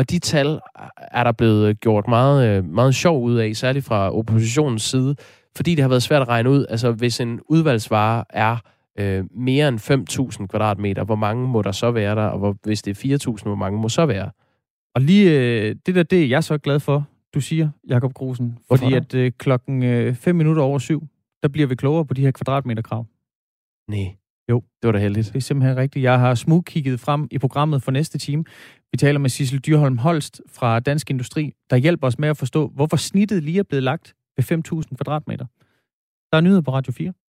Og 0.02 0.10
de 0.10 0.20
tal 0.20 0.60
er 0.98 1.24
der 1.24 1.32
blevet 1.32 1.80
gjort 1.80 2.08
meget, 2.08 2.48
øh, 2.48 2.66
meget 2.66 2.96
sjov 2.96 3.24
ud 3.24 3.36
af, 3.36 3.56
særligt 3.56 3.86
fra 3.86 4.12
oppositionens 4.18 4.84
side, 4.84 5.16
fordi 5.56 5.76
det 5.76 5.82
har 5.82 5.90
været 5.90 6.04
svært 6.04 6.22
at 6.22 6.28
regne 6.28 6.50
ud. 6.50 6.66
Altså, 6.70 6.92
hvis 6.92 7.20
en 7.20 7.40
udvalgsvare 7.50 8.24
er 8.30 8.58
øh, 9.00 9.24
mere 9.32 9.68
end 9.68 9.80
5.000 10.40 10.48
kvadratmeter, 10.48 11.04
hvor 11.04 11.16
mange 11.16 11.48
må 11.48 11.62
der 11.62 11.72
så 11.72 11.92
være 11.92 12.16
der? 12.16 12.26
Og 12.26 12.40
hvor, 12.40 12.58
hvis 12.64 12.82
det 12.82 13.04
er 13.04 13.18
4.000, 13.38 13.44
hvor 13.44 13.56
mange 13.56 13.80
må 13.80 13.90
så 13.90 14.06
være? 14.06 14.32
Og 14.96 15.02
lige 15.02 15.40
øh, 15.40 15.76
det 15.86 15.96
der, 15.96 16.04
det 16.04 16.24
er 16.24 16.28
jeg 16.28 16.44
så 16.44 16.58
glad 16.58 16.80
for, 16.80 17.08
du 17.34 17.42
siger, 17.42 17.70
Jakob 17.90 18.14
Grusen. 18.14 18.58
Fordi 18.68 18.94
at 18.94 19.14
øh, 19.16 19.32
klokken 19.38 19.84
øh, 19.84 20.16
5 20.16 20.36
minutter 20.36 20.64
over 20.64 20.80
syv, 20.80 21.08
der 21.44 21.48
bliver 21.50 21.68
vi 21.68 21.76
klogere 21.76 22.06
på 22.06 22.14
de 22.14 22.22
her 22.22 22.32
kvadratmeterkrav. 22.32 23.06
Nej. 23.88 24.16
Jo. 24.52 24.64
Det 24.82 24.88
var 24.88 24.92
da 24.92 25.00
heldigt. 25.00 25.28
Det 25.28 25.36
er 25.36 25.40
simpelthen 25.40 25.78
rigtigt. 25.78 26.04
Jeg 26.04 26.20
har 26.20 26.36
smugkigget 26.36 27.00
frem 27.00 27.28
i 27.32 27.38
programmet 27.38 27.84
for 27.84 27.92
næste 27.92 28.18
time. 28.18 28.44
Vi 28.92 28.98
taler 28.98 29.20
med 29.20 29.30
Sissel 29.30 29.60
Dyrholm 29.60 29.98
Holst 29.98 30.42
fra 30.50 30.80
Dansk 30.80 31.10
Industri, 31.10 31.54
der 31.70 31.78
hjælper 31.78 32.08
os 32.08 32.20
med 32.20 32.30
at 32.30 32.38
forstå, 32.38 32.68
hvorfor 32.68 32.98
snittet 32.98 33.44
lige 33.44 33.60
er 33.60 33.64
blevet 33.64 33.84
lagt 33.84 34.14
ved 34.38 34.44
5.000 34.52 34.96
kvadratmeter. 34.96 35.46
Der 36.32 36.38
er 36.38 36.42
nyheder 36.42 36.62
på 36.62 36.72
Radio 36.72 36.94
4. 36.94 37.14